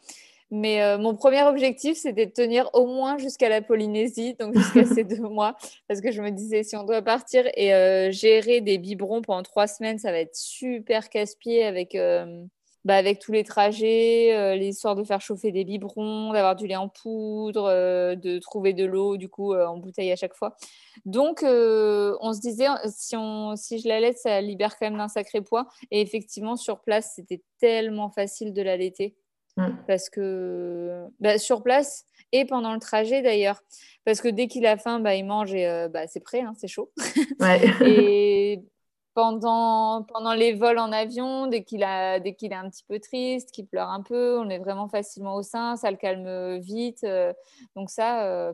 Mais 0.51 0.97
mon 0.99 1.17
premier 1.17 1.43
objectif, 1.43 1.97
c'était 1.97 2.27
de 2.27 2.31
tenir 2.31 2.71
au 2.75 2.87
moins 2.87 3.19
jusqu'à 3.19 3.49
la 3.49 3.61
Polynésie, 3.61 4.35
donc 4.39 4.57
jusqu'à 4.57 4.85
ces 4.95 5.03
deux 5.03 5.21
mois. 5.21 5.57
Parce 5.89 6.01
que 6.01 6.13
je 6.13 6.23
me 6.23 6.31
disais, 6.31 6.63
si 6.63 6.77
on 6.77 6.85
doit 6.85 7.03
partir 7.03 7.45
et 7.57 8.11
gérer 8.13 8.61
des 8.61 8.79
biberons 8.79 9.21
pendant 9.21 9.43
trois 9.43 9.67
semaines, 9.67 9.99
ça 9.99 10.11
va 10.11 10.21
être 10.21 10.37
super 10.37 11.11
casse-pied 11.11 11.65
avec 11.65 11.97
bah, 12.85 12.97
avec 12.97 13.19
tous 13.19 13.33
les 13.33 13.45
trajets, 13.45 14.37
euh, 14.37 14.57
l'histoire 14.57 14.95
de 14.95 15.05
faire 15.05 15.21
chauffer 15.21 15.53
des 15.53 15.65
biberons, 15.65 16.33
d'avoir 16.33 16.55
du 16.55 16.67
lait 16.67 16.77
en 16.77 16.89
poudre, 16.89 17.65
euh, 17.65 18.15
de 18.15 18.39
trouver 18.39 18.75
de 18.75 18.85
l'eau 18.85 19.17
du 19.17 19.31
coup 19.31 19.55
euh, 19.55 19.67
en 19.67 19.79
bouteille 19.79 20.13
à 20.13 20.17
chaque 20.17 20.35
fois. 20.35 20.55
Donc 21.07 21.43
on 21.43 22.33
se 22.33 22.41
disait 22.41 22.67
si, 22.95 23.17
on, 23.17 23.57
si 23.57 23.79
je 23.79 23.89
la 23.89 24.01
laisse, 24.01 24.21
ça 24.23 24.41
libère 24.41 24.77
quand 24.79 24.87
même 24.87 24.99
d'un 24.99 25.09
sacré 25.09 25.41
poids. 25.41 25.67
Et 25.91 26.03
effectivement 26.03 26.57
sur 26.57 26.81
place, 26.81 27.13
c'était 27.17 27.43
tellement 27.59 28.11
facile 28.11 28.53
de 28.53 28.61
l'allaiter 28.61 29.17
mmh. 29.57 29.69
parce 29.87 30.11
que 30.11 31.07
bah, 31.21 31.39
sur 31.39 31.63
place 31.63 32.05
et 32.33 32.45
pendant 32.45 32.75
le 32.75 32.81
trajet 32.81 33.23
d'ailleurs, 33.23 33.63
parce 34.05 34.21
que 34.21 34.29
dès 34.29 34.47
qu'il 34.47 34.67
a 34.67 34.77
faim, 34.77 35.01
bah, 35.01 35.15
il 35.15 35.25
mange 35.25 35.55
et 35.55 35.87
bah, 35.91 36.07
c'est 36.07 36.21
prêt, 36.21 36.41
hein, 36.41 36.53
c'est 36.59 36.69
chaud. 36.69 36.93
Ouais. 37.41 37.63
et 37.87 38.63
pendant, 39.15 40.03
pendant 40.05 40.35
les 40.35 40.53
vols 40.53 40.79
en 40.79 40.93
avion, 40.93 41.47
dès 41.47 41.63
qu'il 41.65 41.81
qu'il 42.37 42.53
est 42.53 42.57
un 42.57 42.69
petit 42.71 42.85
peu 42.89 42.99
triste, 43.01 43.53
qu'il 43.53 43.67
pleure 43.67 43.89
un 43.89 44.03
peu, 44.03 44.39
on 44.39 44.49
est 44.51 44.59
vraiment 44.59 44.89
facilement 44.89 45.37
au 45.37 45.43
sein, 45.43 45.77
ça 45.77 45.91
le 45.91 45.97
calme 45.97 46.59
vite. 46.59 47.07
donc 47.77 47.91
ça, 47.91 48.53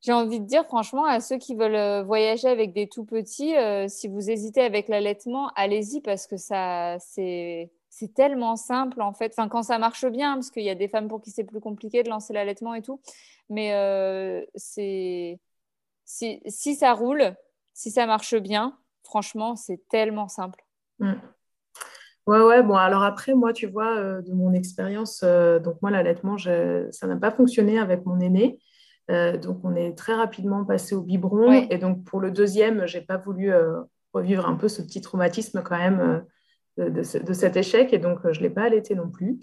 j'ai 0.00 0.12
envie 0.12 0.40
de 0.40 0.46
dire 0.46 0.64
franchement 0.64 1.04
à 1.04 1.20
ceux 1.20 1.38
qui 1.38 1.54
veulent 1.54 2.04
voyager 2.04 2.48
avec 2.48 2.72
des 2.72 2.88
tout 2.88 3.04
petits, 3.04 3.54
si 3.88 4.08
vous 4.08 4.30
hésitez 4.30 4.62
avec 4.62 4.88
l'allaitement, 4.88 5.50
allez-y 5.56 6.00
parce 6.00 6.26
que 6.26 6.36
ça, 6.36 6.96
c'est 7.00 7.70
c'est 7.90 8.14
tellement 8.14 8.56
simple 8.56 9.00
en 9.02 9.12
fait. 9.12 9.32
Enfin, 9.32 9.48
quand 9.48 9.62
ça 9.62 9.78
marche 9.78 10.06
bien, 10.06 10.34
parce 10.34 10.50
qu'il 10.50 10.62
y 10.62 10.70
a 10.70 10.74
des 10.74 10.88
femmes 10.88 11.08
pour 11.08 11.20
qui 11.20 11.30
c'est 11.30 11.44
plus 11.44 11.60
compliqué 11.60 12.02
de 12.02 12.08
lancer 12.08 12.32
l'allaitement 12.32 12.74
et 12.74 12.82
tout. 12.82 13.00
Mais 13.50 13.74
euh, 13.74 14.44
c'est 14.54 15.40
si, 16.04 16.40
ça 16.76 16.92
roule, 16.94 17.34
si 17.74 17.90
ça 17.90 18.06
marche 18.06 18.34
bien, 18.36 18.78
franchement, 19.08 19.56
c'est 19.56 19.80
tellement 19.88 20.28
simple. 20.28 20.62
Mm. 20.98 21.14
Ouais, 22.26 22.42
ouais, 22.42 22.62
bon, 22.62 22.74
alors 22.74 23.02
après, 23.04 23.34
moi, 23.34 23.54
tu 23.54 23.66
vois, 23.66 23.96
euh, 23.96 24.20
de 24.20 24.32
mon 24.32 24.52
expérience, 24.52 25.22
euh, 25.24 25.58
donc 25.58 25.80
moi, 25.80 25.90
l'allaitement, 25.90 26.36
ça 26.36 27.06
n'a 27.06 27.16
pas 27.16 27.30
fonctionné 27.30 27.78
avec 27.78 28.04
mon 28.04 28.20
aîné. 28.20 28.58
donc, 29.08 29.60
on 29.64 29.74
est 29.74 29.96
très 29.96 30.12
rapidement 30.14 30.64
passé 30.66 30.94
au 30.94 31.00
biberon. 31.00 31.52
Et 31.70 31.78
donc, 31.78 32.04
pour 32.04 32.20
le 32.20 32.30
deuxième, 32.30 32.86
je 32.86 32.98
n'ai 32.98 33.04
pas 33.04 33.16
voulu 33.16 33.50
revivre 34.12 34.46
un 34.46 34.54
peu 34.54 34.68
ce 34.68 34.82
petit 34.82 35.00
traumatisme 35.00 35.62
quand 35.62 35.78
même 35.78 36.24
de, 36.78 37.02
cet 37.02 37.56
échec 37.56 37.92
et 37.92 37.98
donc 37.98 38.24
euh, 38.24 38.32
je 38.32 38.40
ne 38.40 38.44
l'ai 38.44 38.50
pas 38.50 38.62
allaité 38.62 38.94
non 38.94 39.08
plus. 39.08 39.38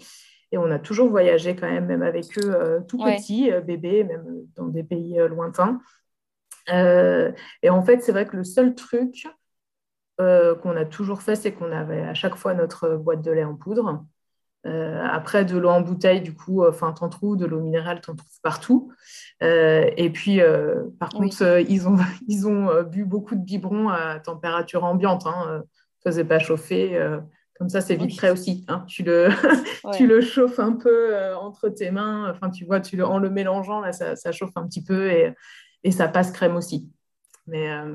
Et 0.52 0.58
on 0.58 0.70
a 0.70 0.78
toujours 0.78 1.08
voyagé 1.08 1.56
quand 1.56 1.68
même, 1.68 1.86
même 1.86 2.02
avec 2.02 2.26
eux 2.38 2.54
euh, 2.54 2.80
tout 2.80 2.98
petits, 2.98 3.50
euh, 3.50 3.60
bébés, 3.60 4.04
même 4.04 4.24
dans 4.54 4.68
des 4.68 4.84
pays 4.84 5.18
lointains. 5.28 5.80
et 6.68 7.70
en 7.70 7.82
fait, 7.82 8.02
c'est 8.02 8.12
vrai 8.12 8.26
que 8.26 8.36
le 8.36 8.44
seul 8.44 8.74
truc 8.74 9.26
qu'on 10.18 10.76
a 10.76 10.84
toujours 10.84 11.22
fait, 11.22 11.36
c'est 11.36 11.52
qu'on 11.52 11.72
avait 11.72 12.02
à 12.02 12.14
chaque 12.14 12.36
fois 12.36 12.54
notre 12.54 12.96
boîte 12.96 13.22
de 13.22 13.30
lait 13.30 13.44
en 13.44 13.54
poudre. 13.54 14.04
après, 14.64 15.44
de 15.44 15.58
l'eau 15.58 15.68
en 15.68 15.82
bouteille, 15.82 16.22
du 16.22 16.34
coup, 16.34 16.64
enfin, 16.66 16.92
t'en 16.92 17.08
trouves, 17.08 17.36
de 17.36 17.46
l'eau 17.46 17.60
minérale, 17.60 18.00
t'en 18.00 18.14
trouves 18.14 18.40
partout. 18.42 18.92
et 19.40 20.10
puis, 20.14 20.40
par 20.98 21.10
contre, 21.10 21.42
ils 21.68 21.88
ont, 21.88 21.96
ils 22.28 22.48
ont 22.48 22.82
bu 22.82 23.04
beaucoup 23.04 23.34
de 23.34 23.44
biberons 23.44 23.88
à 23.90 24.18
température 24.20 24.84
ambiante. 24.84 25.26
Hein, 25.26 25.62
faisait 26.06 26.24
pas 26.24 26.38
chauffer. 26.38 26.96
Euh, 26.96 27.18
comme 27.58 27.68
ça, 27.68 27.80
c'est 27.80 27.96
vite 27.96 28.16
prêt 28.16 28.30
aussi. 28.30 28.64
Hein. 28.68 28.84
Tu, 28.86 29.02
le 29.02 29.28
tu 29.96 30.06
le 30.06 30.20
chauffes 30.20 30.58
un 30.58 30.72
peu 30.72 31.14
euh, 31.14 31.36
entre 31.36 31.68
tes 31.68 31.90
mains. 31.90 32.30
Enfin, 32.30 32.50
tu 32.50 32.64
vois, 32.64 32.80
tu 32.80 32.96
le, 32.96 33.04
en 33.04 33.18
le 33.18 33.30
mélangeant, 33.30 33.80
là, 33.80 33.92
ça, 33.92 34.14
ça, 34.14 34.32
chauffe 34.32 34.56
un 34.56 34.66
petit 34.66 34.84
peu 34.84 35.10
et, 35.10 35.34
et 35.82 35.90
ça 35.90 36.08
passe 36.08 36.32
crème 36.32 36.56
aussi. 36.56 36.90
Mais 37.46 37.70
euh, 37.70 37.94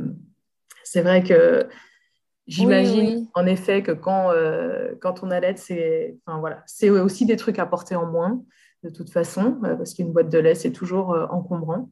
c'est 0.84 1.01
vrai 1.01 1.24
que 1.24 1.67
j'imagine 2.52 3.28
en 3.34 3.45
effet 3.45 3.84
que 3.84 3.91
quand, 3.91 4.32
quand 4.99 5.24
on 5.24 5.32
allait, 5.32 5.56
c'est 5.56 6.18
enfin, 6.26 6.39
voilà, 6.39 6.64
aussi 7.04 7.26
des 7.26 7.38
trucs 7.38 7.60
à 7.60 7.66
porter 7.66 7.95
en 7.95 8.06
moins 8.06 8.41
de 8.84 8.89
toute 8.89 9.12
façon, 9.12 9.60
parce 9.62 9.93
qu'une 9.93 10.12
boîte 10.12 10.30
de 10.30 10.39
lait, 10.39 10.56
c'est 10.56 10.72
toujours 10.72 11.16
encombrant. 11.30 11.89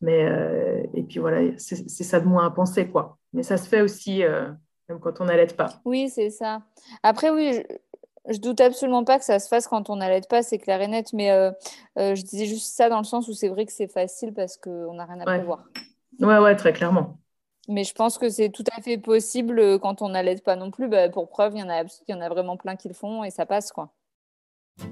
Mais, 0.00 0.26
et 0.94 1.02
puis 1.02 1.18
voilà, 1.18 1.52
c'est 1.58 1.86
ça 1.86 2.20
de 2.20 2.26
moins 2.26 2.46
à 2.46 2.50
penser. 2.50 2.88
quoi. 2.88 3.18
Mais 3.32 3.42
ça 3.42 3.56
se 3.56 3.68
fait 3.68 3.82
aussi 3.82 4.22
même 4.90 5.00
quand 5.00 5.20
on 5.20 5.24
n'allait 5.24 5.46
pas. 5.46 5.80
Oui, 5.84 6.10
c'est 6.10 6.30
ça. 6.30 6.62
Après, 7.02 7.30
oui, 7.30 7.62
je, 8.28 8.32
ne 8.34 8.38
doute 8.38 8.60
absolument 8.60 9.04
pas 9.04 9.18
que 9.18 9.24
ça 9.24 9.38
se 9.38 9.48
fasse 9.48 9.66
quand 9.68 9.88
on 9.88 9.96
n'allait 9.96 10.20
pas, 10.28 10.42
c'est 10.42 10.58
clair 10.58 10.80
et 10.82 10.88
net, 10.88 11.12
mais 11.12 11.30
euh, 11.30 11.52
euh, 11.98 12.14
je 12.14 12.22
disais 12.22 12.46
juste 12.46 12.74
ça 12.74 12.88
dans 12.88 12.98
le 12.98 13.04
sens 13.04 13.28
où 13.28 13.32
c'est 13.32 13.48
vrai 13.48 13.64
que 13.66 13.72
c'est 13.72 13.90
facile 13.90 14.34
parce 14.34 14.56
qu'on 14.56 14.94
n'a 14.94 15.06
rien 15.06 15.20
à 15.20 15.24
prévoir. 15.24 15.64
Ouais, 16.18 16.38
ouais, 16.38 16.56
très 16.56 16.72
clairement. 16.72 17.19
Mais 17.70 17.84
je 17.84 17.94
pense 17.94 18.18
que 18.18 18.28
c'est 18.28 18.50
tout 18.50 18.64
à 18.76 18.82
fait 18.82 18.98
possible 18.98 19.60
euh, 19.60 19.78
quand 19.78 20.02
on 20.02 20.08
n'allait 20.08 20.34
pas 20.38 20.56
non 20.56 20.72
plus. 20.72 20.88
Bah, 20.88 21.08
pour 21.08 21.28
preuve, 21.28 21.52
il 21.54 21.60
y, 21.60 21.62
en 21.62 21.70
a, 21.70 21.84
y 22.08 22.14
en 22.14 22.20
a 22.20 22.28
vraiment 22.28 22.56
plein 22.56 22.74
qui 22.74 22.88
le 22.88 22.94
font 22.94 23.22
et 23.22 23.30
ça 23.30 23.46
passe, 23.46 23.70
quoi. 23.70 23.92
Il 24.80 24.88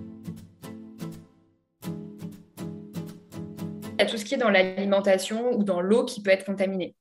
y 3.99 4.03
a 4.03 4.07
tout 4.07 4.17
ce 4.17 4.25
qui 4.25 4.35
est 4.35 4.39
dans 4.39 4.49
l'alimentation 4.49 5.55
ou 5.55 5.65
dans 5.65 5.81
l'eau 5.81 6.05
qui 6.05 6.23
peut 6.23 6.31
être 6.31 6.45
contaminé. 6.45 6.95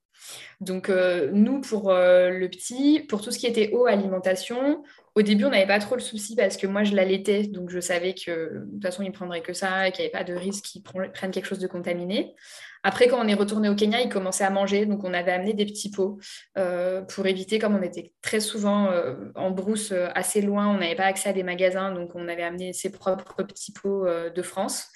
Donc, 0.59 0.89
euh, 0.89 1.29
nous, 1.33 1.61
pour 1.61 1.91
euh, 1.91 2.29
le 2.29 2.49
petit, 2.49 3.05
pour 3.07 3.21
tout 3.21 3.31
ce 3.31 3.37
qui 3.37 3.45
était 3.45 3.71
eau, 3.73 3.85
alimentation, 3.85 4.83
au 5.15 5.21
début, 5.21 5.45
on 5.45 5.49
n'avait 5.49 5.67
pas 5.67 5.79
trop 5.79 5.95
le 5.95 6.01
souci 6.01 6.35
parce 6.35 6.57
que 6.57 6.67
moi, 6.67 6.83
je 6.83 6.95
l'allaitais. 6.95 7.43
Donc, 7.43 7.69
je 7.69 7.79
savais 7.79 8.13
que 8.13 8.59
de 8.65 8.71
toute 8.71 8.83
façon, 8.83 9.03
il 9.03 9.11
prendrait 9.11 9.41
que 9.41 9.53
ça 9.53 9.87
et 9.87 9.91
qu'il 9.91 10.03
n'y 10.03 10.09
avait 10.11 10.17
pas 10.17 10.23
de 10.23 10.33
risque 10.33 10.63
qu'il 10.65 10.83
prenne 10.83 11.31
quelque 11.31 11.45
chose 11.45 11.59
de 11.59 11.67
contaminé. 11.67 12.35
Après, 12.83 13.07
quand 13.07 13.23
on 13.23 13.27
est 13.27 13.33
retourné 13.33 13.69
au 13.69 13.75
Kenya, 13.75 14.01
il 14.01 14.09
commençait 14.09 14.43
à 14.43 14.49
manger. 14.49 14.85
Donc, 14.85 15.03
on 15.03 15.13
avait 15.13 15.31
amené 15.31 15.53
des 15.53 15.65
petits 15.65 15.91
pots 15.91 16.19
euh, 16.57 17.01
pour 17.01 17.25
éviter, 17.27 17.59
comme 17.59 17.75
on 17.75 17.81
était 17.81 18.13
très 18.21 18.39
souvent 18.39 18.89
en 19.35 19.51
brousse 19.51 19.93
assez 20.15 20.41
loin, 20.41 20.67
on 20.67 20.79
n'avait 20.79 20.95
pas 20.95 21.05
accès 21.05 21.29
à 21.29 21.33
des 21.33 21.43
magasins. 21.43 21.91
Donc, 21.91 22.11
on 22.15 22.27
avait 22.27 22.43
amené 22.43 22.73
ses 22.73 22.91
propres 22.91 23.43
petits 23.43 23.73
pots 23.73 24.05
de 24.33 24.41
France 24.41 24.89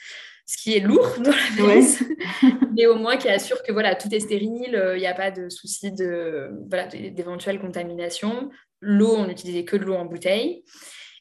ce 0.52 0.58
qui 0.58 0.76
est 0.76 0.82
lourd 0.82 1.14
dans 1.20 1.32
la 1.32 1.66
valise, 1.66 2.06
mais 2.76 2.86
au 2.86 2.96
moins 2.96 3.16
qui 3.16 3.30
assure 3.30 3.64
que 3.64 3.72
voilà, 3.72 3.96
tout 3.96 4.14
est 4.14 4.20
stérile, 4.20 4.76
euh, 4.76 4.98
il 4.98 5.00
n'y 5.00 5.08
a 5.08 5.14
pas 5.14 5.32
de 5.32 5.48
souci 5.48 5.94
de, 5.94 6.52
voilà, 6.70 6.88
d'éventuelle 6.88 7.60
contamination. 7.60 8.50
L'eau, 8.82 9.16
on 9.16 9.28
n'utilisait 9.28 9.64
que 9.64 9.78
de 9.78 9.86
l'eau 9.86 9.96
en 9.96 10.04
bouteille. 10.04 10.64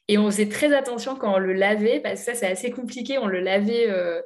Et 0.09 0.17
on 0.17 0.25
faisait 0.25 0.49
très 0.49 0.73
attention 0.75 1.15
quand 1.15 1.33
on 1.33 1.37
le 1.37 1.53
lavait, 1.53 2.01
parce 2.01 2.25
que 2.25 2.25
ça, 2.25 2.33
c'est 2.33 2.47
assez 2.47 2.71
compliqué. 2.71 3.17
On 3.19 3.27
le 3.27 3.39
lavait 3.39 3.89
euh, 3.89 4.21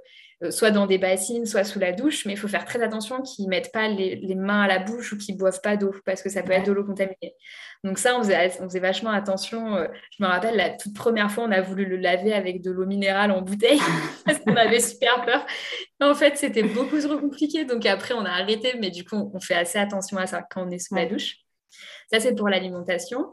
soit 0.49 0.71
dans 0.71 0.85
des 0.85 0.97
bassines, 0.97 1.45
soit 1.45 1.63
sous 1.63 1.79
la 1.79 1.93
douche, 1.93 2.25
mais 2.25 2.33
il 2.33 2.37
faut 2.37 2.47
faire 2.47 2.65
très 2.65 2.81
attention 2.83 3.21
qu'ils 3.21 3.45
ne 3.45 3.49
mettent 3.49 3.71
pas 3.71 3.87
les, 3.87 4.35
mains 4.35 4.63
à 4.63 4.67
la 4.67 4.79
bouche 4.79 5.13
ou 5.13 5.17
qu'ils 5.17 5.35
ne 5.35 5.39
boivent 5.39 5.61
pas 5.61 5.77
d'eau, 5.77 5.93
parce 6.05 6.21
que 6.21 6.29
ça 6.29 6.43
peut 6.43 6.51
être 6.51 6.65
de 6.65 6.73
l'eau 6.73 6.83
contaminée. 6.83 7.35
Donc 7.83 7.99
ça, 7.99 8.17
on 8.17 8.23
faisait, 8.23 8.51
on 8.59 8.65
faisait 8.65 8.79
vachement 8.79 9.11
attention. 9.11 9.75
Euh, 9.75 9.87
je 10.17 10.23
me 10.23 10.27
rappelle, 10.27 10.57
la 10.57 10.71
toute 10.71 10.93
première 10.93 11.31
fois, 11.31 11.45
on 11.45 11.51
a 11.51 11.61
voulu 11.61 11.85
le 11.85 11.97
laver 11.97 12.33
avec 12.33 12.61
de 12.61 12.71
l'eau 12.71 12.85
minérale 12.85 13.31
en 13.31 13.41
bouteille, 13.41 13.79
parce 14.25 14.39
qu'on 14.39 14.55
avait 14.55 14.81
super 14.81 15.23
peur. 15.25 15.45
En 16.01 16.15
fait, 16.15 16.37
c'était 16.37 16.63
beaucoup 16.63 16.99
trop 16.99 17.17
compliqué, 17.17 17.63
donc 17.63 17.85
après, 17.85 18.13
on 18.13 18.25
a 18.25 18.31
arrêté, 18.31 18.75
mais 18.79 18.91
du 18.91 19.05
coup, 19.05 19.31
on 19.33 19.39
fait 19.39 19.55
assez 19.55 19.79
attention 19.79 20.17
à 20.17 20.27
ça 20.27 20.43
quand 20.49 20.67
on 20.67 20.69
est 20.69 20.79
sous 20.79 20.95
la 20.95 21.05
douche. 21.05 21.37
Ça, 22.11 22.19
c'est 22.19 22.35
pour 22.35 22.49
l'alimentation. 22.49 23.31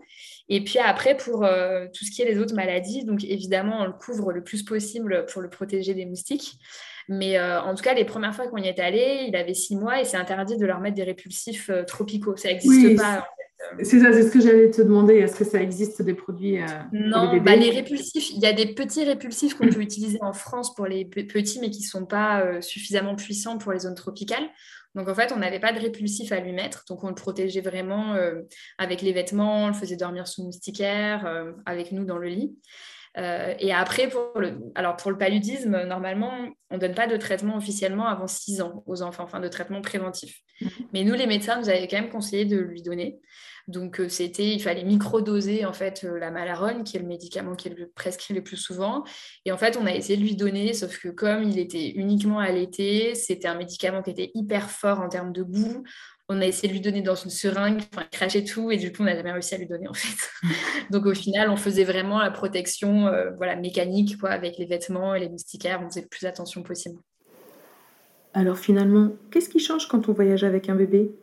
Et 0.49 0.63
puis 0.63 0.79
après, 0.79 1.17
pour 1.17 1.45
euh, 1.45 1.87
tout 1.93 2.05
ce 2.05 2.11
qui 2.11 2.23
est 2.23 2.25
les 2.25 2.39
autres 2.39 2.55
maladies, 2.55 3.05
donc 3.05 3.25
évidemment, 3.25 3.81
on 3.81 3.87
le 3.87 3.93
couvre 3.93 4.33
le 4.33 4.43
plus 4.43 4.63
possible 4.63 5.27
pour 5.27 5.43
le 5.43 5.51
protéger 5.51 5.95
des 5.95 6.07
moustiques. 6.07 6.59
Mais 7.09 7.39
euh, 7.39 7.61
en 7.61 7.75
tout 7.75 7.83
cas, 7.83 7.95
les 7.95 8.05
premières 8.05 8.35
fois 8.35 8.47
qu'on 8.49 8.59
y 8.59 8.69
est 8.69 8.81
allé, 8.81 9.27
il 9.29 9.37
avait 9.37 9.55
six 9.55 9.77
mois 9.77 10.01
et 10.01 10.05
c'est 10.05 10.17
interdit 10.17 10.57
de 10.57 10.67
leur 10.67 10.81
mettre 10.81 10.97
des 10.97 11.05
répulsifs 11.05 11.71
euh, 11.71 11.85
tropicaux. 11.85 12.37
Ça 12.37 12.49
n'existe 12.49 12.97
pas. 12.97 13.27
C'est 13.83 14.01
ça, 14.01 14.13
c'est 14.13 14.25
ce 14.25 14.31
que 14.31 14.41
j'allais 14.41 14.71
te 14.71 14.83
demander. 14.83 15.15
Est-ce 15.15 15.37
que 15.37 15.45
ça 15.45 15.63
existe 15.63 16.03
des 16.03 16.15
produits 16.15 16.59
Non, 16.93 17.33
les, 17.33 17.41
bah, 17.41 17.55
les, 17.55 17.71
répulsifs, 17.71 18.31
il 18.31 18.41
y 18.41 18.47
a 18.47 18.53
des 18.53 18.75
petits 18.75 19.05
répulsifs 19.05 19.55
qu'on 19.55 19.69
peut 19.69 19.81
utiliser 19.81 20.19
en 20.21 20.33
France 20.33 20.75
pour 20.75 20.87
les 20.87 21.05
petits, 21.05 21.61
mais 21.61 21.71
qui 21.71 21.83
ne 21.83 21.87
sont 21.87 22.05
pas 22.05 22.61
suffisamment 22.61 23.15
puissants 23.15 23.59
pour 23.59 23.73
les 23.73 23.79
zones 23.79 23.95
tropicales. 23.95 24.49
Donc 24.95 25.09
en 25.09 25.15
fait, 25.15 25.33
on 25.33 25.39
n'avait 25.39 25.61
pas 25.61 25.73
de 25.73 25.81
répulsif 25.81 26.33
à 26.33 26.41
lui 26.41 26.53
mettre, 26.53 26.85
donc 26.87 27.03
on 27.03 27.09
le 27.09 27.15
protégeait 27.15 27.63
vraiment 27.63 28.15
euh, 28.15 28.43
avec 28.79 29.01
les 29.01 29.13
vêtements, 29.13 29.65
on 29.65 29.69
le 29.69 29.73
faisait 29.73 29.97
dormir 29.97 30.27
sous 30.29 30.45
moustiquaire, 30.45 31.27
euh, 31.27 31.53
avec 31.65 31.93
nous 31.93 32.05
dans 32.05 32.19
le 32.19 32.29
lit. 32.29 32.55
Euh, 33.19 33.55
et 33.59 33.73
après, 33.73 34.09
pour 34.09 34.41
le, 34.41 34.59
alors 34.75 34.97
pour 34.97 35.11
le 35.11 35.19
paludisme, 35.19 35.85
normalement, 35.85 36.33
on 36.71 36.77
ne 36.77 36.81
donne 36.81 36.95
pas 36.95 37.07
de 37.07 37.17
traitement 37.17 37.57
officiellement 37.57 38.07
avant 38.07 38.27
6 38.27 38.63
ans 38.63 38.83
aux 38.87 39.03
enfants, 39.03 39.25
enfin 39.25 39.41
de 39.41 39.49
traitement 39.49 39.83
préventif. 39.83 40.41
Mmh. 40.61 40.67
Mais 40.95 41.05
nous, 41.05 41.15
les 41.15 41.27
médecins, 41.27 41.59
nous 41.59 41.69
avaient 41.69 41.87
quand 41.89 42.01
même 42.01 42.11
conseillé 42.11 42.45
de 42.45 42.57
lui 42.57 42.83
donner. 42.83 43.21
Donc, 43.69 44.01
euh, 44.01 44.09
c'était, 44.09 44.55
il 44.55 44.61
fallait 44.61 44.85
microdoser 44.85 45.65
en 45.65 45.73
fait 45.73 46.05
euh, 46.05 46.19
la 46.19 46.31
malarone, 46.31 46.85
qui 46.85 46.97
est 46.97 47.01
le 47.01 47.07
médicament 47.07 47.55
qui 47.55 47.69
est 47.69 47.75
le 47.75 47.89
prescrit 47.89 48.35
le 48.35 48.43
plus 48.43 48.57
souvent. 48.57 49.05
Et 49.45 49.53
en 49.53 49.59
fait, 49.59 49.77
on 49.77 49.87
a 49.87 49.95
essayé 49.95 50.17
de 50.17 50.23
lui 50.23 50.35
donner, 50.35 50.73
sauf 50.73 50.99
que 50.99 51.09
comme 51.09 51.45
il 51.45 51.59
était 51.59 51.91
uniquement 51.91 52.41
allaité, 52.41 53.15
c'était 53.15 53.49
un 53.49 53.55
médicament 53.55 54.03
qui 54.03 54.11
était 54.11 54.33
hyper 54.35 54.71
fort 54.71 55.01
en 55.01 55.09
termes 55.09 55.33
de 55.33 55.43
goût. 55.43 55.85
On 56.29 56.41
a 56.41 56.47
essayé 56.47 56.69
de 56.69 56.73
lui 56.73 56.81
donner 56.81 57.03
dans 57.03 57.15
une 57.15 57.31
seringue, 57.31 57.83
enfin, 57.93 58.07
cracher 58.11 58.45
tout, 58.45 58.71
et 58.71 58.77
du 58.77 58.93
coup, 58.93 59.03
on 59.03 59.05
n'a 59.05 59.17
jamais 59.17 59.33
réussi 59.33 59.55
à 59.55 59.59
lui 59.59 59.67
donner 59.67 59.89
en 59.89 59.95
fait. 59.95 60.31
Donc, 60.91 61.07
au 61.07 61.15
final, 61.15 61.51
on 61.51 61.57
faisait 61.57 61.85
vraiment 61.85 62.21
la 62.21 62.31
protection, 62.31 63.09
euh, 63.09 63.31
voilà, 63.37 63.57
mécanique, 63.57 64.19
quoi, 64.19 64.31
avec 64.31 64.57
les 64.57 64.67
vêtements 64.67 65.15
et 65.15 65.21
les 65.21 65.29
moustiquaires. 65.29 65.81
On 65.85 65.89
faisait 65.89 66.03
le 66.03 66.09
plus 66.09 66.27
attention 66.27 66.63
possible. 66.63 66.99
Alors 68.35 68.59
finalement, 68.59 69.13
qu'est-ce 69.31 69.51
qui 69.51 69.59
change 69.59 69.89
quand 69.89 70.09
on 70.09 70.13
voyage 70.13 70.43
avec 70.43 70.71
un 70.71 70.75
bébé? 70.75 71.15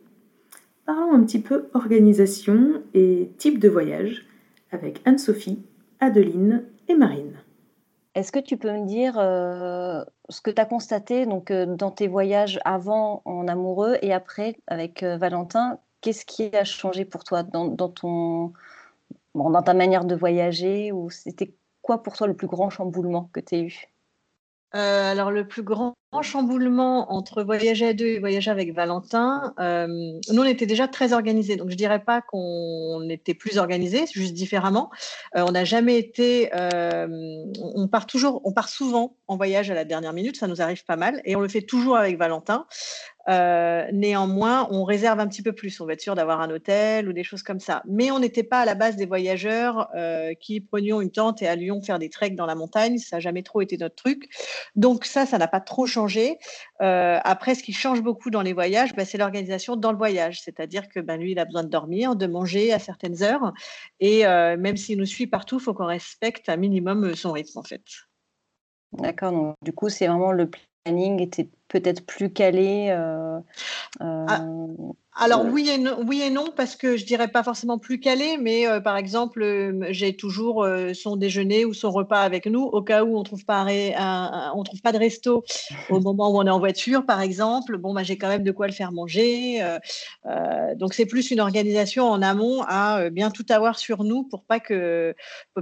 Parlons 0.86 1.12
un 1.12 1.24
petit 1.24 1.40
peu 1.40 1.68
organisation 1.74 2.82
et 2.94 3.30
type 3.36 3.58
de 3.58 3.68
voyage 3.68 4.26
avec 4.70 5.00
Anne-Sophie, 5.04 5.58
Adeline 5.98 6.64
et 6.88 6.94
Marine. 6.94 7.29
Est-ce 8.14 8.32
que 8.32 8.40
tu 8.40 8.56
peux 8.56 8.72
me 8.72 8.86
dire 8.86 9.18
euh, 9.18 10.04
ce 10.28 10.40
que 10.40 10.50
tu 10.50 10.60
as 10.60 10.66
constaté 10.66 11.26
donc, 11.26 11.50
euh, 11.50 11.66
dans 11.66 11.92
tes 11.92 12.08
voyages 12.08 12.58
avant 12.64 13.22
en 13.24 13.46
amoureux 13.46 13.98
et 14.02 14.12
après 14.12 14.56
avec 14.66 15.02
euh, 15.02 15.16
Valentin 15.16 15.78
Qu'est-ce 16.00 16.24
qui 16.24 16.54
a 16.56 16.64
changé 16.64 17.04
pour 17.04 17.24
toi 17.24 17.42
dans, 17.42 17.76
ton, 17.90 18.52
dans 19.34 19.62
ta 19.62 19.74
manière 19.74 20.04
de 20.04 20.14
voyager 20.14 20.92
ou 20.92 21.10
C'était 21.10 21.54
quoi 21.82 22.02
pour 22.02 22.16
toi 22.16 22.26
le 22.26 22.34
plus 22.34 22.46
grand 22.46 22.70
chamboulement 22.70 23.30
que 23.32 23.40
tu 23.40 23.54
as 23.54 23.58
eu? 23.58 23.84
Euh, 24.74 25.10
alors, 25.10 25.30
le 25.30 25.46
plus 25.46 25.62
grand 25.62 25.96
chamboulement 26.22 27.12
entre 27.12 27.42
voyager 27.42 27.86
à 27.86 27.92
deux 27.92 28.06
et 28.06 28.18
voyager 28.18 28.50
avec 28.50 28.74
Valentin, 28.74 29.54
euh, 29.58 29.86
nous, 29.86 30.42
on 30.42 30.44
était 30.44 30.66
déjà 30.66 30.88
très 30.88 31.12
organisés. 31.12 31.56
Donc, 31.56 31.68
je 31.68 31.74
ne 31.74 31.78
dirais 31.78 32.02
pas 32.02 32.20
qu'on 32.20 33.08
était 33.08 33.34
plus 33.34 33.58
organisés, 33.58 34.06
juste 34.12 34.34
différemment. 34.34 34.90
Euh, 35.36 35.44
on 35.46 35.52
n'a 35.52 35.64
jamais 35.64 35.98
été. 35.98 36.50
on 36.52 37.88
part 37.88 38.06
toujours, 38.06 38.40
on 38.44 38.52
part 38.52 38.68
souvent 38.68 39.16
en 39.28 39.36
voyage 39.36 39.70
à 39.70 39.74
la 39.74 39.84
dernière 39.84 40.12
minute, 40.12 40.36
ça 40.36 40.46
nous 40.46 40.62
arrive 40.62 40.84
pas 40.84 40.96
mal. 40.96 41.20
Et 41.24 41.36
on 41.36 41.40
le 41.40 41.48
fait 41.48 41.62
toujours 41.62 41.96
avec 41.96 42.16
Valentin. 42.18 42.66
Euh, 43.28 43.86
néanmoins, 43.92 44.66
on 44.70 44.84
réserve 44.84 45.20
un 45.20 45.28
petit 45.28 45.42
peu 45.42 45.52
plus. 45.52 45.80
On 45.80 45.86
va 45.86 45.92
être 45.92 46.00
sûr 46.00 46.14
d'avoir 46.14 46.40
un 46.40 46.50
hôtel 46.50 47.08
ou 47.08 47.12
des 47.12 47.24
choses 47.24 47.42
comme 47.42 47.60
ça. 47.60 47.82
Mais 47.86 48.10
on 48.10 48.18
n'était 48.18 48.42
pas 48.42 48.60
à 48.60 48.64
la 48.64 48.74
base 48.74 48.96
des 48.96 49.06
voyageurs 49.06 49.88
euh, 49.94 50.34
qui 50.34 50.60
prenions 50.60 51.00
une 51.00 51.10
tente 51.10 51.42
et 51.42 51.48
allions 51.48 51.80
faire 51.82 51.98
des 51.98 52.10
treks 52.10 52.34
dans 52.34 52.46
la 52.46 52.54
montagne. 52.54 52.98
Ça 52.98 53.16
n'a 53.16 53.20
jamais 53.20 53.42
trop 53.42 53.60
été 53.60 53.76
notre 53.76 53.96
truc. 53.96 54.28
Donc 54.74 55.04
ça, 55.04 55.26
ça 55.26 55.38
n'a 55.38 55.48
pas 55.48 55.60
trop 55.60 55.86
changé. 55.86 56.38
Euh, 56.80 57.18
après, 57.22 57.54
ce 57.54 57.62
qui 57.62 57.72
change 57.72 58.02
beaucoup 58.02 58.30
dans 58.30 58.42
les 58.42 58.52
voyages, 58.52 58.94
bah, 58.94 59.04
c'est 59.04 59.18
l'organisation 59.18 59.76
dans 59.76 59.92
le 59.92 59.98
voyage. 59.98 60.40
C'est-à-dire 60.42 60.88
que 60.88 61.00
ben, 61.00 61.18
lui, 61.18 61.32
il 61.32 61.38
a 61.38 61.44
besoin 61.44 61.64
de 61.64 61.68
dormir, 61.68 62.16
de 62.16 62.26
manger 62.26 62.72
à 62.72 62.78
certaines 62.78 63.22
heures. 63.22 63.52
Et 64.00 64.24
même 64.24 64.76
s'il 64.76 64.98
nous 64.98 65.06
suit 65.06 65.26
partout, 65.26 65.58
il 65.58 65.62
faut 65.62 65.74
qu'on 65.74 65.86
respecte 65.86 66.48
un 66.48 66.56
minimum 66.56 67.14
son 67.14 67.32
rythme, 67.32 67.58
en 67.58 67.62
fait. 67.62 67.82
D'accord. 68.92 69.32
Donc, 69.32 69.54
du 69.62 69.72
coup, 69.72 69.88
c'est 69.88 70.06
vraiment 70.06 70.32
le 70.32 70.50
planning 70.84 71.20
était 71.20 71.48
peut-être 71.70 72.04
plus 72.04 72.30
calé. 72.32 72.88
Euh, 72.90 73.40
ah, 74.00 74.44
alors 75.20 75.44
oui 75.44 75.68
et, 75.68 75.76
non, 75.76 75.98
oui 76.06 76.22
et 76.22 76.30
non, 76.30 76.46
parce 76.56 76.76
que 76.76 76.96
je 76.96 77.04
dirais 77.04 77.28
pas 77.28 77.42
forcément 77.42 77.78
plus 77.78 78.00
calé, 78.00 78.38
mais 78.38 78.66
euh, 78.66 78.80
par 78.80 78.96
exemple, 78.96 79.42
euh, 79.42 79.86
j'ai 79.90 80.16
toujours 80.16 80.64
euh, 80.64 80.94
son 80.94 81.16
déjeuner 81.16 81.66
ou 81.66 81.74
son 81.74 81.90
repas 81.90 82.22
avec 82.22 82.46
nous, 82.46 82.62
au 82.62 82.80
cas 82.80 83.04
où 83.04 83.18
on 83.18 83.22
trouve 83.22 83.44
pas 83.44 83.66
on 84.54 84.62
trouve 84.62 84.80
pas 84.80 84.92
de 84.92 84.98
resto 84.98 85.44
au 85.90 86.00
moment 86.00 86.30
où 86.30 86.38
on 86.38 86.46
est 86.46 86.50
en 86.50 86.58
voiture, 86.58 87.04
par 87.04 87.20
exemple. 87.20 87.76
Bon, 87.76 87.92
bah, 87.92 88.02
j'ai 88.02 88.16
quand 88.16 88.28
même 88.28 88.44
de 88.44 88.50
quoi 88.50 88.66
le 88.66 88.72
faire 88.72 88.92
manger. 88.92 89.62
donc 90.76 90.94
c'est 90.94 91.06
plus 91.06 91.30
une 91.30 91.40
organisation 91.40 92.08
en 92.08 92.22
amont 92.22 92.62
à 92.66 93.10
bien 93.10 93.30
tout 93.30 93.44
avoir 93.50 93.78
sur 93.78 94.04
nous 94.04 94.24
pour 94.24 94.44
pas 94.44 94.58
que 94.58 95.14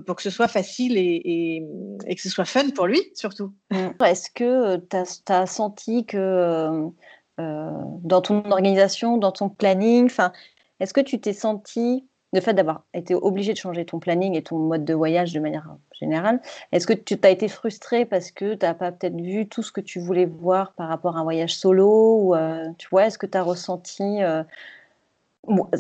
pour 0.06 0.14
que 0.14 0.22
ce 0.22 0.30
soit 0.30 0.48
facile 0.48 0.96
et, 0.96 1.62
et, 2.06 2.14
que 2.14 2.22
ce 2.22 2.28
soit 2.28 2.44
fun 2.44 2.70
pour 2.70 2.86
lui 2.86 3.00
surtout. 3.14 3.52
Est-ce 4.04 4.30
que 4.30 4.76
tu 4.76 5.32
as, 5.32 5.46
senti 5.46 6.06
que 6.06 6.90
euh, 7.38 7.70
dans 8.02 8.22
ton 8.22 8.42
organisation, 8.50 9.16
dans 9.16 9.32
ton 9.32 9.48
planning 9.48 10.06
enfin, 10.06 10.32
Est-ce 10.80 10.94
que 10.94 11.00
tu 11.00 11.20
t'es 11.20 11.32
senti, 11.32 12.06
le 12.32 12.40
fait 12.40 12.54
d'avoir 12.54 12.84
été 12.94 13.14
obligé 13.14 13.52
de 13.52 13.58
changer 13.58 13.84
ton 13.84 13.98
planning 13.98 14.36
et 14.36 14.42
ton 14.42 14.58
mode 14.58 14.84
de 14.84 14.94
voyage 14.94 15.32
de 15.32 15.40
manière 15.40 15.68
générale, 15.92 16.40
est-ce 16.72 16.86
que 16.86 16.92
tu 16.92 17.18
t'as 17.18 17.30
été 17.30 17.48
frustré 17.48 18.04
parce 18.04 18.30
que 18.30 18.54
tu 18.54 18.66
n'as 18.66 18.74
pas 18.74 18.92
peut-être 18.92 19.20
vu 19.20 19.48
tout 19.48 19.62
ce 19.62 19.72
que 19.72 19.80
tu 19.80 19.98
voulais 19.98 20.26
voir 20.26 20.72
par 20.72 20.88
rapport 20.88 21.16
à 21.16 21.20
un 21.20 21.24
voyage 21.24 21.56
solo 21.56 22.34
euh, 22.34 22.68
tu 22.78 22.88
vois, 22.90 23.06
Est-ce 23.06 23.18
que 23.18 23.26
tu 23.26 23.38
as 23.38 23.42
ressenti 23.42 24.22
euh, 24.22 24.42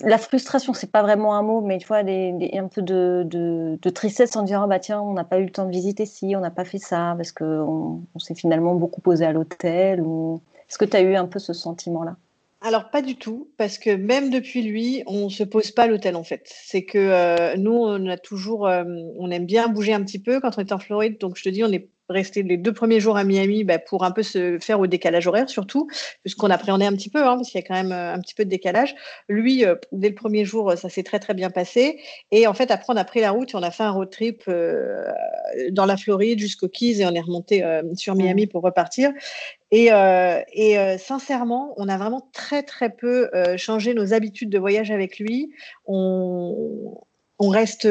la 0.04 0.18
frustration, 0.18 0.72
c'est 0.72 0.90
pas 0.90 1.02
vraiment 1.02 1.34
un 1.34 1.42
mot, 1.42 1.60
mais 1.60 1.78
tu 1.78 1.86
vois, 1.86 1.98
un 1.98 2.68
peu 2.68 2.82
de, 2.82 3.78
tristesse 3.90 4.36
en 4.36 4.42
disant 4.42 4.62
ah 4.62 4.66
bah 4.66 4.78
tiens, 4.78 5.00
on 5.00 5.12
n'a 5.12 5.24
pas 5.24 5.38
eu 5.38 5.44
le 5.44 5.50
temps 5.50 5.66
de 5.66 5.70
visiter 5.70 6.06
ci, 6.06 6.34
on 6.36 6.40
n'a 6.40 6.50
pas 6.50 6.64
fait 6.64 6.78
ça, 6.78 7.14
parce 7.16 7.32
qu'on 7.32 8.02
on, 8.14 8.18
s'est 8.18 8.34
finalement 8.34 8.74
beaucoup 8.74 9.00
posé 9.00 9.24
à 9.24 9.32
l'hôtel. 9.32 10.00
Ou... 10.00 10.40
Est-ce 10.68 10.78
que 10.78 10.84
tu 10.84 10.96
as 10.96 11.00
eu 11.00 11.14
un 11.14 11.26
peu 11.26 11.38
ce 11.38 11.52
sentiment-là? 11.52 12.16
Alors 12.60 12.90
pas 12.90 13.02
du 13.02 13.16
tout, 13.16 13.50
parce 13.56 13.78
que 13.78 13.90
même 13.94 14.30
depuis 14.30 14.62
lui, 14.62 15.04
on 15.06 15.28
se 15.28 15.44
pose 15.44 15.70
pas 15.70 15.86
l'hôtel 15.86 16.16
en 16.16 16.24
fait. 16.24 16.42
C'est 16.44 16.84
que 16.84 16.98
euh, 16.98 17.56
nous, 17.56 17.72
on 17.72 18.06
a 18.08 18.16
toujours, 18.16 18.66
euh, 18.66 18.84
on 19.16 19.30
aime 19.30 19.46
bien 19.46 19.68
bouger 19.68 19.92
un 19.92 20.02
petit 20.02 20.18
peu 20.18 20.40
quand 20.40 20.58
on 20.58 20.60
est 20.60 20.72
en 20.72 20.78
Floride. 20.78 21.18
Donc 21.18 21.36
je 21.36 21.44
te 21.44 21.48
dis, 21.48 21.62
on 21.62 21.72
est 21.72 21.88
rester 22.08 22.42
les 22.42 22.56
deux 22.56 22.72
premiers 22.72 23.00
jours 23.00 23.16
à 23.16 23.24
Miami 23.24 23.64
bah, 23.64 23.78
pour 23.78 24.04
un 24.04 24.10
peu 24.10 24.22
se 24.22 24.58
faire 24.60 24.80
au 24.80 24.86
décalage 24.86 25.26
horaire 25.26 25.48
surtout, 25.48 25.88
puisqu'on 26.22 26.50
appréhendait 26.50 26.86
un 26.86 26.92
petit 26.92 27.10
peu, 27.10 27.24
hein, 27.24 27.36
parce 27.36 27.50
qu'il 27.50 27.60
y 27.60 27.64
a 27.64 27.66
quand 27.66 27.74
même 27.74 27.92
euh, 27.92 28.14
un 28.14 28.20
petit 28.20 28.34
peu 28.34 28.44
de 28.44 28.50
décalage. 28.50 28.94
Lui, 29.28 29.64
euh, 29.64 29.74
dès 29.92 30.08
le 30.08 30.14
premier 30.14 30.44
jour, 30.44 30.72
ça 30.76 30.88
s'est 30.88 31.02
très 31.02 31.18
très 31.18 31.34
bien 31.34 31.50
passé. 31.50 32.00
Et 32.30 32.46
en 32.46 32.54
fait, 32.54 32.70
après, 32.70 32.92
on 32.92 32.96
a 32.96 33.04
pris 33.04 33.20
la 33.20 33.30
route 33.30 33.52
et 33.52 33.56
on 33.56 33.62
a 33.62 33.70
fait 33.70 33.82
un 33.82 33.90
road 33.90 34.10
trip 34.10 34.42
euh, 34.48 35.04
dans 35.70 35.86
la 35.86 35.96
Floride 35.96 36.38
jusqu'au 36.38 36.68
Keys 36.68 37.00
et 37.00 37.06
on 37.06 37.14
est 37.14 37.20
remonté 37.20 37.64
sur 37.94 38.14
Miami 38.14 38.46
pour 38.46 38.62
repartir. 38.62 39.10
Et, 39.70 39.90
et 40.52 40.98
sincèrement, 40.98 41.74
on 41.76 41.88
a 41.88 41.96
vraiment 41.96 42.28
très 42.32 42.62
très 42.62 42.90
peu 42.90 43.30
changé 43.56 43.94
nos 43.94 44.12
habitudes 44.12 44.50
de 44.50 44.58
voyage 44.58 44.90
avec 44.90 45.18
lui. 45.18 45.50
On, 45.86 46.98
on 47.38 47.48
reste 47.48 47.88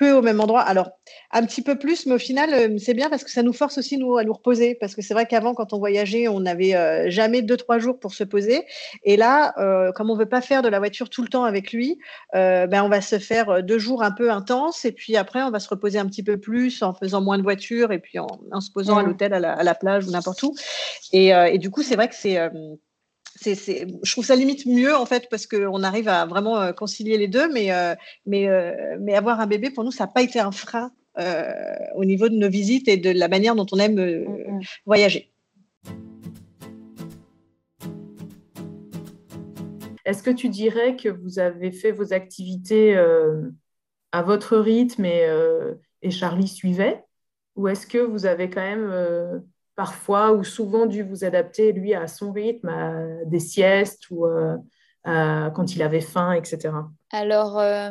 peu 0.00 0.12
au 0.12 0.22
même 0.22 0.40
endroit. 0.40 0.62
Alors, 0.62 0.92
un 1.30 1.44
petit 1.44 1.60
peu 1.60 1.78
plus, 1.78 2.06
mais 2.06 2.14
au 2.14 2.18
final, 2.18 2.54
euh, 2.54 2.78
c'est 2.78 2.94
bien 2.94 3.10
parce 3.10 3.22
que 3.22 3.30
ça 3.30 3.42
nous 3.42 3.52
force 3.52 3.76
aussi 3.76 3.98
nous, 3.98 4.16
à 4.16 4.24
nous 4.24 4.32
reposer. 4.32 4.74
Parce 4.74 4.94
que 4.94 5.02
c'est 5.02 5.12
vrai 5.12 5.26
qu'avant, 5.26 5.52
quand 5.52 5.74
on 5.74 5.78
voyageait, 5.78 6.26
on 6.26 6.40
n'avait 6.40 6.74
euh, 6.74 7.10
jamais 7.10 7.42
deux, 7.42 7.58
trois 7.58 7.78
jours 7.78 8.00
pour 8.00 8.14
se 8.14 8.24
poser. 8.24 8.64
Et 9.04 9.18
là, 9.18 9.52
euh, 9.58 9.92
comme 9.92 10.08
on 10.08 10.16
veut 10.16 10.28
pas 10.28 10.40
faire 10.40 10.62
de 10.62 10.70
la 10.70 10.78
voiture 10.78 11.10
tout 11.10 11.20
le 11.20 11.28
temps 11.28 11.44
avec 11.44 11.70
lui, 11.72 11.98
ben, 12.32 12.82
on 12.82 12.88
va 12.88 13.02
se 13.02 13.18
faire 13.18 13.62
deux 13.62 13.78
jours 13.78 14.02
un 14.02 14.10
peu 14.10 14.30
intenses. 14.30 14.86
Et 14.86 14.92
puis 14.92 15.16
après, 15.16 15.42
on 15.42 15.50
va 15.50 15.60
se 15.60 15.68
reposer 15.68 15.98
un 15.98 16.06
petit 16.06 16.22
peu 16.22 16.38
plus 16.38 16.82
en 16.82 16.94
faisant 16.94 17.20
moins 17.20 17.36
de 17.36 17.42
voiture 17.42 17.92
et 17.92 17.98
puis 17.98 18.18
en, 18.18 18.60
se 18.60 18.70
posant 18.70 18.96
à 18.96 19.02
l'hôtel, 19.02 19.34
à, 19.34 19.62
la, 19.62 19.74
plage 19.74 20.06
ou 20.06 20.10
n'importe 20.10 20.42
où. 20.42 20.54
Et, 21.12 21.28
et, 21.28 21.58
du 21.58 21.70
coup, 21.70 21.82
c'est 21.82 21.96
vrai 21.96 22.08
que 22.08 22.14
c'est 22.14 22.38
je 23.42 24.12
trouve 24.12 24.24
ça 24.24 24.36
limite 24.36 24.66
mieux 24.66 24.94
en 24.94 25.06
fait 25.06 25.28
parce 25.30 25.46
qu'on 25.46 25.82
arrive 25.82 26.08
à 26.08 26.26
vraiment 26.26 26.60
euh, 26.60 26.72
concilier 26.72 27.16
les 27.16 27.28
deux, 27.28 27.52
mais, 27.52 27.72
euh, 27.72 27.94
mais, 28.26 28.48
euh, 28.48 28.96
mais 29.00 29.14
avoir 29.14 29.40
un 29.40 29.46
bébé 29.46 29.70
pour 29.70 29.84
nous, 29.84 29.90
ça 29.90 30.04
n'a 30.04 30.12
pas 30.12 30.22
été 30.22 30.40
un 30.40 30.52
frein 30.52 30.92
au 31.96 32.04
niveau 32.06 32.30
de 32.30 32.34
nos 32.34 32.48
visites 32.48 32.88
et 32.88 32.96
de 32.96 33.10
la 33.10 33.28
manière 33.28 33.54
dont 33.54 33.66
on 33.72 33.78
aime 33.78 33.96
mm, 33.96 34.58
mm. 34.58 34.60
voyager. 34.86 35.30
Est-ce 40.06 40.22
que 40.22 40.30
tu 40.30 40.48
dirais 40.48 40.96
que 40.96 41.10
vous 41.10 41.38
avez 41.38 41.72
fait 41.72 41.92
vos 41.92 42.14
activités 42.14 42.96
à 44.12 44.22
votre 44.22 44.56
rythme 44.56 45.04
et, 45.04 45.26
et 46.00 46.10
Charlie 46.10 46.48
suivait? 46.48 47.04
Ou 47.56 47.68
est-ce 47.68 47.86
que 47.86 47.98
vous 47.98 48.24
avez 48.24 48.48
quand 48.48 48.62
même 48.62 49.42
parfois 49.80 50.32
ou 50.32 50.44
souvent 50.44 50.84
dû 50.84 51.02
vous 51.02 51.24
adapter, 51.24 51.72
lui, 51.72 51.94
à 51.94 52.06
son 52.06 52.32
rythme, 52.32 52.68
à 52.68 53.24
des 53.24 53.38
siestes 53.38 54.10
ou 54.10 54.26
euh, 54.26 55.48
quand 55.48 55.74
il 55.74 55.82
avait 55.82 56.02
faim, 56.02 56.34
etc. 56.34 56.74
Alors, 57.12 57.58
euh, 57.58 57.88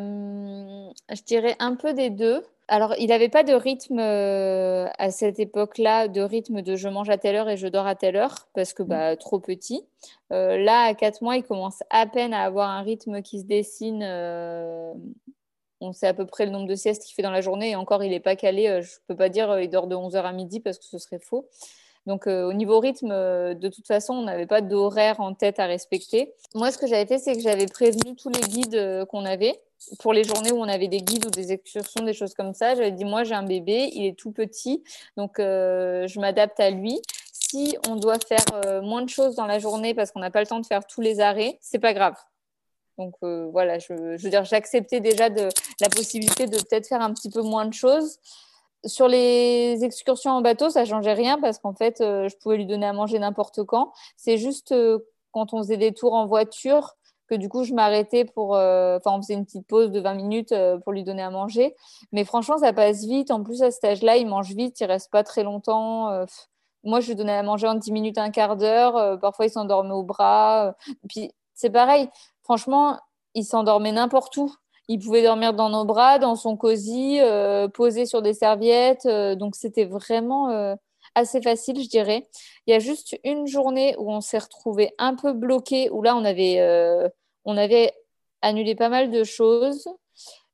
je 1.12 1.24
dirais 1.26 1.56
un 1.58 1.74
peu 1.74 1.96
des 1.96 2.12
deux. 2.12 2.44
Alors, 2.68 2.94
il 3.00 3.08
n'avait 3.08 3.30
pas 3.30 3.42
de 3.42 3.54
rythme 3.54 3.98
euh, 3.98 4.86
à 5.00 5.10
cette 5.10 5.40
époque-là, 5.40 6.08
de 6.08 6.22
rythme 6.22 6.62
de 6.62 6.76
je 6.76 6.90
mange 6.90 7.10
à 7.10 7.18
telle 7.18 7.38
heure 7.38 7.50
et 7.50 7.58
je 7.58 7.68
dors 7.68 7.88
à 7.88 7.96
telle 7.96 8.18
heure, 8.18 8.48
parce 8.54 8.74
que 8.74 8.84
bah, 8.84 9.16
trop 9.18 9.40
petit. 9.40 9.82
là, 10.30 10.84
à 10.84 10.94
4 10.94 11.24
mois, 11.24 11.38
il 11.38 11.44
commence 11.44 11.82
à 11.90 12.06
peine 12.06 12.36
à 12.36 12.44
avoir 12.44 12.70
un 12.70 12.84
rythme 12.84 13.24
qui 13.24 13.40
se 13.40 13.46
dessine 13.46 14.04
on 15.82 15.94
sait 15.94 16.08
à 16.08 16.14
peu 16.14 16.26
près 16.26 16.46
le 16.46 16.52
nombre 16.52 16.68
de 16.68 16.76
siestes 16.76 17.04
qu'il 17.04 17.16
fait 17.16 17.22
dans 17.22 17.32
la 17.32 17.42
journée 17.42 17.72
et 17.72 17.76
encore 17.76 18.04
il 18.04 18.12
n'est 18.12 18.20
pas 18.20 18.36
calé. 18.36 18.82
Je 18.82 18.90
ne 18.90 19.08
peux 19.08 19.16
pas 19.16 19.30
dire 19.30 19.60
il 19.60 19.70
dort 19.70 19.88
de 19.88 19.96
11h 19.96 20.22
à 20.22 20.32
midi 20.34 20.60
parce 20.60 20.78
que 20.78 20.86
ce 20.86 20.98
serait 20.98 21.20
faux. 21.20 21.48
Donc 22.10 22.28
euh, 22.28 22.50
au 22.50 22.54
niveau 22.54 22.80
rythme, 22.80 23.12
euh, 23.12 23.54
de 23.54 23.68
toute 23.70 23.86
façon, 23.86 24.14
on 24.14 24.24
n'avait 24.24 24.48
pas 24.48 24.62
d'horaire 24.62 25.20
en 25.20 25.34
tête 25.34 25.60
à 25.60 25.66
respecter. 25.66 26.34
Moi, 26.56 26.72
ce 26.72 26.78
que 26.78 26.88
j'avais 26.88 27.06
fait, 27.06 27.20
c'est 27.20 27.34
que 27.34 27.42
j'avais 27.42 27.68
prévenu 27.68 28.16
tous 28.16 28.30
les 28.30 28.42
guides 28.42 28.76
euh, 28.76 29.06
qu'on 29.06 29.26
avait 29.26 29.60
pour 30.00 30.12
les 30.12 30.24
journées 30.24 30.52
où 30.52 30.58
on 30.58 30.68
avait 30.68 30.88
des 30.88 31.02
guides 31.02 31.28
ou 31.28 31.30
des 31.30 31.52
excursions, 31.52 32.04
des 32.04 32.14
choses 32.14 32.34
comme 32.34 32.54
ça. 32.54 32.76
J'avais 32.76 32.92
dit, 32.92 33.06
moi, 33.06 33.24
j'ai 33.24 33.36
un 33.36 33.44
bébé, 33.44 33.92
il 33.94 34.08
est 34.08 34.18
tout 34.18 34.32
petit, 34.32 34.84
donc 35.16 35.36
je 35.38 36.20
m'adapte 36.20 36.60
à 36.60 36.70
lui. 36.70 37.00
Si 37.32 37.78
on 37.88 37.96
doit 37.96 38.20
faire 38.20 38.82
moins 38.84 39.04
de 39.04 39.10
choses 39.10 39.36
dans 39.36 39.46
la 39.46 39.58
journée 39.58 39.94
parce 39.94 40.12
qu'on 40.12 40.20
n'a 40.20 40.32
pas 40.32 40.42
le 40.42 40.48
temps 40.48 40.60
de 40.60 40.66
faire 40.66 40.86
tous 40.86 41.00
les 41.00 41.22
arrêts, 41.22 41.58
c'est 41.62 41.80
pas 41.80 41.94
grave. 41.94 42.16
Donc 43.00 43.16
voilà, 43.22 43.80
je, 43.80 43.94
veux 43.94 44.30
dire, 44.30 44.44
j'acceptais 44.44 45.00
déjà 45.00 45.30
de, 45.30 45.50
la 45.82 45.90
possibilité 45.90 46.46
de 46.46 46.58
peut-être 46.58 46.88
faire 46.88 47.02
un 47.02 47.14
petit 47.14 47.30
peu 47.30 47.42
moins 47.42 47.66
de 47.66 47.74
choses 47.74 48.20
sur 48.86 49.08
les 49.08 49.84
excursions 49.84 50.32
en 50.32 50.42
bateau, 50.42 50.70
ça 50.70 50.86
changeait 50.86 51.14
rien 51.14 51.40
parce 51.40 51.60
qu'en 51.60 51.74
fait, 51.74 52.02
euh, 52.02 52.30
je 52.30 52.38
pouvais 52.38 52.58
lui 52.58 52.66
donner 52.66 52.86
à 52.86 52.94
manger 52.94 53.20
n'importe 53.20 53.64
quand. 53.64 53.92
C'est 54.16 54.38
juste 54.38 54.72
euh, 54.72 55.00
quand 55.32 55.54
on 55.54 55.60
faisait 55.60 55.78
des 55.78 55.94
tours 55.94 56.14
en 56.14 56.26
voiture 56.28 56.96
que 57.28 57.36
du 57.36 57.50
coup, 57.50 57.64
je 57.64 57.74
m'arrêtais 57.74 58.26
pour. 58.26 58.56
Euh, 58.56 58.98
enfin, 58.98 59.18
on 59.18 59.22
faisait 59.22 59.36
une 59.36 59.46
petite 59.46 59.68
pause 59.68 59.92
de 59.92 60.00
20 60.00 60.14
minutes 60.16 60.56
pour 60.84 60.94
lui 60.94 61.04
donner 61.04 61.22
à 61.22 61.30
manger. 61.30 61.76
Mais 62.12 62.26
franchement, 62.26 62.58
ça 62.58 62.74
passe 62.74 63.06
vite. 63.06 63.30
En 63.32 63.44
plus, 63.44 63.62
à 63.62 63.70
cet 63.70 63.84
âge-là, 63.84 64.18
il 64.18 64.28
mange 64.28 64.52
vite, 64.54 64.80
il 64.80 64.86
reste 64.86 65.12
pas 65.12 65.24
très 65.24 65.44
longtemps. 65.44 66.26
moi, 66.84 67.02
je 67.02 67.08
lui 67.08 67.16
donnais 67.16 67.34
à 67.34 67.44
manger 67.44 67.68
en 67.68 67.76
10 67.76 67.92
minutes, 67.92 68.18
un 68.18 68.32
quart 68.32 68.58
d'heure. 68.58 69.20
parfois, 69.20 69.46
il 69.46 69.52
s'endormait 69.52 69.94
au 69.94 70.02
bras. 70.04 70.74
Puis, 71.08 71.32
c'est 71.54 71.70
pareil. 71.70 72.10
Franchement, 72.50 73.00
il 73.36 73.46
s'endormait 73.46 73.92
n'importe 73.92 74.36
où. 74.38 74.52
Il 74.88 74.98
pouvait 74.98 75.22
dormir 75.22 75.54
dans 75.54 75.70
nos 75.70 75.86
bras, 75.86 76.18
dans 76.18 76.36
son 76.36 76.58
cosy, 76.58 77.20
euh, 77.20 77.68
posé 77.68 78.08
sur 78.08 78.24
des 78.24 78.34
serviettes. 78.34 79.06
Euh, 79.06 79.36
donc, 79.36 79.56
c'était 79.56 79.86
vraiment 79.86 80.50
euh, 80.50 80.74
assez 81.14 81.44
facile, 81.44 81.80
je 81.80 81.88
dirais. 81.88 82.28
Il 82.66 82.72
y 82.72 82.74
a 82.74 82.80
juste 82.80 83.20
une 83.24 83.46
journée 83.46 83.96
où 84.00 84.12
on 84.12 84.20
s'est 84.20 84.40
retrouvé 84.40 84.96
un 84.98 85.14
peu 85.14 85.34
bloqué, 85.34 85.92
où 85.92 86.02
là, 86.02 86.16
on 86.16 86.26
avait, 86.26 86.60
on 87.46 87.56
avait 87.56 87.94
annulé 88.42 88.74
pas 88.74 88.90
mal 88.90 89.12
de 89.12 89.24
choses. 89.24 89.88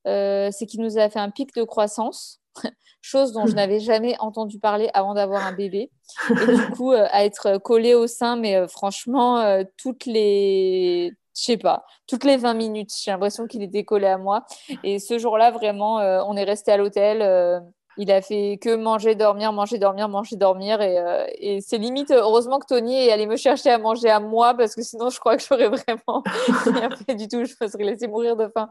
C'est 0.03 0.65
qu'il 0.67 0.81
nous 0.81 0.97
a 0.97 1.09
fait 1.09 1.19
un 1.19 1.29
pic 1.29 1.55
de 1.55 1.63
croissance. 1.63 2.41
chose 3.01 3.31
dont 3.31 3.45
je 3.45 3.53
n'avais 3.53 3.79
jamais 3.79 4.17
entendu 4.19 4.59
parler 4.59 4.89
avant 4.93 5.13
d'avoir 5.13 5.45
un 5.45 5.53
bébé. 5.53 5.91
Et 6.29 6.55
du 6.55 6.71
coup, 6.75 6.91
à 6.91 7.23
être 7.23 7.57
collé 7.59 7.93
au 7.93 8.07
sein, 8.07 8.35
mais 8.35 8.67
franchement, 8.67 9.63
toutes 9.77 10.05
les 10.07 11.13
je 11.35 11.43
sais 11.43 11.57
pas, 11.57 11.85
toutes 12.07 12.23
les 12.23 12.37
20 12.37 12.53
minutes, 12.53 12.91
j'ai 13.03 13.11
l'impression 13.11 13.47
qu'il 13.47 13.63
était 13.63 13.83
collé 13.83 14.07
à 14.07 14.17
moi. 14.17 14.45
Et 14.83 14.99
ce 14.99 15.17
jour-là, 15.17 15.51
vraiment, 15.51 15.95
on 15.97 16.35
est 16.35 16.43
resté 16.43 16.71
à 16.71 16.77
l'hôtel 16.77 17.63
il 17.97 18.11
a 18.11 18.21
fait 18.21 18.57
que 18.61 18.75
manger, 18.75 19.15
dormir, 19.15 19.53
manger, 19.53 19.77
dormir, 19.77 20.09
manger, 20.09 20.35
dormir. 20.35 20.81
Et, 20.81 20.99
euh, 20.99 21.25
et 21.37 21.61
c'est 21.61 21.77
limite, 21.77 22.11
heureusement 22.11 22.59
que 22.59 22.65
Tony 22.67 22.95
est 22.95 23.11
allé 23.11 23.25
me 23.25 23.37
chercher 23.37 23.69
à 23.69 23.77
manger 23.77 24.09
à 24.09 24.19
moi 24.19 24.53
parce 24.53 24.75
que 24.75 24.81
sinon, 24.81 25.09
je 25.09 25.19
crois 25.19 25.37
que 25.37 25.43
j'aurais 25.43 25.69
vraiment 25.69 26.23
rien 26.65 26.89
fait 27.05 27.15
du 27.15 27.27
tout. 27.27 27.45
Je 27.45 27.53
me 27.59 27.67
serais 27.67 27.83
laissé 27.83 28.07
mourir 28.07 28.35
de 28.35 28.47
faim. 28.47 28.67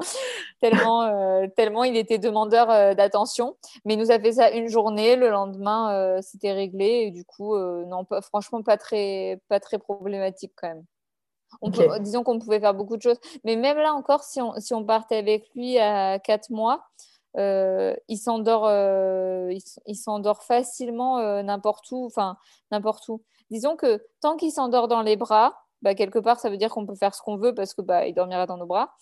Tellement, 0.60 1.02
euh, 1.02 1.46
tellement 1.56 1.84
il 1.84 1.96
était 1.96 2.18
demandeur 2.18 2.70
euh, 2.70 2.94
d'attention. 2.94 3.56
Mais 3.84 3.94
il 3.94 3.98
nous 3.98 4.10
a 4.10 4.18
fait 4.18 4.32
ça 4.32 4.50
une 4.50 4.68
journée. 4.68 5.16
Le 5.16 5.30
lendemain, 5.30 6.20
c'était 6.20 6.52
réglé. 6.52 7.04
Et 7.06 7.10
du 7.10 7.24
coup, 7.24 7.56
non, 7.56 8.04
pas, 8.04 8.20
franchement, 8.20 8.62
pas 8.62 8.76
très, 8.76 9.40
pas 9.48 9.60
très 9.60 9.78
problématique 9.78 10.52
quand 10.56 10.68
même. 10.68 10.84
On 11.61 11.70
disons 12.00 12.22
qu'on 12.22 12.38
pouvait 12.38 12.61
faire 12.61 12.74
beaucoup 12.74 12.96
de 12.96 13.02
choses. 13.02 13.18
Mais 13.44 13.57
même 13.57 13.78
là 13.78 13.92
encore, 13.94 14.22
si 14.24 14.40
on, 14.40 14.55
si 14.59 14.74
on 14.74 14.84
partait 14.84 15.16
avec 15.16 15.48
lui 15.55 15.78
à 15.78 16.18
4 16.18 16.50
mois, 16.50 16.84
euh, 17.36 17.94
il 18.09 18.16
s'endort 18.16 18.66
euh, 18.66 19.52
il, 19.86 19.96
s'endort 19.96 20.44
facilement 20.44 21.18
euh, 21.18 21.42
n'importe 21.42 21.90
où 21.90 22.07
enfin 22.07 22.36
n'importe 22.70 23.09
où. 23.09 23.22
Disons 23.50 23.74
que 23.74 24.05
tant 24.20 24.36
qu'il 24.36 24.52
s'endort 24.52 24.86
dans 24.86 25.02
les 25.02 25.16
bras 25.16 25.59
bah, 25.82 25.96
quelque 25.96 26.20
part 26.20 26.38
ça 26.38 26.48
veut 26.48 26.57
dire 26.57 26.70
qu'on 26.70 26.86
peut 26.86 26.94
faire 26.94 27.14
ce 27.14 27.22
qu'on 27.22 27.36
veut 27.36 27.52
parce 27.52 27.74
que 27.74 27.82
bah, 27.82 28.07
il 28.07 28.14
dormira 28.14 28.46
dans 28.46 28.57
nos 28.57 28.66
bras. 28.66 28.94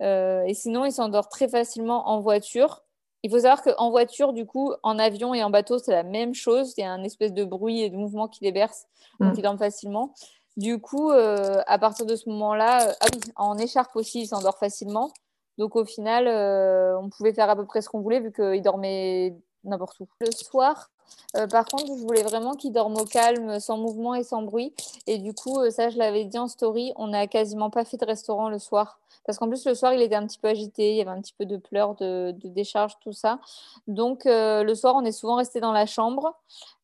Et 0.00 0.52
sinon 0.52 0.84
il 0.84 0.92
s'endort 0.92 1.28
très 1.28 1.48
facilement 1.48 2.08
en 2.08 2.20
voiture. 2.20 2.82
Il 3.22 3.30
faut 3.30 3.38
savoir 3.38 3.62
qu'en 3.62 3.90
voiture 3.90 4.32
du 4.32 4.44
coup 4.44 4.74
en 4.82 4.98
avion 4.98 5.32
et 5.32 5.42
en 5.42 5.50
bateau 5.50 5.78
c'est 5.78 5.92
la 5.92 6.02
même 6.02 6.34
chose. 6.34 6.74
Il 6.76 6.80
y 6.80 6.84
a 6.84 6.90
un 6.90 7.04
espèce 7.04 7.32
de 7.32 7.44
bruit 7.44 7.82
et 7.82 7.88
de 7.88 7.96
mouvement 7.96 8.26
qui 8.26 8.44
les 8.44 8.52
berce 8.52 8.86
donc 9.20 9.32
mm. 9.32 9.38
il 9.38 9.42
dort 9.42 9.58
facilement 9.58 10.12
du 10.56 10.80
coup 10.80 11.10
à 11.10 11.78
partir 11.78 12.06
de 12.06 12.16
ce 12.16 12.28
moment 12.28 12.54
là 12.54 12.94
ah 13.00 13.06
oui 13.12 13.20
en 13.36 13.58
écharpe 13.58 13.94
aussi 13.96 14.22
il 14.22 14.26
s'endort 14.26 14.58
facilement 14.58 15.10
donc 15.58 15.74
au 15.76 15.84
final, 15.84 16.28
euh, 16.28 16.98
on 17.00 17.08
pouvait 17.08 17.32
faire 17.32 17.48
à 17.48 17.56
peu 17.56 17.64
près 17.64 17.80
ce 17.80 17.88
qu'on 17.88 18.00
voulait 18.00 18.20
vu 18.20 18.32
qu'il 18.32 18.62
dormait 18.62 19.34
n'importe 19.64 19.98
où. 20.00 20.08
Le 20.20 20.30
soir, 20.30 20.90
euh, 21.36 21.46
par 21.46 21.64
contre, 21.64 21.86
je 21.86 22.02
voulais 22.02 22.22
vraiment 22.22 22.54
qu'il 22.54 22.72
dorme 22.72 22.96
au 22.96 23.04
calme, 23.04 23.60
sans 23.60 23.78
mouvement 23.78 24.14
et 24.14 24.22
sans 24.22 24.42
bruit. 24.42 24.74
Et 25.06 25.18
du 25.18 25.34
coup, 25.34 25.60
euh, 25.60 25.70
ça, 25.70 25.90
je 25.90 25.98
l'avais 25.98 26.24
dit 26.24 26.38
en 26.38 26.48
story, 26.48 26.92
on 26.96 27.08
n'a 27.08 27.26
quasiment 27.26 27.70
pas 27.70 27.84
fait 27.84 27.96
de 27.96 28.06
restaurant 28.06 28.48
le 28.48 28.58
soir. 28.58 29.00
Parce 29.26 29.38
qu'en 29.38 29.48
plus, 29.48 29.66
le 29.66 29.74
soir, 29.74 29.92
il 29.92 30.02
était 30.02 30.14
un 30.14 30.26
petit 30.26 30.38
peu 30.38 30.48
agité, 30.48 30.92
il 30.92 30.96
y 30.96 31.00
avait 31.00 31.10
un 31.10 31.20
petit 31.20 31.34
peu 31.36 31.46
de 31.46 31.56
pleurs, 31.56 31.96
de, 31.96 32.32
décharge, 32.44 32.92
tout 33.00 33.12
ça. 33.12 33.40
Donc, 33.88 34.22
le 34.24 34.74
soir, 34.74 34.94
on 34.96 35.04
est 35.04 35.10
souvent 35.10 35.34
resté 35.34 35.58
dans 35.58 35.72
la 35.72 35.84
chambre. 35.84 36.32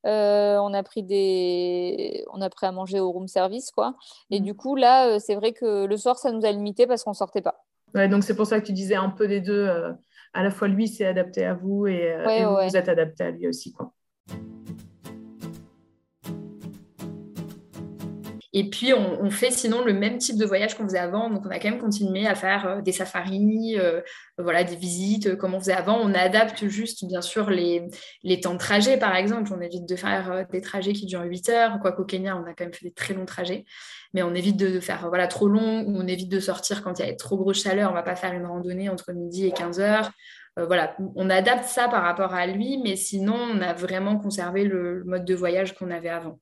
on 0.02 0.74
a 0.74 0.82
pris 0.82 1.04
des, 1.04 2.24
on 2.32 2.40
a 2.40 2.50
pris 2.50 2.66
à 2.66 2.72
manger 2.72 2.98
au 2.98 3.12
room 3.12 3.28
service, 3.28 3.70
quoi. 3.70 3.94
Et 4.30 4.40
mmh. 4.40 4.42
du 4.42 4.54
coup, 4.54 4.74
là, 4.74 5.20
c'est 5.20 5.36
vrai 5.36 5.52
que 5.52 5.84
le 5.84 5.96
soir, 5.96 6.18
ça 6.18 6.32
nous 6.32 6.44
a 6.44 6.50
limité 6.50 6.88
parce 6.88 7.04
qu'on 7.04 7.14
sortait 7.14 7.42
pas 7.42 7.62
donc 7.94 8.24
c'est 8.24 8.34
pour 8.34 8.46
ça 8.46 8.60
que 8.60 8.66
tu 8.66 8.72
disais 8.72 8.94
un 8.94 9.10
peu 9.10 9.28
des 9.28 9.40
deux. 9.40 9.66
Euh, 9.68 9.92
à 10.34 10.42
la 10.42 10.50
fois 10.50 10.66
lui 10.66 10.88
s'est 10.88 11.04
adapté 11.04 11.44
à 11.44 11.52
vous 11.52 11.86
et, 11.86 12.10
euh, 12.10 12.66
vous, 12.66 12.76
êtes 12.76 12.88
adapté 12.88 13.24
à 13.24 13.30
lui 13.30 13.46
aussi. 13.46 13.72
Quoi. 13.72 13.92
Et 18.54 18.68
puis, 18.68 18.92
on, 18.92 19.30
fait 19.30 19.50
sinon 19.50 19.82
le 19.82 19.94
même 19.94 20.18
type 20.18 20.36
de 20.36 20.44
voyage 20.44 20.76
qu'on 20.76 20.84
faisait 20.84 20.98
avant. 20.98 21.30
Donc, 21.30 21.46
on 21.46 21.48
a 21.48 21.58
quand 21.58 21.70
même 21.70 21.80
continué 21.80 22.26
à 22.26 22.34
faire 22.34 22.66
euh, 22.66 22.80
des 22.82 22.92
safaris, 22.92 23.78
voilà, 24.36 24.62
des 24.62 24.76
visites, 24.76 25.36
comme 25.36 25.54
on 25.54 25.58
faisait 25.58 25.72
avant. 25.72 25.98
On 25.98 26.12
adapte 26.12 26.68
juste, 26.68 27.06
bien 27.06 27.22
sûr, 27.22 27.48
les, 27.48 27.88
temps 28.42 28.52
de 28.52 28.58
trajet, 28.58 28.98
par 28.98 29.16
exemple. 29.16 29.50
On 29.56 29.60
évite 29.62 29.88
de 29.88 29.96
faire 29.96 30.46
des 30.52 30.60
trajets 30.60 30.92
qui 30.92 31.06
durent 31.06 31.22
8 31.22 31.48
heures. 31.48 31.78
Quoi 31.80 31.92
qu'au 31.92 32.04
Kenya, 32.04 32.36
on 32.36 32.44
a 32.44 32.52
quand 32.52 32.64
même 32.64 32.74
fait 32.74 32.84
des 32.84 32.92
très 32.92 33.14
longs 33.14 33.24
trajets 33.24 33.64
mais 34.14 34.22
on 34.22 34.34
évite 34.34 34.56
de 34.56 34.80
faire 34.80 35.08
voilà, 35.08 35.26
trop 35.26 35.48
long 35.48 35.82
ou 35.82 35.96
on 35.96 36.06
évite 36.06 36.28
de 36.28 36.40
sortir 36.40 36.82
quand 36.82 36.98
il 36.98 37.06
y 37.06 37.08
a 37.08 37.14
trop 37.14 37.36
grosse 37.36 37.62
chaleur. 37.62 37.88
On 37.88 37.92
ne 37.92 37.98
va 37.98 38.02
pas 38.02 38.16
faire 38.16 38.32
une 38.32 38.46
randonnée 38.46 38.88
entre 38.88 39.12
midi 39.12 39.46
et 39.46 39.52
15 39.52 39.80
heures. 39.80 40.10
Euh, 40.58 40.66
voilà, 40.66 40.96
on 41.16 41.30
adapte 41.30 41.64
ça 41.64 41.88
par 41.88 42.02
rapport 42.02 42.34
à 42.34 42.46
lui, 42.46 42.78
mais 42.78 42.96
sinon, 42.96 43.34
on 43.34 43.60
a 43.60 43.72
vraiment 43.72 44.18
conservé 44.18 44.64
le 44.64 45.02
mode 45.04 45.24
de 45.24 45.34
voyage 45.34 45.74
qu'on 45.74 45.90
avait 45.90 46.10
avant. 46.10 46.38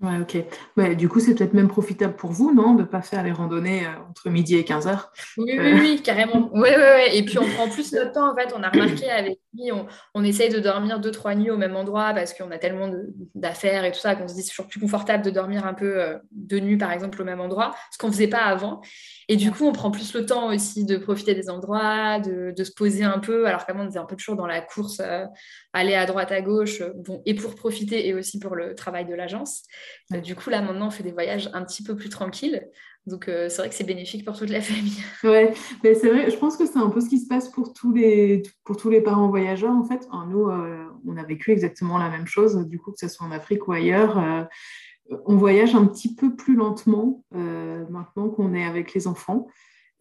Ouais, 0.00 0.18
ok. 0.18 0.96
du 0.96 1.10
coup, 1.10 1.20
c'est 1.20 1.34
peut-être 1.34 1.52
même 1.52 1.68
profitable 1.68 2.16
pour 2.16 2.30
vous, 2.30 2.54
non, 2.54 2.74
de 2.74 2.80
ne 2.80 2.86
pas 2.86 3.02
faire 3.02 3.22
les 3.22 3.32
randonnées 3.32 3.84
euh, 3.84 3.90
entre 4.08 4.30
midi 4.30 4.56
et 4.56 4.64
15 4.64 4.86
heures? 4.86 5.12
Oui, 5.36 5.54
oui, 5.58 5.72
oui, 5.78 6.02
carrément. 6.02 6.48
Oui, 6.54 6.70
oui, 6.74 6.84
oui. 6.96 7.18
Et 7.18 7.22
puis, 7.22 7.38
on 7.38 7.46
prend 7.46 7.68
plus 7.68 7.92
notre 7.92 8.12
temps, 8.12 8.32
en 8.32 8.34
fait. 8.34 8.50
On 8.56 8.62
a 8.62 8.70
remarqué 8.70 9.10
avec 9.10 9.38
lui, 9.52 9.72
on, 9.72 9.86
on 10.14 10.24
essaye 10.24 10.48
de 10.48 10.58
dormir 10.58 11.00
deux, 11.00 11.10
trois 11.10 11.34
nuits 11.34 11.50
au 11.50 11.58
même 11.58 11.76
endroit 11.76 12.14
parce 12.14 12.32
qu'on 12.32 12.50
a 12.50 12.56
tellement 12.56 12.90
d'affaires 13.34 13.84
et 13.84 13.92
tout 13.92 13.98
ça 13.98 14.14
qu'on 14.14 14.26
se 14.26 14.34
dit 14.34 14.42
c'est 14.42 14.50
toujours 14.50 14.68
plus 14.68 14.80
confortable 14.80 15.22
de 15.22 15.30
dormir 15.30 15.66
un 15.66 15.74
peu 15.74 16.00
euh, 16.00 16.16
de 16.30 16.58
nuit, 16.58 16.78
par 16.78 16.92
exemple, 16.92 17.20
au 17.20 17.24
même 17.26 17.40
endroit, 17.40 17.74
ce 17.92 17.98
qu'on 17.98 18.06
ne 18.06 18.12
faisait 18.12 18.28
pas 18.28 18.44
avant. 18.44 18.80
Et 19.28 19.36
du 19.36 19.52
coup, 19.52 19.64
on 19.64 19.72
prend 19.72 19.90
plus 19.90 20.14
le 20.14 20.26
temps 20.26 20.52
aussi 20.52 20.84
de 20.84 20.96
profiter 20.96 21.34
des 21.34 21.50
endroits, 21.50 22.18
de, 22.18 22.54
se 22.64 22.72
poser 22.72 23.04
un 23.04 23.18
peu, 23.18 23.46
alors 23.46 23.64
qu'avant, 23.66 23.84
on 23.84 23.88
était 23.88 23.98
un 23.98 24.04
peu 24.04 24.16
toujours 24.16 24.36
dans 24.36 24.46
la 24.46 24.60
course, 24.60 25.00
euh, 25.00 25.24
aller 25.72 25.94
à 25.94 26.06
droite, 26.06 26.32
à 26.32 26.40
gauche, 26.40 26.80
euh, 26.80 26.90
bon, 26.96 27.22
et 27.26 27.34
pour 27.34 27.54
profiter 27.54 28.08
et 28.08 28.14
aussi 28.14 28.38
pour 28.38 28.56
le 28.56 28.74
travail 28.74 29.06
de 29.06 29.14
l'agence. 29.14 29.62
Euh, 30.12 30.20
du 30.20 30.34
coup, 30.34 30.50
là, 30.50 30.62
maintenant, 30.62 30.88
on 30.88 30.90
fait 30.90 31.02
des 31.02 31.12
voyages 31.12 31.50
un 31.52 31.64
petit 31.64 31.82
peu 31.82 31.96
plus 31.96 32.08
tranquilles. 32.08 32.68
Donc, 33.06 33.24
c'est 33.26 33.56
vrai 33.56 33.68
que 33.70 33.74
c'est 33.74 33.84
bénéfique 33.84 34.26
pour 34.26 34.36
toute 34.36 34.50
la 34.50 34.60
famille. 34.60 35.02
Ouais, 35.24 35.54
mais 35.82 35.94
c'est 35.94 36.10
vrai, 36.10 36.30
je 36.30 36.36
pense 36.36 36.56
que 36.56 36.66
c'est 36.66 36.78
un 36.78 36.90
peu 36.90 37.00
ce 37.00 37.08
qui 37.08 37.18
se 37.18 37.26
passe 37.26 37.48
pour 37.48 37.72
tous 37.72 37.92
les, 37.92 38.42
pour 38.64 38.76
tous 38.76 38.90
les 38.90 39.00
parents 39.00 39.28
voyageurs, 39.28 39.74
en 39.74 39.84
fait. 39.84 40.06
nous, 40.28 40.50
on 41.06 41.16
a 41.16 41.24
vécu 41.24 41.50
exactement 41.50 41.96
la 41.98 42.10
même 42.10 42.26
chose, 42.26 42.56
du 42.68 42.78
coup, 42.78 42.92
que 42.92 42.98
ce 42.98 43.08
soit 43.08 43.26
en 43.26 43.32
Afrique 43.32 43.66
ou 43.68 43.72
ailleurs 43.72 44.48
on 45.26 45.36
voyage 45.36 45.74
un 45.74 45.86
petit 45.86 46.14
peu 46.14 46.34
plus 46.34 46.56
lentement 46.56 47.24
euh, 47.34 47.84
maintenant 47.90 48.28
qu'on 48.28 48.54
est 48.54 48.64
avec 48.64 48.94
les 48.94 49.06
enfants. 49.06 49.48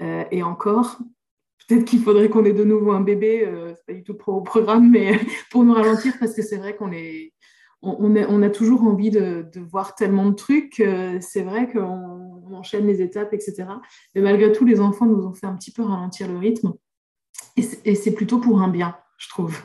Euh, 0.02 0.24
et 0.32 0.44
encore, 0.44 1.00
peut-être 1.68 1.86
qu'il 1.86 2.02
faudrait 2.02 2.30
qu'on 2.30 2.46
ait 2.46 2.54
de 2.54 2.64
nouveau 2.64 2.92
un 2.92 3.02
bébé, 3.02 3.46
euh, 3.46 3.74
c'est 3.76 3.86
pas 3.86 3.94
du 3.94 4.04
tout 4.04 4.18
au 4.28 4.42
programme, 4.42 4.90
mais 4.90 5.20
pour 5.52 5.64
nous 5.64 5.74
ralentir, 5.74 6.14
parce 6.20 6.34
que 6.34 6.42
c'est 6.42 6.58
vrai 6.58 6.76
qu'on 6.76 6.92
est, 6.92 7.34
on, 7.82 8.42
a 8.42 8.50
toujours 8.50 8.84
envie 8.84 9.10
de, 9.10 9.48
voir 9.72 9.96
tellement 9.96 10.30
de 10.30 10.36
trucs. 10.36 10.84
c'est 11.22 11.44
vrai 11.44 11.72
qu'on 11.72 12.54
enchaîne 12.54 12.86
les 12.86 13.02
étapes, 13.02 13.34
etc. 13.34 13.66
Mais 14.16 14.22
malgré 14.22 14.52
tout, 14.52 14.66
les 14.66 14.82
enfants 14.82 15.06
nous 15.06 15.26
ont 15.26 15.34
fait 15.34 15.48
un 15.48 15.56
petit 15.56 15.72
peu 15.72 15.84
ralentir 15.84 16.28
le 16.28 16.38
rythme. 16.38 16.74
Et 17.56 17.96
c'est 17.96 18.14
plutôt 18.14 18.40
pour 18.40 18.62
un 18.62 18.68
bien, 18.68 18.98
je 19.18 19.30
trouve. 19.30 19.62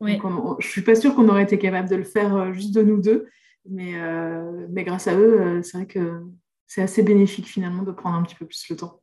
je 0.00 0.06
ne 0.06 0.56
suis 0.60 0.82
pas 0.82 0.94
sûre 0.94 1.14
qu'on 1.14 1.28
aurait 1.28 1.44
été 1.44 1.58
capable 1.58 1.88
de 1.88 1.96
le 1.96 2.04
faire 2.04 2.52
juste 2.52 2.74
de 2.74 2.82
nous 2.82 3.00
deux. 3.00 3.26
Mais, 3.68 3.94
euh, 3.96 4.66
mais 4.70 4.84
grâce 4.84 5.08
à 5.08 5.16
eux, 5.16 5.40
euh, 5.40 5.62
c'est 5.62 5.78
vrai 5.78 5.86
que 5.86 6.22
c'est 6.66 6.82
assez 6.82 7.02
bénéfique 7.02 7.46
finalement 7.46 7.82
de 7.82 7.92
prendre 7.92 8.16
un 8.16 8.22
petit 8.22 8.34
peu 8.34 8.46
plus 8.46 8.68
le 8.70 8.76
temps. 8.76 9.00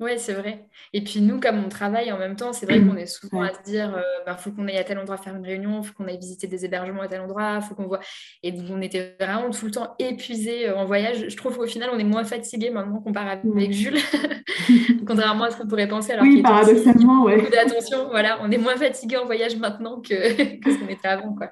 Oui, 0.00 0.12
c'est 0.16 0.34
vrai. 0.34 0.64
Et 0.92 1.02
puis 1.02 1.20
nous, 1.20 1.40
comme 1.40 1.64
on 1.64 1.68
travaille 1.68 2.12
en 2.12 2.18
même 2.18 2.36
temps, 2.36 2.52
c'est 2.52 2.66
vrai 2.66 2.80
qu'on 2.80 2.96
est 2.96 3.06
souvent 3.06 3.42
à 3.42 3.52
se 3.52 3.62
dire, 3.62 3.90
il 3.90 3.98
euh, 3.98 4.24
bah, 4.24 4.36
faut 4.36 4.52
qu'on 4.52 4.68
aille 4.68 4.78
à 4.78 4.84
tel 4.84 4.96
endroit 4.98 5.16
faire 5.16 5.34
une 5.34 5.44
réunion, 5.44 5.80
il 5.82 5.86
faut 5.86 5.92
qu'on 5.92 6.06
aille 6.06 6.18
visiter 6.18 6.46
des 6.46 6.64
hébergements 6.64 7.02
à 7.02 7.08
tel 7.08 7.20
endroit, 7.20 7.60
faut 7.60 7.74
qu'on 7.74 7.88
voit. 7.88 7.98
Et 8.44 8.54
on 8.70 8.80
était 8.80 9.16
vraiment 9.20 9.50
tout 9.50 9.66
le 9.66 9.72
temps 9.72 9.96
épuisés 9.98 10.70
en 10.70 10.84
voyage. 10.84 11.28
Je 11.28 11.36
trouve 11.36 11.56
qu'au 11.56 11.66
final, 11.66 11.90
on 11.92 11.98
est 11.98 12.04
moins 12.04 12.22
fatigué 12.22 12.70
maintenant 12.70 13.00
qu'on 13.00 13.12
part 13.12 13.26
avec 13.26 13.72
Jules, 13.72 13.98
contrairement 15.06 15.44
à 15.44 15.50
ce 15.50 15.56
qu'on 15.56 15.66
pourrait 15.66 15.88
penser. 15.88 16.12
Alors 16.12 16.24
oui, 16.24 16.42
paradoxalement, 16.42 17.24
ouais. 17.24 17.36
Beaucoup 17.36 17.50
d'attention, 17.50 18.08
voilà, 18.10 18.38
on 18.42 18.50
est 18.50 18.58
moins 18.58 18.76
fatigué 18.76 19.16
en 19.16 19.26
voyage 19.26 19.56
maintenant 19.56 20.00
que, 20.00 20.58
que 20.60 20.72
ce 20.72 20.78
qu'on 20.78 20.88
était 20.88 21.08
avant, 21.08 21.34
quoi. 21.34 21.50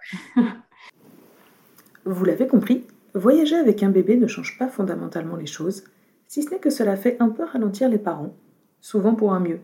Vous 2.05 2.25
l'avez 2.25 2.47
compris, 2.47 2.85
voyager 3.15 3.57
avec 3.57 3.83
un 3.83 3.91
bébé 3.91 4.17
ne 4.17 4.29
change 4.29 4.57
pas 4.59 4.69
fondamentalement 4.69 5.37
les 5.37 5.47
choses, 5.47 5.85
si 6.29 6.43
ce 6.43 6.51
n'est 6.51 6.59
que 6.59 6.71
cela 6.71 6.97
fait 6.97 7.17
un 7.21 7.29
peu 7.29 7.45
ralentir 7.45 7.89
les 7.89 7.99
parents, 7.99 8.35
souvent 8.81 9.15
pour 9.15 9.33
un 9.33 9.41
mieux. 9.41 9.61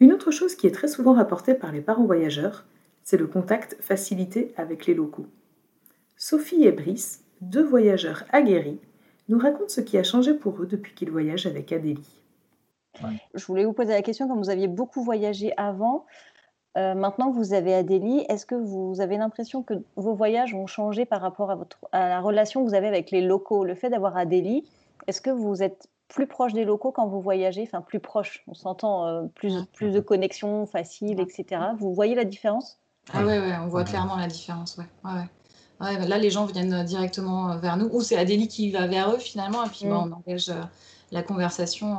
Une 0.00 0.12
autre 0.12 0.30
chose 0.30 0.54
qui 0.54 0.66
est 0.66 0.74
très 0.74 0.88
souvent 0.88 1.14
rapportée 1.14 1.54
par 1.54 1.72
les 1.72 1.80
parents 1.80 2.04
voyageurs, 2.04 2.66
c'est 3.02 3.16
le 3.16 3.26
contact 3.26 3.76
facilité 3.80 4.52
avec 4.56 4.86
les 4.86 4.94
locaux. 4.94 5.26
Sophie 6.16 6.64
et 6.64 6.72
Brice, 6.72 7.24
deux 7.40 7.64
voyageurs 7.64 8.24
aguerris, 8.30 8.80
nous 9.28 9.38
racontent 9.38 9.68
ce 9.68 9.80
qui 9.80 9.98
a 9.98 10.02
changé 10.02 10.34
pour 10.34 10.62
eux 10.62 10.66
depuis 10.66 10.94
qu'ils 10.94 11.10
voyagent 11.10 11.46
avec 11.46 11.72
Adélie. 11.72 12.22
Je 13.34 13.44
voulais 13.44 13.64
vous 13.64 13.72
poser 13.72 13.92
la 13.92 14.02
question, 14.02 14.26
comme 14.26 14.38
vous 14.38 14.50
aviez 14.50 14.68
beaucoup 14.68 15.02
voyagé 15.02 15.52
avant, 15.56 16.06
euh, 16.76 16.94
maintenant 16.94 17.30
vous 17.30 17.52
avez 17.54 17.74
Adélie, 17.74 18.24
est-ce 18.28 18.46
que 18.46 18.54
vous 18.54 19.00
avez 19.00 19.16
l'impression 19.16 19.62
que 19.62 19.74
vos 19.96 20.14
voyages 20.14 20.54
ont 20.54 20.66
changé 20.66 21.04
par 21.04 21.20
rapport 21.20 21.50
à, 21.50 21.58
à 21.92 22.08
la 22.08 22.20
relation 22.20 22.62
que 22.62 22.68
vous 22.68 22.74
avez 22.74 22.88
avec 22.88 23.10
les 23.10 23.22
locaux? 23.22 23.64
Le 23.64 23.74
fait 23.74 23.88
d'avoir 23.88 24.16
Adélie, 24.16 24.64
est-ce 25.06 25.20
que 25.20 25.30
vous 25.30 25.62
êtes 25.62 25.88
plus 26.08 26.26
proche 26.26 26.52
des 26.52 26.64
locaux 26.64 26.92
quand 26.92 27.06
vous 27.06 27.20
voyagez? 27.20 27.62
Enfin, 27.62 27.80
plus 27.80 28.00
proche, 28.00 28.44
on 28.46 28.54
s'entend 28.54 29.06
euh, 29.06 29.22
plus, 29.34 29.64
plus 29.74 29.90
de 29.90 30.00
connexions 30.00 30.66
faciles, 30.66 31.20
etc. 31.20 31.60
Vous 31.78 31.94
voyez 31.94 32.14
la 32.14 32.24
différence? 32.24 32.78
Ah 33.12 33.24
ouais, 33.24 33.38
ouais, 33.38 33.54
on 33.62 33.68
voit 33.68 33.84
clairement 33.84 34.16
la 34.16 34.26
différence, 34.26 34.78
ouais. 34.78 35.10
ouais, 35.80 36.08
là, 36.08 36.18
les 36.18 36.30
gens 36.30 36.46
viennent 36.46 36.84
directement 36.84 37.56
vers 37.58 37.76
nous, 37.76 37.88
ou 37.92 38.02
c'est 38.02 38.16
Adélie 38.16 38.48
qui 38.48 38.72
va 38.72 38.88
vers 38.88 39.12
eux 39.12 39.18
finalement, 39.18 39.64
et 39.64 39.68
puis 39.68 39.86
bah, 39.86 40.04
on 40.04 40.10
engage 40.10 40.50
la 41.12 41.22
conversation 41.22 41.98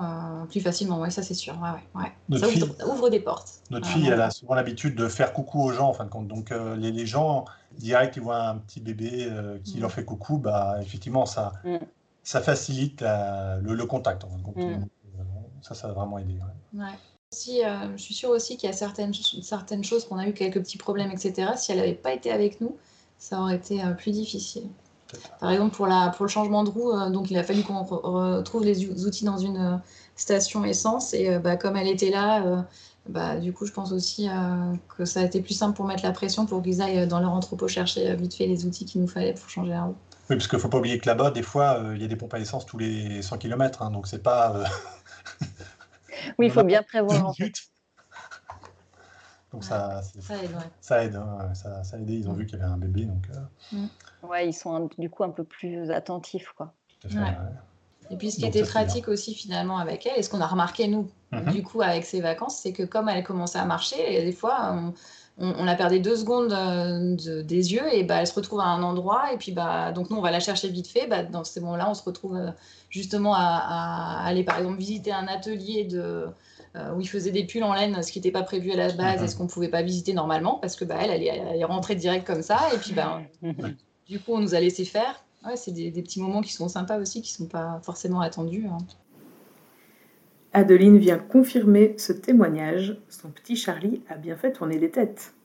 plus 0.49 0.59
facilement. 0.59 0.99
Oui, 0.99 1.09
ça 1.09 1.23
c'est 1.23 1.33
sûr. 1.33 1.55
Ça 1.55 2.47
ouvre, 2.87 3.09
des 3.09 3.21
portes. 3.21 3.61
Notre 3.69 3.87
fille, 3.87 4.09
elle 4.09 4.19
a 4.19 4.31
souvent 4.31 4.53
l'habitude 4.53 4.95
de 4.95 5.07
faire 5.07 5.31
coucou 5.31 5.63
aux 5.63 5.71
gens, 5.71 5.87
en 5.87 5.93
fin 5.93 6.03
de 6.03 6.09
compte. 6.09 6.27
Donc 6.27 6.53
les, 6.77 6.91
les, 6.91 7.05
gens, 7.05 7.45
direct, 7.77 8.17
ils 8.17 8.21
voient 8.21 8.49
un 8.49 8.57
petit 8.57 8.81
bébé 8.81 9.31
qui 9.63 9.77
mm. 9.77 9.81
leur 9.81 9.91
fait 9.93 10.03
coucou, 10.03 10.39
bah, 10.39 10.75
effectivement, 10.81 11.25
ça, 11.25 11.53
mm. 11.63 11.77
Ça 12.27 12.41
facilite 12.41 13.01
le, 13.01 13.85
contact. 13.85 14.23
En 14.23 14.29
fin 14.29 14.37
de 14.37 14.43
compte. 14.43 14.57
Mm. 14.57 14.85
Ça, 15.61 15.73
ça 15.75 15.87
a 15.87 15.91
vraiment 15.91 16.17
aidé. 16.19 16.35
Si, 17.31 17.61
je 17.61 18.01
suis 18.01 18.13
sûre 18.13 18.29
aussi 18.29 18.57
qu'il 18.57 18.69
y 18.69 18.71
a 18.71 18.75
certaines, 18.75 19.13
certaines 19.13 19.83
choses 19.83 20.05
qu'on 20.05 20.17
a 20.17 20.27
eu 20.27 20.33
quelques 20.33 20.59
petits 20.59 20.77
problèmes, 20.77 21.11
etc. 21.11 21.51
Si 21.55 21.71
elle 21.71 21.77
n'avait 21.79 21.93
pas 21.93 22.13
été 22.13 22.31
avec 22.31 22.61
nous, 22.61 22.75
ça 23.17 23.41
aurait 23.41 23.55
été 23.55 23.81
plus 23.97 24.11
difficile. 24.11 24.63
Par 25.39 25.51
exemple, 25.51 25.75
pour, 25.75 25.87
la, 25.87 26.09
pour 26.09 26.25
le 26.25 26.29
changement 26.29 26.63
de 26.63 26.69
roue, 26.69 26.91
euh, 26.91 27.09
donc 27.09 27.31
il 27.31 27.37
a 27.37 27.43
fallu 27.43 27.63
qu'on 27.63 27.83
retrouve 27.83 28.63
les 28.63 29.05
outils 29.05 29.25
dans 29.25 29.37
une 29.37 29.57
euh, 29.57 29.77
station 30.15 30.65
essence. 30.65 31.13
Et 31.13 31.29
euh, 31.29 31.39
bah, 31.39 31.55
comme 31.55 31.77
elle 31.77 31.87
était 31.87 32.09
là, 32.09 32.65
bah, 33.07 33.37
du 33.37 33.53
coup, 33.53 33.65
je 33.65 33.71
pense 33.71 33.91
aussi 33.91 34.27
que 34.97 35.05
ça 35.05 35.21
a 35.21 35.23
été 35.23 35.41
plus 35.41 35.53
simple 35.53 35.75
pour 35.75 35.85
mettre 35.85 36.03
la 36.03 36.11
pression 36.11 36.45
pour 36.45 36.61
qu'ils 36.61 36.81
aillent 36.81 37.07
dans 37.07 37.19
leur 37.19 37.31
entrepôt 37.31 37.67
chercher 37.67 38.13
vite 38.15 38.33
fait 38.33 38.47
les 38.47 38.65
outils 38.65 38.85
qu'il 38.85 39.01
nous 39.01 39.07
fallait 39.07 39.33
pour 39.33 39.49
changer 39.49 39.71
la 39.71 39.83
roue. 39.83 39.95
Oui, 40.29 40.35
parce 40.35 40.47
qu'il 40.47 40.57
ne 40.57 40.61
faut 40.61 40.69
pas 40.69 40.77
oublier 40.77 40.99
que 40.99 41.07
là-bas, 41.07 41.31
des 41.31 41.43
fois, 41.43 41.81
il 41.95 42.01
y 42.01 42.05
a 42.05 42.07
des 42.07 42.15
pompes 42.15 42.33
à 42.33 42.39
essence 42.39 42.65
tous 42.65 42.77
les 42.77 43.21
100 43.21 43.37
km. 43.37 43.81
Hein, 43.81 43.91
donc, 43.91 44.07
c'est 44.07 44.21
pas. 44.21 44.63
oui, 46.37 46.47
il 46.47 46.51
faut 46.51 46.63
bien 46.63 46.83
prévoir. 46.83 47.33
Donc 49.53 49.63
ça, 49.63 50.01
ça 50.19 50.43
aide. 50.43 50.51
Ça 50.81 51.03
aide, 51.03 51.15
hein, 51.15 51.53
ça, 51.53 51.83
ça 51.83 51.97
a 51.97 51.99
aidé. 51.99 52.13
Ils 52.15 52.29
ont 52.29 52.33
mm. 52.33 52.37
vu 52.37 52.45
qu'il 52.45 52.59
y 52.59 52.61
avait 52.61 52.71
un 52.71 52.77
bébé. 52.77 53.05
Donc, 53.05 53.27
mm. 53.71 53.87
Ouais, 54.23 54.47
ils 54.47 54.53
sont 54.53 54.89
du 54.97 55.09
coup 55.09 55.23
un 55.23 55.29
peu 55.29 55.43
plus 55.43 55.89
attentifs. 55.89 56.51
Quoi. 56.55 56.73
Et 58.09 58.17
puis 58.17 58.31
ce 58.31 58.37
qui 58.37 58.45
était 58.45 58.63
pratique 58.63 59.07
aussi 59.07 59.33
finalement 59.33 59.77
avec 59.77 60.05
elle, 60.05 60.19
et 60.19 60.23
ce 60.23 60.29
qu'on 60.29 60.41
a 60.41 60.47
remarqué 60.47 60.87
nous, 60.87 61.09
mm-hmm. 61.31 61.51
du 61.51 61.63
coup 61.63 61.81
avec 61.81 62.05
ses 62.05 62.21
vacances, 62.21 62.57
c'est 62.57 62.73
que 62.73 62.83
comme 62.83 63.09
elle 63.09 63.23
commençait 63.23 63.59
à 63.59 63.65
marcher, 63.65 64.21
et 64.21 64.23
des 64.23 64.31
fois 64.31 64.73
on, 64.73 64.93
on, 65.39 65.65
la 65.65 65.75
perdait 65.75 65.99
deux 65.99 66.15
secondes 66.15 66.51
euh, 66.51 67.43
des 67.43 67.73
yeux 67.73 67.93
et 67.93 68.03
bah, 68.03 68.21
elle 68.21 68.27
se 68.27 68.33
retrouve 68.33 68.59
à 68.59 68.65
un 68.65 68.81
endroit 68.81 69.33
et 69.33 69.37
puis 69.37 69.51
bah, 69.51 69.91
donc 69.91 70.09
nous 70.09 70.17
on 70.17 70.21
va 70.21 70.31
la 70.31 70.39
chercher 70.39 70.67
vite 70.69 70.87
fait. 70.87 71.05
Bah, 71.07 71.23
dans 71.23 71.43
ces 71.43 71.59
moments-là, 71.59 71.89
on 71.89 71.93
se 71.93 72.03
retrouve 72.03 72.35
euh, 72.35 72.49
justement 72.89 73.35
à, 73.35 73.39
à, 73.39 74.25
aller 74.25 74.43
par 74.43 74.57
exemple 74.57 74.79
visiter 74.79 75.11
un 75.11 75.27
atelier 75.27 75.83
de, 75.83 76.25
euh, 76.75 76.93
où 76.95 77.01
il 77.01 77.07
faisait 77.07 77.31
des 77.31 77.43
pulls 77.43 77.63
en 77.63 77.73
laine, 77.73 78.01
ce 78.01 78.11
qui 78.11 78.17
n'était 78.17 78.31
pas 78.31 78.41
prévu 78.41 78.71
à 78.71 78.75
la 78.75 78.91
base 78.91 79.21
et 79.21 79.27
ce 79.27 79.35
qu'on 79.35 79.43
ne 79.43 79.49
pouvait 79.49 79.69
pas 79.69 79.83
visiter 79.83 80.13
normalement 80.13 80.55
parce 80.55 80.75
que 80.75 80.85
bah, 80.85 80.95
elle, 80.99 81.11
elle 81.11 81.23
est, 81.23 81.63
rentrée 81.63 81.95
direct 81.95 82.25
comme 82.25 82.41
ça 82.41 82.59
et 82.73 82.77
puis 82.77 82.93
bah, 82.93 83.21
du 84.07 84.19
coup 84.19 84.33
on 84.33 84.39
nous 84.39 84.55
a 84.55 84.59
laissé 84.59 84.85
faire. 84.85 85.23
Ouais, 85.45 85.55
c'est 85.55 85.71
des, 85.71 85.91
petits 85.91 86.19
moments 86.19 86.41
qui 86.41 86.51
sont 86.51 86.67
sympas 86.67 86.97
aussi, 86.97 87.21
qui 87.21 87.31
ne 87.33 87.45
sont 87.45 87.49
pas 87.49 87.79
forcément 87.83 88.21
attendus. 88.21 88.65
Hein. 88.67 88.79
Adeline 90.57 90.97
vient 90.97 91.19
confirmer 91.19 91.93
ce 91.99 92.11
témoignage. 92.11 92.99
Son 93.09 93.29
petit 93.29 93.55
Charlie 93.55 94.01
a 94.09 94.15
bien 94.15 94.35
fait 94.35 94.51
tourner 94.51 94.79
les 94.79 94.89
têtes. 94.89 95.35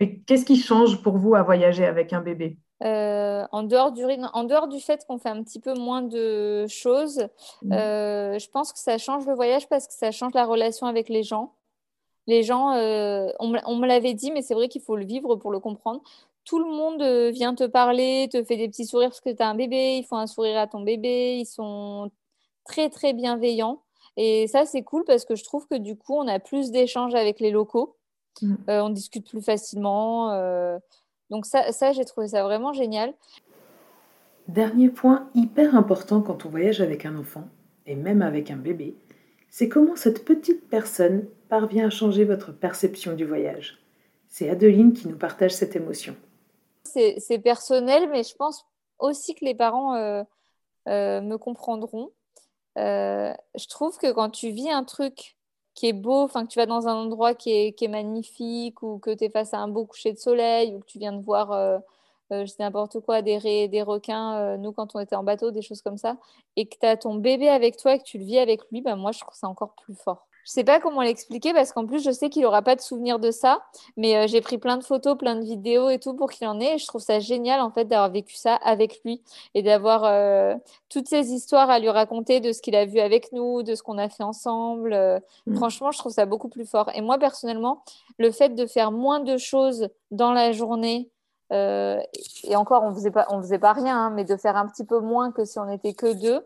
Et 0.00 0.20
qu'est-ce 0.20 0.46
qui 0.46 0.56
change 0.56 1.02
pour 1.02 1.18
vous 1.18 1.34
à 1.34 1.42
voyager 1.42 1.84
avec 1.84 2.14
un 2.14 2.22
bébé? 2.22 2.56
Euh, 2.82 3.44
en, 3.52 3.62
dehors 3.64 3.92
du, 3.92 4.04
en 4.04 4.44
dehors 4.44 4.68
du 4.68 4.80
fait 4.80 5.04
qu'on 5.06 5.18
fait 5.18 5.28
un 5.28 5.42
petit 5.42 5.60
peu 5.60 5.74
moins 5.74 6.00
de 6.00 6.66
choses, 6.66 7.28
mmh. 7.62 7.72
euh, 7.74 8.38
je 8.38 8.48
pense 8.48 8.72
que 8.72 8.78
ça 8.78 8.96
change 8.96 9.26
le 9.26 9.34
voyage 9.34 9.68
parce 9.68 9.86
que 9.86 9.92
ça 9.92 10.10
change 10.10 10.32
la 10.32 10.46
relation 10.46 10.86
avec 10.86 11.10
les 11.10 11.22
gens. 11.22 11.52
Les 12.26 12.42
gens, 12.42 12.72
euh, 12.72 13.28
on, 13.40 13.76
me 13.76 13.86
l'avait 13.86 14.14
dit, 14.14 14.32
mais 14.32 14.40
c'est 14.40 14.54
vrai 14.54 14.68
qu'il 14.68 14.80
faut 14.80 14.96
le 14.96 15.04
vivre 15.04 15.36
pour 15.36 15.50
le 15.50 15.60
comprendre. 15.60 16.00
Tout 16.46 16.58
le 16.58 16.70
monde 16.74 17.02
vient 17.34 17.54
te 17.54 17.64
parler, 17.64 18.30
te 18.32 18.42
fait 18.42 18.56
des 18.56 18.68
petits 18.68 18.86
sourires 18.86 19.10
parce 19.10 19.20
que 19.20 19.28
tu 19.28 19.42
as 19.42 19.48
un 19.48 19.54
bébé, 19.54 19.98
ils 19.98 20.04
font 20.04 20.16
un 20.16 20.26
sourire 20.26 20.58
à 20.58 20.66
ton 20.66 20.80
bébé, 20.80 21.36
ils 21.36 21.46
sont 21.46 22.10
très 22.64 22.88
très 22.88 23.12
bienveillants. 23.12 23.83
Et 24.16 24.46
ça, 24.46 24.64
c'est 24.64 24.82
cool 24.82 25.04
parce 25.04 25.24
que 25.24 25.34
je 25.34 25.44
trouve 25.44 25.66
que 25.66 25.76
du 25.76 25.96
coup, 25.96 26.14
on 26.14 26.28
a 26.28 26.38
plus 26.38 26.70
d'échanges 26.70 27.14
avec 27.14 27.40
les 27.40 27.50
locaux. 27.50 27.96
Mmh. 28.42 28.54
on 28.66 28.90
discute 28.90 29.28
plus 29.28 29.42
facilement. 29.42 30.32
Donc 31.30 31.46
ça, 31.46 31.70
ça 31.70 31.92
j'ai 31.92 32.04
trouvé 32.04 32.26
ça 32.28 32.42
vraiment 32.42 32.72
génial. 32.72 33.14
Dernier 34.48 34.90
point 34.90 35.28
hyper 35.34 35.74
important 35.74 36.20
quand 36.20 36.44
on 36.44 36.50
voyage 36.50 36.80
avec 36.80 37.06
un 37.06 37.16
enfant, 37.16 37.48
et 37.86 37.94
même 37.94 38.22
avec 38.22 38.50
un 38.50 38.56
bébé, 38.56 38.96
c'est 39.48 39.68
comment 39.68 39.96
cette 39.96 40.24
petite 40.24 40.68
personne 40.68 41.26
parvient 41.48 41.86
à 41.86 41.90
changer 41.90 42.24
votre 42.24 42.52
perception 42.52 43.14
du 43.14 43.24
voyage. 43.24 43.78
C'est 44.28 44.50
Adeline 44.50 44.92
qui 44.92 45.08
nous 45.08 45.16
partage 45.16 45.52
cette 45.52 45.76
émotion. 45.76 46.16
C'est 46.84 47.38
personnel, 47.38 48.08
mais 48.10 48.22
je 48.22 48.34
pense 48.34 48.66
aussi 48.98 49.34
que 49.34 49.44
les 49.44 49.54
parents 49.54 49.94
euh, 49.94 50.22
euh, 50.88 51.20
me 51.20 51.36
comprendront. 51.36 52.10
Euh, 52.78 53.32
je 53.56 53.66
trouve 53.68 53.98
que 53.98 54.12
quand 54.12 54.30
tu 54.30 54.50
vis 54.50 54.70
un 54.70 54.84
truc 54.84 55.36
qui 55.74 55.88
est 55.88 55.92
beau, 55.92 56.22
enfin 56.22 56.44
que 56.44 56.50
tu 56.52 56.58
vas 56.58 56.66
dans 56.66 56.88
un 56.88 56.94
endroit 56.94 57.34
qui 57.34 57.50
est, 57.50 57.88
magnifique 57.88 58.82
ou 58.82 58.98
que 58.98 59.14
tu 59.14 59.24
es 59.24 59.30
face 59.30 59.54
à 59.54 59.58
un 59.58 59.68
beau 59.68 59.86
coucher 59.86 60.12
de 60.12 60.18
soleil 60.18 60.74
ou 60.74 60.80
que 60.80 60.86
tu 60.86 60.98
viens 60.98 61.12
de 61.12 61.22
voir, 61.22 61.52
euh, 61.52 61.78
euh, 62.32 62.42
je 62.42 62.46
sais 62.46 62.62
n'importe 62.62 63.00
quoi, 63.00 63.22
des, 63.22 63.68
des 63.68 63.82
requins, 63.82 64.56
nous 64.58 64.72
quand 64.72 64.94
on 64.96 65.00
était 65.00 65.16
en 65.16 65.24
bateau, 65.24 65.50
des 65.50 65.62
choses 65.62 65.82
comme 65.82 65.98
ça, 65.98 66.16
et 66.56 66.66
que 66.66 66.76
tu 66.78 66.86
as 66.86 66.96
ton 66.96 67.14
bébé 67.16 67.48
avec 67.48 67.76
toi 67.76 67.94
et 67.94 67.98
que 67.98 68.04
tu 68.04 68.18
le 68.18 68.24
vis 68.24 68.38
avec 68.38 68.60
lui, 68.70 68.82
ben 68.82 68.96
moi 68.96 69.12
je 69.12 69.20
trouve 69.20 69.34
ça 69.34 69.48
encore 69.48 69.74
plus 69.74 69.94
fort. 69.94 70.26
Je 70.44 70.50
sais 70.50 70.64
pas 70.64 70.78
comment 70.78 71.00
l'expliquer 71.00 71.54
parce 71.54 71.72
qu'en 71.72 71.86
plus, 71.86 72.04
je 72.04 72.10
sais 72.10 72.28
qu'il 72.28 72.42
n'aura 72.42 72.60
pas 72.60 72.76
de 72.76 72.80
souvenir 72.82 73.18
de 73.18 73.30
ça. 73.30 73.62
Mais 73.96 74.16
euh, 74.16 74.26
j'ai 74.26 74.42
pris 74.42 74.58
plein 74.58 74.76
de 74.76 74.84
photos, 74.84 75.16
plein 75.16 75.36
de 75.36 75.44
vidéos 75.44 75.88
et 75.88 75.98
tout 75.98 76.14
pour 76.14 76.30
qu'il 76.30 76.46
en 76.46 76.60
ait. 76.60 76.74
Et 76.74 76.78
je 76.78 76.86
trouve 76.86 77.00
ça 77.00 77.18
génial 77.18 77.60
en 77.60 77.70
fait 77.70 77.86
d'avoir 77.86 78.10
vécu 78.10 78.34
ça 78.36 78.54
avec 78.56 79.00
lui 79.04 79.22
et 79.54 79.62
d'avoir 79.62 80.04
euh, 80.04 80.54
toutes 80.90 81.08
ces 81.08 81.32
histoires 81.32 81.70
à 81.70 81.78
lui 81.78 81.88
raconter 81.88 82.40
de 82.40 82.52
ce 82.52 82.60
qu'il 82.60 82.76
a 82.76 82.84
vu 82.84 83.00
avec 83.00 83.32
nous, 83.32 83.62
de 83.62 83.74
ce 83.74 83.82
qu'on 83.82 83.96
a 83.96 84.08
fait 84.10 84.22
ensemble. 84.22 84.92
Euh, 84.92 85.18
mmh. 85.46 85.56
Franchement, 85.56 85.90
je 85.90 85.98
trouve 85.98 86.12
ça 86.12 86.26
beaucoup 86.26 86.48
plus 86.48 86.66
fort. 86.66 86.90
Et 86.94 87.00
moi, 87.00 87.18
personnellement, 87.18 87.82
le 88.18 88.30
fait 88.30 88.50
de 88.50 88.66
faire 88.66 88.92
moins 88.92 89.20
de 89.20 89.38
choses 89.38 89.88
dans 90.10 90.32
la 90.32 90.52
journée, 90.52 91.10
et 91.52 92.56
encore, 92.56 92.82
on 92.82 92.92
faisait 92.92 93.12
pas, 93.12 93.26
on 93.30 93.40
faisait 93.40 93.60
pas 93.60 93.72
rien, 93.72 94.06
hein, 94.06 94.10
mais 94.10 94.24
de 94.24 94.36
faire 94.36 94.56
un 94.56 94.66
petit 94.66 94.84
peu 94.84 94.98
moins 94.98 95.30
que 95.30 95.44
si 95.44 95.60
on 95.60 95.66
n'était 95.66 95.94
que 95.94 96.12
deux 96.12 96.44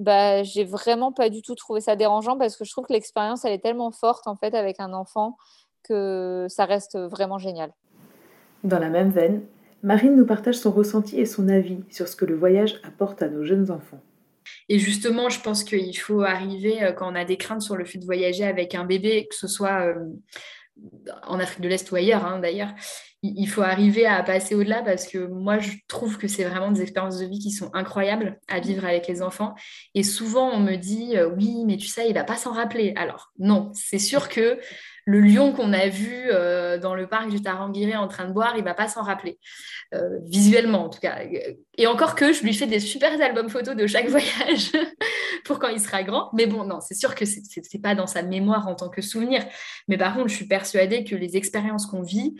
bah, 0.00 0.42
j'ai 0.42 0.64
vraiment 0.64 1.12
pas 1.12 1.28
du 1.28 1.42
tout 1.42 1.54
trouvé 1.54 1.80
ça 1.80 1.94
dérangeant 1.94 2.36
parce 2.36 2.56
que 2.56 2.64
je 2.64 2.72
trouve 2.72 2.86
que 2.86 2.92
l'expérience, 2.92 3.44
elle 3.44 3.52
est 3.52 3.62
tellement 3.62 3.92
forte 3.92 4.26
en 4.26 4.34
fait 4.34 4.54
avec 4.54 4.80
un 4.80 4.92
enfant 4.92 5.36
que 5.84 6.46
ça 6.48 6.64
reste 6.64 6.98
vraiment 6.98 7.38
génial. 7.38 7.72
Dans 8.64 8.78
la 8.78 8.88
même 8.88 9.10
veine, 9.10 9.42
Marine 9.82 10.16
nous 10.16 10.26
partage 10.26 10.56
son 10.56 10.70
ressenti 10.70 11.20
et 11.20 11.26
son 11.26 11.48
avis 11.48 11.84
sur 11.90 12.08
ce 12.08 12.16
que 12.16 12.24
le 12.24 12.34
voyage 12.34 12.80
apporte 12.82 13.22
à 13.22 13.28
nos 13.28 13.44
jeunes 13.44 13.70
enfants. 13.70 14.00
Et 14.68 14.78
justement, 14.78 15.28
je 15.28 15.40
pense 15.40 15.64
qu'il 15.64 15.96
faut 15.98 16.22
arriver, 16.22 16.82
euh, 16.82 16.92
quand 16.92 17.10
on 17.10 17.14
a 17.14 17.24
des 17.24 17.36
craintes 17.36 17.62
sur 17.62 17.76
le 17.76 17.84
fait 17.84 17.98
de 17.98 18.04
voyager 18.04 18.44
avec 18.44 18.74
un 18.74 18.84
bébé, 18.84 19.26
que 19.28 19.36
ce 19.36 19.48
soit 19.48 19.86
euh, 19.86 20.06
en 21.26 21.38
Afrique 21.38 21.62
de 21.62 21.68
l'Est 21.68 21.90
ou 21.90 21.96
ailleurs 21.96 22.24
hein, 22.24 22.38
d'ailleurs, 22.38 22.70
il 23.22 23.46
faut 23.48 23.62
arriver 23.62 24.06
à 24.06 24.22
passer 24.22 24.54
au-delà 24.54 24.82
parce 24.82 25.06
que 25.06 25.18
moi, 25.18 25.58
je 25.58 25.72
trouve 25.88 26.16
que 26.16 26.26
c'est 26.26 26.44
vraiment 26.44 26.70
des 26.70 26.80
expériences 26.80 27.18
de 27.18 27.26
vie 27.26 27.38
qui 27.38 27.50
sont 27.50 27.70
incroyables 27.74 28.40
à 28.48 28.60
vivre 28.60 28.86
avec 28.86 29.06
les 29.08 29.20
enfants. 29.20 29.54
Et 29.94 30.02
souvent, 30.02 30.50
on 30.50 30.60
me 30.60 30.76
dit, 30.76 31.18
euh, 31.18 31.28
oui, 31.28 31.64
mais 31.66 31.76
tu 31.76 31.86
sais, 31.86 32.08
il 32.08 32.14
va 32.14 32.24
pas 32.24 32.36
s'en 32.36 32.52
rappeler. 32.52 32.94
Alors, 32.96 33.30
non, 33.38 33.72
c'est 33.74 33.98
sûr 33.98 34.30
que 34.30 34.58
le 35.06 35.20
lion 35.20 35.52
qu'on 35.52 35.72
a 35.72 35.88
vu 35.88 36.10
euh, 36.30 36.78
dans 36.78 36.94
le 36.94 37.06
parc 37.06 37.30
du 37.30 37.40
Tarangire 37.42 38.00
en 38.00 38.08
train 38.08 38.26
de 38.26 38.32
boire, 38.32 38.54
il 38.56 38.64
va 38.64 38.74
pas 38.74 38.88
s'en 38.88 39.02
rappeler, 39.02 39.38
euh, 39.94 40.18
visuellement 40.24 40.84
en 40.84 40.88
tout 40.88 41.00
cas. 41.00 41.18
Et 41.76 41.86
encore 41.86 42.14
que 42.14 42.32
je 42.32 42.42
lui 42.42 42.54
fais 42.54 42.66
des 42.66 42.80
super 42.80 43.20
albums 43.20 43.48
photos 43.48 43.76
de 43.76 43.86
chaque 43.86 44.08
voyage 44.08 44.72
pour 45.44 45.58
quand 45.58 45.68
il 45.68 45.80
sera 45.80 46.02
grand. 46.02 46.30
Mais 46.34 46.46
bon, 46.46 46.64
non, 46.64 46.80
c'est 46.80 46.94
sûr 46.94 47.14
que 47.14 47.24
c'est 47.24 47.42
n'est 47.72 47.80
pas 47.80 47.94
dans 47.94 48.06
sa 48.06 48.22
mémoire 48.22 48.68
en 48.68 48.74
tant 48.74 48.88
que 48.88 49.02
souvenir. 49.02 49.44
Mais 49.88 49.96
par 49.96 50.14
contre, 50.14 50.28
je 50.28 50.36
suis 50.36 50.46
persuadée 50.46 51.04
que 51.04 51.14
les 51.14 51.36
expériences 51.36 51.86
qu'on 51.86 52.02
vit, 52.02 52.36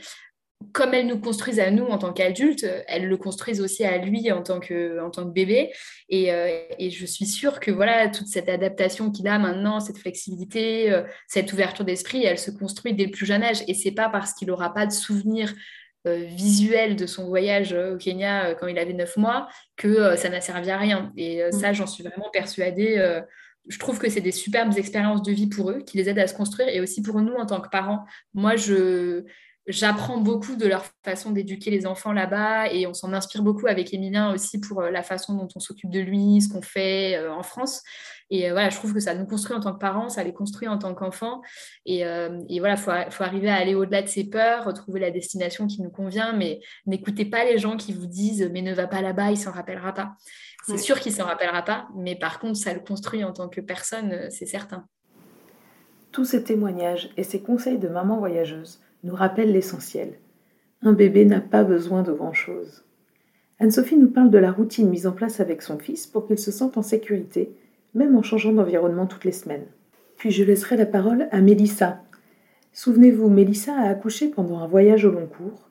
comme 0.72 0.94
elles 0.94 1.06
nous 1.06 1.18
construisent 1.18 1.61
à 1.61 1.70
nous 1.70 1.86
en 1.86 1.98
tant 1.98 2.12
qu'adultes, 2.12 2.66
elles 2.86 3.08
le 3.08 3.16
construisent 3.16 3.61
aussi 3.61 3.84
à 3.84 3.98
lui 3.98 4.30
en 4.30 4.42
tant 4.42 4.61
que, 4.61 5.00
en 5.00 5.11
tant 5.11 5.24
que 5.24 5.32
bébé. 5.32 5.72
Et, 6.08 6.32
euh, 6.32 6.48
et 6.78 6.90
je 6.90 7.06
suis 7.06 7.26
sûre 7.26 7.61
que 7.61 7.70
voilà, 7.70 8.08
toute 8.08 8.28
cette 8.28 8.48
adaptation 8.48 9.11
qu'il 9.11 9.26
a 9.26 9.38
maintenant, 9.38 9.80
cette 9.80 9.98
flexibilité, 9.98 10.92
euh, 10.92 11.02
cette 11.26 11.52
ouverture 11.52 11.84
d'esprit, 11.84 12.24
elle 12.24 12.38
se 12.38 12.50
construit 12.50 12.94
dès 12.94 13.06
le 13.06 13.11
plus 13.11 13.26
jeune 13.26 13.42
âge. 13.42 13.62
Et 13.68 13.74
c'est 13.74 13.92
pas 13.92 14.08
parce 14.08 14.34
qu'il 14.34 14.48
n'aura 14.48 14.72
pas 14.72 14.86
de 14.86 14.92
souvenirs 14.92 15.52
euh, 16.06 16.24
visuels 16.28 16.94
de 16.94 17.06
son 17.06 17.26
voyage 17.26 17.72
au 17.72 17.96
Kenya 17.96 18.54
quand 18.54 18.66
il 18.66 18.78
avait 18.78 18.92
9 18.92 19.16
mois 19.16 19.48
que 19.76 20.14
ça 20.16 20.28
n'a 20.28 20.40
servi 20.40 20.70
à 20.70 20.76
rien. 20.76 21.12
Et 21.16 21.42
ça, 21.52 21.72
mm. 21.72 21.74
j'en 21.74 21.86
suis 21.86 22.04
vraiment 22.04 22.30
persuadée 22.32 23.22
je 23.68 23.78
trouve 23.78 23.98
que 23.98 24.08
c'est 24.08 24.20
des 24.20 24.32
superbes 24.32 24.76
expériences 24.78 25.22
de 25.22 25.32
vie 25.32 25.46
pour 25.46 25.70
eux, 25.70 25.82
qui 25.86 25.98
les 25.98 26.08
aident 26.08 26.18
à 26.18 26.26
se 26.26 26.34
construire 26.34 26.68
et 26.68 26.80
aussi 26.80 27.02
pour 27.02 27.20
nous 27.20 27.34
en 27.34 27.46
tant 27.46 27.61
que 27.61 27.68
parents. 27.68 28.04
Moi, 28.34 28.56
je, 28.56 29.24
j'apprends 29.66 30.18
beaucoup 30.18 30.56
de 30.56 30.66
leur 30.66 30.84
façon 31.04 31.30
d'éduquer 31.30 31.70
les 31.70 31.86
enfants 31.86 32.12
là-bas 32.12 32.72
et 32.72 32.86
on 32.86 32.94
s'en 32.94 33.12
inspire 33.12 33.42
beaucoup 33.42 33.66
avec 33.66 33.94
Emilien 33.94 34.32
aussi 34.32 34.61
pour 34.61 34.82
la 34.82 35.02
façon 35.02 35.34
dont 35.34 35.48
on 35.54 35.61
s'occupe 35.61 35.90
de 35.90 36.00
lui, 36.00 36.40
ce 36.40 36.48
qu'on 36.52 36.62
fait 36.62 37.18
en 37.28 37.42
France. 37.42 37.82
Et 38.30 38.48
euh, 38.48 38.52
voilà, 38.52 38.70
je 38.70 38.76
trouve 38.76 38.94
que 38.94 39.00
ça 39.00 39.14
nous 39.14 39.26
construit 39.26 39.56
en 39.56 39.61
tant 39.61 39.72
que 39.72 39.78
parents, 39.78 40.08
ça 40.08 40.22
les 40.22 40.32
construit 40.32 40.68
en 40.68 40.78
tant 40.78 40.94
qu'enfants. 40.94 41.42
Et, 41.84 42.06
euh, 42.06 42.38
voilà, 42.58 42.74
il 42.74 43.11
faut, 43.11 43.24
arriver 43.24 43.50
à 43.50 43.56
aller 43.56 43.74
au-delà 43.74 44.02
de 44.02 44.08
ses 44.08 44.24
peurs, 44.24 44.64
retrouver 44.64 45.00
la 45.00 45.11
destination 45.11 45.66
qui 45.66 45.82
nous 45.82 45.90
convient, 45.90 46.32
mais 46.32 46.61
n'écoutez 46.86 47.24
pas 47.24 47.44
les 47.44 47.58
gens 47.58 47.76
qui 47.76 47.92
vous 47.92 48.06
disent 48.06 48.48
mais 48.52 48.62
ne 48.62 48.72
va 48.72 48.86
pas 48.86 49.02
là-bas, 49.02 49.32
il 49.32 49.36
s'en 49.36 49.50
rappellera 49.50 49.92
pas. 49.92 50.12
C'est 50.66 50.78
sûr 50.78 51.00
qu'il 51.00 51.12
s'en 51.12 51.24
rappellera 51.24 51.62
pas, 51.62 51.88
mais 51.96 52.14
par 52.14 52.38
contre, 52.38 52.56
ça 52.56 52.72
le 52.72 52.80
construit 52.80 53.24
en 53.24 53.32
tant 53.32 53.48
que 53.48 53.61
personne, 53.61 54.12
euh, 54.12 54.26
c'est 54.30 54.46
certain. 54.46 54.86
Tous 56.12 56.24
ces 56.24 56.44
témoignages 56.44 57.11
et 57.16 57.24
ces 57.24 57.42
conseils 57.42 57.78
de 57.78 57.88
maman 57.88 58.18
voyageuse 58.18 58.80
nous 59.05 59.14
rappellent 59.14 59.53
l'essentiel. 59.53 60.14
Un 60.82 60.92
bébé 60.92 61.24
n'a 61.24 61.40
pas 61.40 61.64
besoin 61.64 62.03
de 62.03 62.12
grand-chose. 62.12 62.84
Anne-Sophie 63.59 63.98
nous 63.98 64.11
parle 64.11 64.30
de 64.30 64.38
la 64.38 64.53
routine 64.53 64.88
mise 64.88 65.07
en 65.07 65.12
place 65.12 65.40
avec 65.40 65.62
son 65.62 65.78
fils 65.78 66.07
pour 66.07 66.26
qu'il 66.26 66.38
se 66.38 66.51
sente 66.51 66.78
en 66.78 66.82
sécurité 66.82 67.55
même 67.94 68.16
en 68.16 68.22
changeant 68.22 68.53
d'environnement 68.53 69.07
toutes 69.07 69.24
les 69.24 69.32
semaines. 69.32 69.66
Puis 70.16 70.30
je 70.30 70.44
laisserai 70.44 70.76
la 70.76 70.86
parole 70.86 71.28
à 71.30 71.40
Mélissa. 71.40 72.03
Souvenez-vous, 72.72 73.28
Mélissa 73.28 73.74
a 73.74 73.88
accouché 73.88 74.28
pendant 74.28 74.59
un 74.61 74.66
voyage 74.66 75.05
au 75.05 75.11
long 75.11 75.26
cours. 75.26 75.68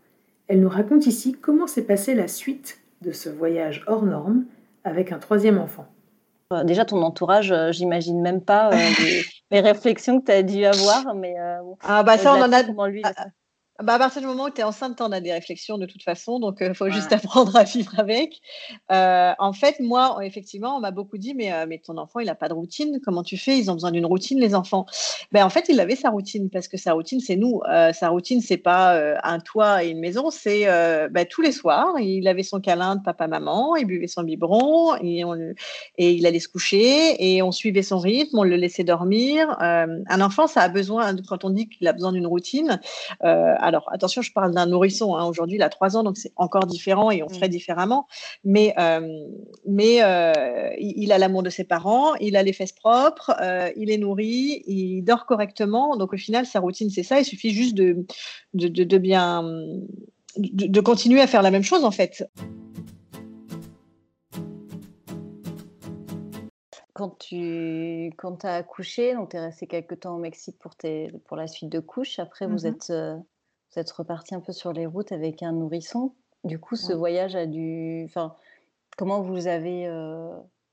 Elle 0.47 0.59
nous 0.59 0.69
raconte 0.69 1.05
ici 1.05 1.33
comment 1.39 1.67
s'est 1.67 1.83
passée 1.83 2.15
la 2.15 2.27
suite 2.27 2.79
de 3.01 3.11
ce 3.11 3.29
voyage 3.29 3.83
hors 3.87 4.05
norme 4.05 4.45
avec 4.83 5.11
un 5.11 5.19
troisième 5.19 5.57
enfant. 5.57 5.87
Euh, 6.51 6.63
déjà, 6.63 6.83
ton 6.83 7.03
entourage, 7.03 7.51
euh, 7.51 7.71
j'imagine 7.71 8.21
même 8.21 8.41
pas 8.41 8.71
euh, 8.71 8.75
les, 9.51 9.59
réflexions 9.59 10.19
que 10.19 10.25
tu 10.25 10.31
as 10.31 10.41
dû 10.41 10.65
avoir. 10.65 11.13
Mais, 11.13 11.35
ah, 11.81 12.01
bah 12.01 12.17
ça, 12.17 12.33
on 12.33 12.41
en 12.41 12.51
a. 12.51 12.63
Ah, 13.03 13.25
bah, 13.81 13.93
à 13.93 13.99
partir 13.99 14.21
du 14.21 14.27
moment 14.27 14.45
où 14.45 14.49
tu 14.49 14.59
es 14.59 14.63
enceinte, 14.63 14.99
on 14.99 15.11
a 15.11 15.21
des 15.21 15.31
réflexions 15.31 15.77
de 15.77 15.85
toute 15.85 16.03
façon, 16.03 16.39
donc 16.39 16.57
il 16.59 16.73
faut 16.73 16.89
juste 16.89 17.11
apprendre 17.13 17.55
à 17.55 17.63
vivre 17.63 17.97
avec. 17.97 18.41
Euh, 18.91 19.31
en 19.39 19.53
fait, 19.53 19.79
moi, 19.79 20.17
effectivement, 20.21 20.75
on 20.75 20.79
m'a 20.79 20.91
beaucoup 20.91 21.17
dit, 21.17 21.33
mais, 21.33 21.65
mais 21.65 21.77
ton 21.77 21.97
enfant, 21.97 22.19
il 22.19 22.25
n'a 22.25 22.35
pas 22.35 22.49
de 22.49 22.53
routine, 22.53 22.99
comment 23.03 23.23
tu 23.23 23.37
fais? 23.37 23.57
Ils 23.57 23.71
ont 23.71 23.75
besoin 23.75 23.91
d'une 23.91 24.05
routine, 24.05 24.39
les 24.39 24.53
enfants. 24.53 24.85
Ben, 25.31 25.45
en 25.45 25.49
fait, 25.49 25.65
il 25.69 25.79
avait 25.79 25.95
sa 25.95 26.09
routine, 26.09 26.49
parce 26.49 26.67
que 26.67 26.77
sa 26.77 26.93
routine, 26.93 27.19
c'est 27.19 27.35
nous. 27.35 27.61
sa 27.93 28.09
routine, 28.09 28.41
c'est 28.41 28.57
pas 28.57 28.99
un 29.23 29.39
toit 29.39 29.83
et 29.83 29.89
une 29.89 29.99
maison, 29.99 30.29
c'est 30.29 30.65
ben, 31.09 31.25
tous 31.29 31.41
les 31.41 31.51
soirs, 31.51 31.99
il 31.99 32.27
avait 32.27 32.43
son 32.43 32.59
câlin 32.59 32.97
de 32.97 33.03
papa-maman, 33.03 33.75
il 33.77 33.85
buvait 33.85 34.07
son 34.07 34.23
biberon, 34.23 34.95
et, 35.01 35.23
on, 35.23 35.35
et 35.97 36.11
il 36.11 36.25
allait 36.25 36.39
se 36.39 36.49
coucher, 36.49 37.15
et 37.19 37.41
on 37.41 37.51
suivait 37.51 37.83
son 37.83 37.99
rythme, 37.99 38.39
on 38.39 38.43
le 38.43 38.55
laissait 38.55 38.83
dormir. 38.83 39.55
un 39.59 40.21
enfant, 40.21 40.47
ça 40.47 40.61
a 40.61 40.69
besoin, 40.69 41.15
quand 41.27 41.45
on 41.45 41.49
dit 41.49 41.69
qu'il 41.69 41.87
a 41.87 41.93
besoin 41.93 42.11
d'une 42.11 42.27
routine, 42.27 42.79
alors 43.69 43.87
attention, 43.91 44.21
je 44.21 44.33
parle 44.33 44.53
d'un 44.53 44.65
nourrisson. 44.65 45.15
Hein. 45.15 45.25
Aujourd'hui, 45.25 45.57
il 45.57 45.61
a 45.61 45.69
trois 45.69 45.95
ans, 45.95 46.03
donc 46.03 46.17
c'est 46.17 46.33
encore 46.35 46.65
différent 46.65 47.11
et 47.11 47.23
on 47.23 47.29
ferait 47.29 47.47
mm. 47.47 47.51
différemment. 47.51 48.07
Mais, 48.43 48.73
euh, 48.77 49.07
mais 49.65 50.03
euh, 50.03 50.71
il 50.77 51.11
a 51.11 51.17
l'amour 51.17 51.43
de 51.43 51.49
ses 51.49 51.63
parents, 51.63 52.15
il 52.15 52.35
a 52.35 52.43
les 52.43 52.53
fesses 52.53 52.73
propres, 52.73 53.31
euh, 53.41 53.69
il 53.77 53.89
est 53.91 53.97
nourri, 53.97 54.63
il 54.67 55.03
dort 55.03 55.25
correctement. 55.25 55.95
Donc 55.95 56.13
au 56.13 56.17
final, 56.17 56.45
sa 56.45 56.59
routine, 56.59 56.89
c'est 56.89 57.03
ça. 57.03 57.19
Il 57.19 57.25
suffit 57.25 57.51
juste 57.51 57.75
de, 57.75 58.05
de, 58.53 58.97
bien, 58.97 59.43
de, 60.37 60.81
continuer 60.81 61.21
à 61.21 61.27
faire 61.27 61.43
la 61.43 61.51
même 61.51 61.63
chose 61.63 61.85
en 61.85 61.91
fait. 61.91 62.29
quand 66.93 67.17
tu 67.17 68.11
quand 68.17 68.43
as 68.43 68.55
accouché, 68.55 69.13
donc 69.13 69.29
tu 69.29 69.37
es 69.37 69.39
resté 69.39 69.67
quelques 69.67 70.01
temps 70.01 70.17
au 70.17 70.19
Mexique 70.19 70.57
pour, 70.59 70.75
tes, 70.75 71.09
pour 71.27 71.37
la 71.37 71.47
suite 71.47 71.69
de 71.69 71.79
couches. 71.79 72.19
Après, 72.19 72.45
vous 72.45 72.65
mm-hmm. 72.65 72.67
êtes 72.67 72.91
vous 73.71 73.79
êtes 73.79 73.91
reparti 73.91 74.35
un 74.35 74.39
peu 74.39 74.51
sur 74.51 74.73
les 74.73 74.85
routes 74.85 75.11
avec 75.11 75.43
un 75.43 75.51
nourrisson. 75.51 76.13
Du 76.43 76.59
coup, 76.59 76.75
ce 76.75 76.93
voyage 76.93 77.35
a 77.35 77.45
dû. 77.45 78.03
Enfin, 78.05 78.35
comment 78.97 79.21
vous 79.21 79.47
avez 79.47 79.87
euh, 79.87 80.29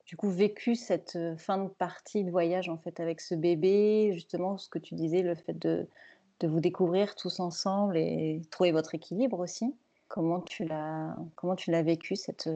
du 0.07 0.16
coup 0.16 0.30
vécu 0.30 0.76
cette 0.76 1.16
euh, 1.16 1.36
fin 1.36 1.59
de 1.59 1.68
partie 1.68 2.24
de 2.24 2.30
voyage 2.30 2.68
en 2.68 2.78
fait 2.78 3.01
avec 3.01 3.20
ce 3.20 3.34
bébé, 3.34 4.12
justement 4.14 4.59
ce 4.59 4.68
que 4.68 4.78
tu 4.78 4.94
disais, 4.94 5.22
le 5.22 5.34
fait 5.34 5.59
de, 5.59 5.88
de 6.40 6.49
vous 6.49 6.61
découvrir 6.61 7.16
tous 7.16 7.40
ensemble 7.40 7.97
et 7.97 8.40
trouver 8.51 8.72
votre 8.72 8.94
équilibre 8.94 9.40
aussi. 9.40 9.74
Comment 10.09 10.40
tu 10.40 10.64
l'as 10.64 11.16
comment 11.34 11.57
tu 11.57 11.72
l'as 11.72 11.82
vécu 11.82 12.14
cette 12.14 12.49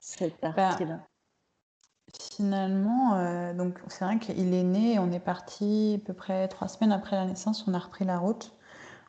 cette 0.00 0.34
bah, 0.42 0.52
partie-là? 0.52 1.00
Finalement, 2.20 3.14
euh, 3.14 3.54
donc 3.54 3.78
c'est 3.88 4.04
vrai 4.04 4.18
qu'il 4.18 4.52
est 4.52 4.64
né, 4.64 4.98
on 4.98 5.10
est 5.12 5.20
parti 5.20 6.00
à 6.02 6.04
peu 6.04 6.12
près 6.12 6.48
trois 6.48 6.68
semaines 6.68 6.92
après 6.92 7.16
la 7.16 7.24
naissance, 7.24 7.64
on 7.68 7.72
a 7.72 7.78
repris 7.78 8.04
la 8.04 8.18
route. 8.18 8.52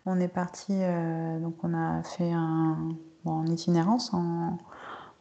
On 0.06 0.20
est 0.20 0.28
parti, 0.28 0.74
euh, 0.74 1.40
donc 1.40 1.56
on 1.64 1.74
a 1.74 2.04
fait 2.04 2.32
un 2.32 2.90
en 3.26 3.46
itinérance. 3.48 4.12
on 4.14 4.58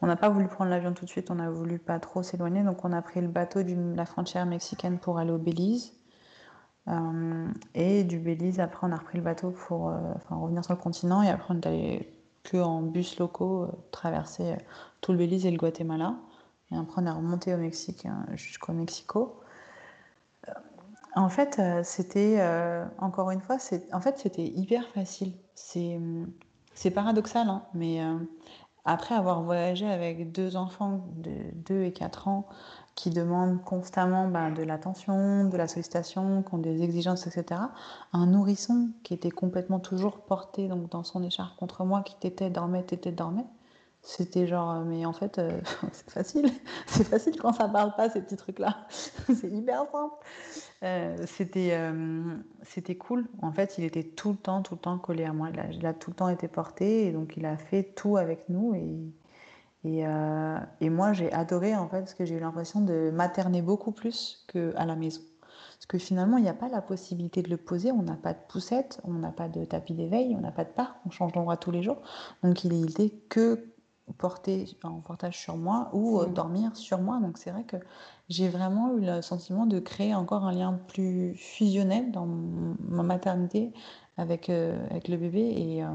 n'a 0.01 0.15
pas 0.17 0.29
voulu 0.29 0.47
prendre 0.47 0.69
l'avion 0.69 0.93
tout 0.93 1.05
de 1.05 1.09
suite, 1.09 1.31
on 1.31 1.39
a 1.39 1.49
voulu 1.49 1.79
pas 1.79 1.99
trop 1.99 2.21
s'éloigner, 2.21 2.63
donc 2.63 2.83
on 2.83 2.91
a 2.91 3.01
pris 3.01 3.21
le 3.21 3.29
bateau 3.29 3.63
de 3.63 3.95
la 3.95 4.05
frontière 4.05 4.45
mexicaine 4.45 4.99
pour 4.99 5.19
aller 5.19 5.31
au 5.31 5.37
Belize. 5.37 5.93
Euh, 6.89 7.47
et 7.75 8.03
du 8.03 8.19
Belize, 8.19 8.59
après, 8.59 8.85
on 8.87 8.91
a 8.91 8.97
repris 8.97 9.17
le 9.17 9.23
bateau 9.23 9.51
pour 9.51 9.89
euh, 9.89 9.99
revenir 10.29 10.65
sur 10.65 10.73
le 10.73 10.79
continent. 10.79 11.21
Et 11.23 11.29
après, 11.29 11.53
on 11.53 11.61
est 11.61 11.67
allé 11.67 12.09
que 12.43 12.57
en 12.57 12.81
bus 12.81 13.17
locaux 13.19 13.67
traverser 13.91 14.57
tout 14.99 15.13
le 15.13 15.17
Belize 15.17 15.45
et 15.45 15.51
le 15.51 15.57
Guatemala. 15.57 16.15
Et 16.71 16.75
après, 16.75 17.01
on 17.01 17.05
est 17.05 17.11
remonté 17.11 17.53
au 17.53 17.57
Mexique 17.57 18.05
jusqu'au 18.33 18.73
Mexico. 18.73 19.39
En 21.15 21.29
fait, 21.29 21.59
euh, 21.59 21.81
c'était, 21.83 22.37
euh, 22.39 22.85
encore 22.97 23.29
une 23.31 23.41
fois, 23.41 23.57
en 23.91 24.01
fait, 24.01 24.17
c'était 24.17 24.45
hyper 24.45 24.87
facile. 24.89 25.33
C'est, 25.55 25.99
paradoxal, 26.91 27.47
hein, 27.47 27.63
mais 27.73 28.01
euh, 28.01 28.17
après 28.85 29.15
avoir 29.15 29.43
voyagé 29.43 29.87
avec 29.87 30.31
deux 30.31 30.55
enfants 30.55 31.05
de 31.17 31.31
2 31.67 31.83
et 31.83 31.93
4 31.93 32.27
ans 32.27 32.47
qui 32.95 33.09
demandent 33.09 33.63
constamment 33.63 34.27
ben, 34.27 34.51
de 34.51 34.63
l'attention, 34.63 35.45
de 35.45 35.57
la 35.57 35.67
sollicitation, 35.67 36.43
qui 36.43 36.53
ont 36.53 36.57
des 36.59 36.83
exigences, 36.83 37.27
etc., 37.27 37.61
un 38.11 38.25
nourrisson 38.27 38.89
qui 39.03 39.13
était 39.13 39.31
complètement 39.31 39.79
toujours 39.79 40.19
porté 40.21 40.67
donc, 40.67 40.89
dans 40.89 41.03
son 41.03 41.23
écharpe 41.23 41.55
contre 41.57 41.85
moi, 41.85 42.01
qui 42.03 42.15
t'était, 42.15 42.49
dormait, 42.49 42.83
t'était, 42.83 43.11
dormait, 43.11 43.45
c'était 44.03 44.47
genre, 44.47 44.81
mais 44.81 45.05
en 45.05 45.13
fait, 45.13 45.41
c'est 45.93 46.11
facile. 46.11 46.51
C'est 46.87 47.05
facile 47.05 47.37
quand 47.39 47.53
ça 47.53 47.67
parle 47.67 47.95
pas, 47.95 48.09
ces 48.09 48.21
petits 48.21 48.35
trucs-là. 48.35 48.85
c'est 48.89 49.49
hyper 49.49 49.85
simple. 49.91 50.15
Euh, 50.83 51.15
c'était, 51.25 51.69
euh, 51.71 52.35
c'était 52.63 52.95
cool. 52.95 53.25
En 53.41 53.53
fait, 53.53 53.77
il 53.77 53.85
était 53.85 54.03
tout 54.03 54.31
le 54.31 54.37
temps, 54.37 54.61
tout 54.61 54.75
le 54.75 54.81
temps 54.81 54.97
collé 54.97 55.23
à 55.23 55.31
moi. 55.31 55.49
Il 55.71 55.85
a, 55.85 55.93
tout 55.93 56.11
le 56.11 56.15
temps 56.15 56.29
été 56.29 56.47
porté 56.47 57.07
et 57.07 57.11
donc 57.11 57.37
il 57.37 57.45
a 57.45 57.55
fait 57.57 57.83
tout 57.83 58.17
avec 58.17 58.49
nous. 58.49 58.75
Et, 58.75 59.89
et, 59.89 60.05
euh, 60.05 60.59
et 60.81 60.89
moi, 60.89 61.13
j'ai 61.13 61.31
adoré 61.31 61.75
en 61.75 61.87
fait 61.87 61.99
parce 61.99 62.13
que 62.13 62.25
j'ai 62.25 62.35
eu 62.35 62.39
l'impression 62.39 62.81
de 62.81 63.11
materner 63.11 63.61
beaucoup 63.61 63.91
plus 63.91 64.45
qu'à 64.51 64.85
la 64.85 64.95
maison. 64.95 65.21
Parce 65.75 65.85
que 65.87 65.97
finalement, 65.97 66.37
il 66.37 66.43
n'y 66.43 66.49
a 66.49 66.53
pas 66.53 66.69
la 66.69 66.81
possibilité 66.81 67.41
de 67.41 67.49
le 67.49 67.57
poser. 67.57 67.91
On 67.91 68.03
n'a 68.03 68.15
pas 68.15 68.33
de 68.33 68.39
poussette, 68.49 68.99
on 69.05 69.13
n'a 69.13 69.31
pas 69.31 69.47
de 69.47 69.63
tapis 69.65 69.93
d'éveil, 69.93 70.35
on 70.37 70.41
n'a 70.41 70.51
pas 70.51 70.65
de 70.65 70.69
parc, 70.69 70.95
on 71.05 71.11
change 71.11 71.31
d'endroit 71.31 71.57
tous 71.57 71.71
les 71.71 71.83
jours. 71.83 72.01
Donc 72.43 72.63
il 72.65 72.89
était 72.89 73.09
que 73.29 73.72
porter 74.17 74.77
en 74.83 74.99
portage 74.99 75.39
sur 75.39 75.57
moi 75.57 75.89
ou 75.93 76.21
mmh. 76.21 76.33
dormir 76.33 76.75
sur 76.75 77.01
moi. 77.01 77.19
Donc 77.19 77.37
c'est 77.37 77.51
vrai 77.51 77.63
que 77.63 77.77
j'ai 78.29 78.49
vraiment 78.49 78.95
eu 78.97 79.01
le 79.01 79.21
sentiment 79.21 79.65
de 79.65 79.79
créer 79.79 80.15
encore 80.15 80.45
un 80.45 80.53
lien 80.53 80.79
plus 80.87 81.35
fusionnel 81.35 82.11
dans 82.11 82.25
ma 82.25 83.03
maternité 83.03 83.71
avec, 84.17 84.49
euh, 84.49 84.85
avec 84.89 85.07
le 85.07 85.17
bébé 85.17 85.53
et, 85.55 85.83
euh, 85.83 85.87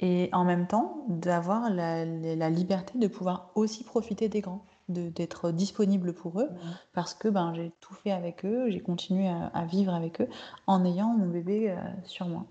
et 0.00 0.28
en 0.32 0.44
même 0.44 0.66
temps 0.66 1.04
d'avoir 1.08 1.70
la, 1.70 2.04
la, 2.04 2.50
liberté 2.50 2.98
de 2.98 3.06
pouvoir 3.06 3.50
aussi 3.54 3.84
profiter 3.84 4.28
des 4.28 4.40
grands, 4.40 4.64
d'être 4.88 5.50
disponible 5.50 6.12
pour 6.12 6.40
eux 6.40 6.50
parce 6.92 7.14
que 7.14 7.28
ben, 7.28 7.54
j'ai 7.54 7.72
tout 7.80 7.94
fait 7.94 8.12
avec 8.12 8.44
eux, 8.44 8.70
j'ai 8.70 8.80
continué 8.80 9.28
à, 9.28 9.64
vivre 9.64 9.94
avec 9.94 10.20
eux 10.20 10.28
en 10.66 10.84
ayant 10.84 11.08
mon 11.08 11.26
bébé 11.26 11.70
euh, 11.70 11.76
sur 12.04 12.26
moi. 12.28 12.44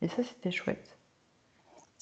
Et 0.00 0.08
ça, 0.08 0.22
c'était 0.22 0.50
chouette. 0.50 0.98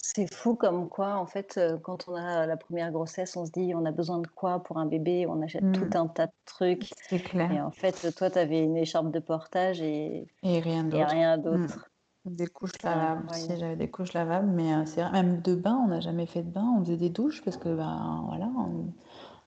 C'est 0.03 0.33
fou 0.33 0.55
comme 0.55 0.89
quoi, 0.89 1.17
en 1.17 1.27
fait, 1.27 1.61
quand 1.83 2.09
on 2.09 2.15
a 2.15 2.47
la 2.47 2.57
première 2.57 2.91
grossesse, 2.91 3.37
on 3.37 3.45
se 3.45 3.53
dit 3.53 3.75
on 3.75 3.85
a 3.85 3.93
besoin 3.93 4.19
de 4.19 4.27
quoi 4.27 4.63
pour 4.63 4.79
un 4.79 4.87
bébé, 4.87 5.27
on 5.29 5.43
achète 5.43 5.73
tout 5.73 5.85
mmh. 5.85 5.97
un 5.97 6.07
tas 6.09 6.27
de 6.27 6.33
trucs. 6.47 6.91
C'est 7.09 7.19
clair. 7.19 7.53
Et 7.53 7.61
en 7.61 7.71
fait, 7.71 8.15
toi, 8.17 8.31
tu 8.31 8.39
avais 8.39 8.63
une 8.63 8.77
écharpe 8.77 9.11
de 9.11 9.19
portage 9.19 9.81
et, 9.83 10.27
Et 10.43 11.05
rien 11.05 11.37
mmh. 11.37 11.43
d'autre. 11.43 11.91
Des 12.27 12.47
couches 12.47 12.83
lavables, 12.83 13.33
si 13.33 13.49
j'avais 13.59 13.77
des 13.77 13.89
couches 13.89 14.13
lavables, 14.13 14.49
mais 14.49 14.75
euh, 14.75 14.85
c'est 14.85 15.09
même 15.11 15.41
de 15.41 15.55
bain, 15.55 15.81
on 15.85 15.89
n'a 15.89 16.01
jamais 16.01 16.27
fait 16.27 16.43
de 16.43 16.51
bain, 16.51 16.67
on 16.77 16.85
faisait 16.85 16.99
des 16.99 17.09
douches 17.09 17.43
parce 17.43 17.57
que, 17.57 17.75
ben 17.75 18.25
voilà, 18.27 18.51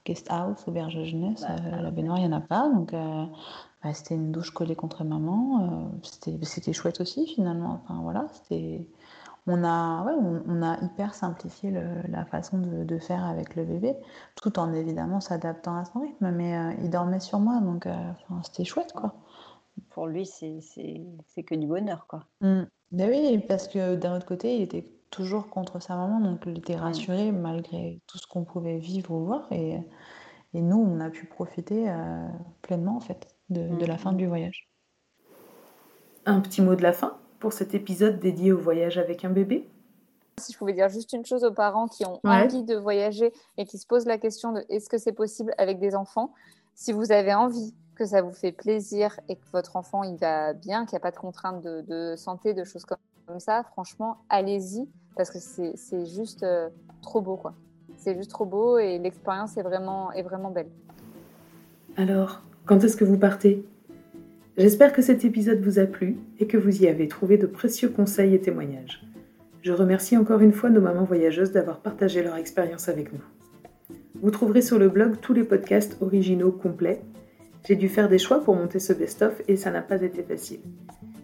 guest 0.05 0.27
house, 0.31 0.67
auberge 0.67 0.95
de 0.95 1.03
jeunesse, 1.03 1.41
bah, 1.41 1.55
euh, 1.65 1.81
la 1.81 1.91
baignoire, 1.91 2.17
il 2.17 2.27
n'y 2.27 2.33
en 2.33 2.37
a 2.37 2.41
pas, 2.41 2.67
donc 2.69 2.93
bah, 2.93 3.93
c'était 3.93 4.15
une 4.15 4.31
douche 4.31 4.49
collée 4.49 4.75
contre 4.75 5.03
maman, 5.03 5.91
c'était 6.01 6.35
c'était 6.41 6.73
chouette 6.73 6.99
aussi 6.99 7.27
finalement, 7.27 7.79
enfin 7.83 7.99
voilà, 8.01 8.25
c'était 8.33 8.87
on 9.45 9.63
a, 9.63 10.05
on, 10.47 10.61
a 10.61 10.81
hyper 10.83 11.13
simplifié 11.13 11.71
la 12.07 12.25
façon 12.25 12.59
de, 12.59 12.97
faire 12.97 13.25
avec 13.25 13.55
le 13.55 13.65
bébé, 13.65 13.95
tout 14.35 14.57
en 14.57 14.71
évidemment 14.73 15.19
s'adaptant 15.19 15.75
à 15.75 15.85
son 15.85 15.99
rythme. 16.01 16.31
Mais 16.31 16.57
euh, 16.57 16.73
il 16.81 16.89
dormait 16.89 17.19
sur 17.19 17.39
moi, 17.39 17.59
donc 17.59 17.85
euh, 17.85 17.93
c'était 18.43 18.63
chouette, 18.63 18.93
quoi. 18.93 19.15
pour 19.89 20.07
lui, 20.07 20.25
c'est 20.25 21.43
que 21.45 21.55
du 21.55 21.67
bonheur, 21.67 22.07
quoi. 22.07 22.25
Mmh. 22.41 22.63
Ben 22.91 23.09
oui, 23.09 23.43
parce 23.47 23.67
que 23.67 23.95
d'un 23.95 24.15
autre 24.15 24.25
côté, 24.25 24.55
il 24.55 24.61
était 24.61 24.87
toujours 25.09 25.49
contre 25.49 25.81
sa 25.81 25.95
maman, 25.95 26.21
donc 26.21 26.43
il 26.45 26.59
était 26.59 26.77
mmh. 26.77 26.81
rassuré 26.81 27.31
malgré 27.31 28.01
tout 28.07 28.17
ce 28.17 28.27
qu'on 28.27 28.45
pouvait 28.45 28.77
vivre 28.77 29.11
ou 29.11 29.25
voir. 29.25 29.51
Et, 29.51 29.77
et 30.53 30.61
nous, 30.61 30.77
on 30.77 31.01
a 31.01 31.09
pu 31.09 31.25
profiter 31.25 31.89
euh, 31.89 32.27
pleinement, 32.61 32.95
en 32.95 33.01
fait, 33.01 33.35
de, 33.49 33.75
de 33.75 33.85
la 33.85 33.97
fin 33.97 34.13
mmh. 34.13 34.17
du 34.17 34.27
voyage. 34.27 34.69
Un 36.25 36.39
petit 36.39 36.61
mot 36.61 36.75
de 36.75 36.83
la 36.83 36.93
fin? 36.93 37.17
Pour 37.43 37.51
cet 37.51 37.75
épisode 37.75 38.21
dédié 38.21 38.53
au 38.53 38.57
voyage 38.57 38.97
avec 38.97 39.25
un 39.25 39.29
bébé 39.29 39.67
si 40.39 40.53
je 40.53 40.57
pouvais 40.57 40.71
dire 40.71 40.87
juste 40.87 41.11
une 41.11 41.25
chose 41.25 41.43
aux 41.43 41.51
parents 41.51 41.89
qui 41.89 42.05
ont 42.05 42.21
envie 42.23 42.63
de 42.63 42.75
voyager 42.75 43.33
et 43.57 43.65
qui 43.65 43.77
se 43.77 43.85
posent 43.85 44.05
la 44.05 44.17
question 44.17 44.53
de 44.53 44.63
est-ce 44.69 44.89
que 44.89 44.97
c'est 44.97 45.11
possible 45.11 45.53
avec 45.57 45.77
des 45.77 45.93
enfants, 45.93 46.33
si 46.73 46.93
vous 46.93 47.11
avez 47.11 47.35
envie 47.35 47.73
que 47.95 48.05
ça 48.05 48.21
vous 48.21 48.31
fait 48.31 48.53
plaisir 48.53 49.19
et 49.27 49.35
que 49.35 49.45
votre 49.51 49.75
enfant 49.75 50.03
il 50.03 50.15
va 50.15 50.53
bien, 50.53 50.85
qu'il 50.85 50.95
n'y 50.95 50.97
a 50.97 51.01
pas 51.01 51.11
de 51.11 51.17
contraintes 51.17 51.61
de, 51.61 52.15
santé, 52.15 52.53
de 52.53 52.63
choses 52.63 52.85
comme, 52.85 52.97
ça, 53.39 53.63
franchement, 53.63 54.17
allez-y 54.29 54.87
parce 55.17 55.29
que 55.29 55.37
c'est 55.39 56.05
juste 56.05 56.43
euh, 56.43 56.69
trop 57.01 57.21
beau 57.21 57.35
quoi. 57.35 57.53
C'est 57.97 58.15
juste 58.15 58.31
trop 58.31 58.45
beau 58.45 58.77
et 58.79 58.99
l'expérience 58.99 59.57
est 59.57 59.63
vraiment, 59.63 60.13
est 60.13 60.23
vraiment 60.23 60.49
belle. 60.49 60.71
Alors, 61.97 62.41
quand 62.65 62.83
est-ce 62.83 62.97
que 62.97 63.03
vous 63.03 63.19
partez? 63.19 63.63
J'espère 64.57 64.93
que 64.93 65.01
cet 65.01 65.25
épisode 65.25 65.61
vous 65.61 65.79
a 65.79 65.85
plu 65.85 66.17
et 66.39 66.47
que 66.47 66.57
vous 66.57 66.83
y 66.83 66.87
avez 66.87 67.07
trouvé 67.07 67.37
de 67.37 67.47
précieux 67.47 67.89
conseils 67.89 68.35
et 68.35 68.41
témoignages. 68.41 69.03
Je 69.61 69.71
remercie 69.71 70.17
encore 70.17 70.41
une 70.41 70.53
fois 70.53 70.69
nos 70.69 70.81
mamans 70.81 71.05
voyageuses 71.05 71.51
d'avoir 71.51 71.79
partagé 71.79 72.21
leur 72.21 72.35
expérience 72.35 72.89
avec 72.89 73.11
nous. 73.13 73.23
Vous 74.21 74.31
trouverez 74.31 74.61
sur 74.61 74.77
le 74.77 74.89
blog 74.89 75.15
tous 75.21 75.33
les 75.33 75.43
podcasts 75.43 75.97
originaux 76.01 76.51
complets 76.51 77.01
j'ai 77.65 77.75
dû 77.75 77.87
faire 77.87 78.09
des 78.09 78.19
choix 78.19 78.43
pour 78.43 78.55
monter 78.55 78.79
ce 78.79 78.91
best-of 78.91 79.41
et 79.47 79.55
ça 79.55 79.71
n'a 79.71 79.81
pas 79.81 80.01
été 80.01 80.21
facile. 80.21 80.59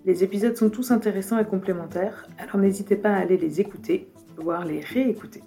Les 0.05 0.23
épisodes 0.23 0.55
sont 0.55 0.69
tous 0.69 0.91
intéressants 0.91 1.37
et 1.37 1.45
complémentaires, 1.45 2.29
alors 2.37 2.57
n'hésitez 2.57 2.95
pas 2.95 3.09
à 3.09 3.17
aller 3.17 3.37
les 3.37 3.59
écouter, 3.59 4.07
voire 4.37 4.65
les 4.65 4.79
réécouter. 4.79 5.43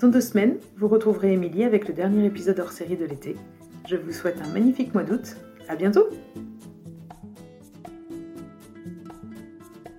Dans 0.00 0.08
deux 0.08 0.22
semaines, 0.22 0.56
vous 0.78 0.88
retrouverez 0.88 1.34
Émilie 1.34 1.64
avec 1.64 1.86
le 1.86 1.94
dernier 1.94 2.24
épisode 2.24 2.60
hors 2.60 2.72
série 2.72 2.96
de 2.96 3.04
l'été. 3.04 3.36
Je 3.86 3.96
vous 3.96 4.12
souhaite 4.12 4.40
un 4.42 4.52
magnifique 4.52 4.94
mois 4.94 5.04
d'août. 5.04 5.36
À 5.68 5.76
bientôt! 5.76 6.08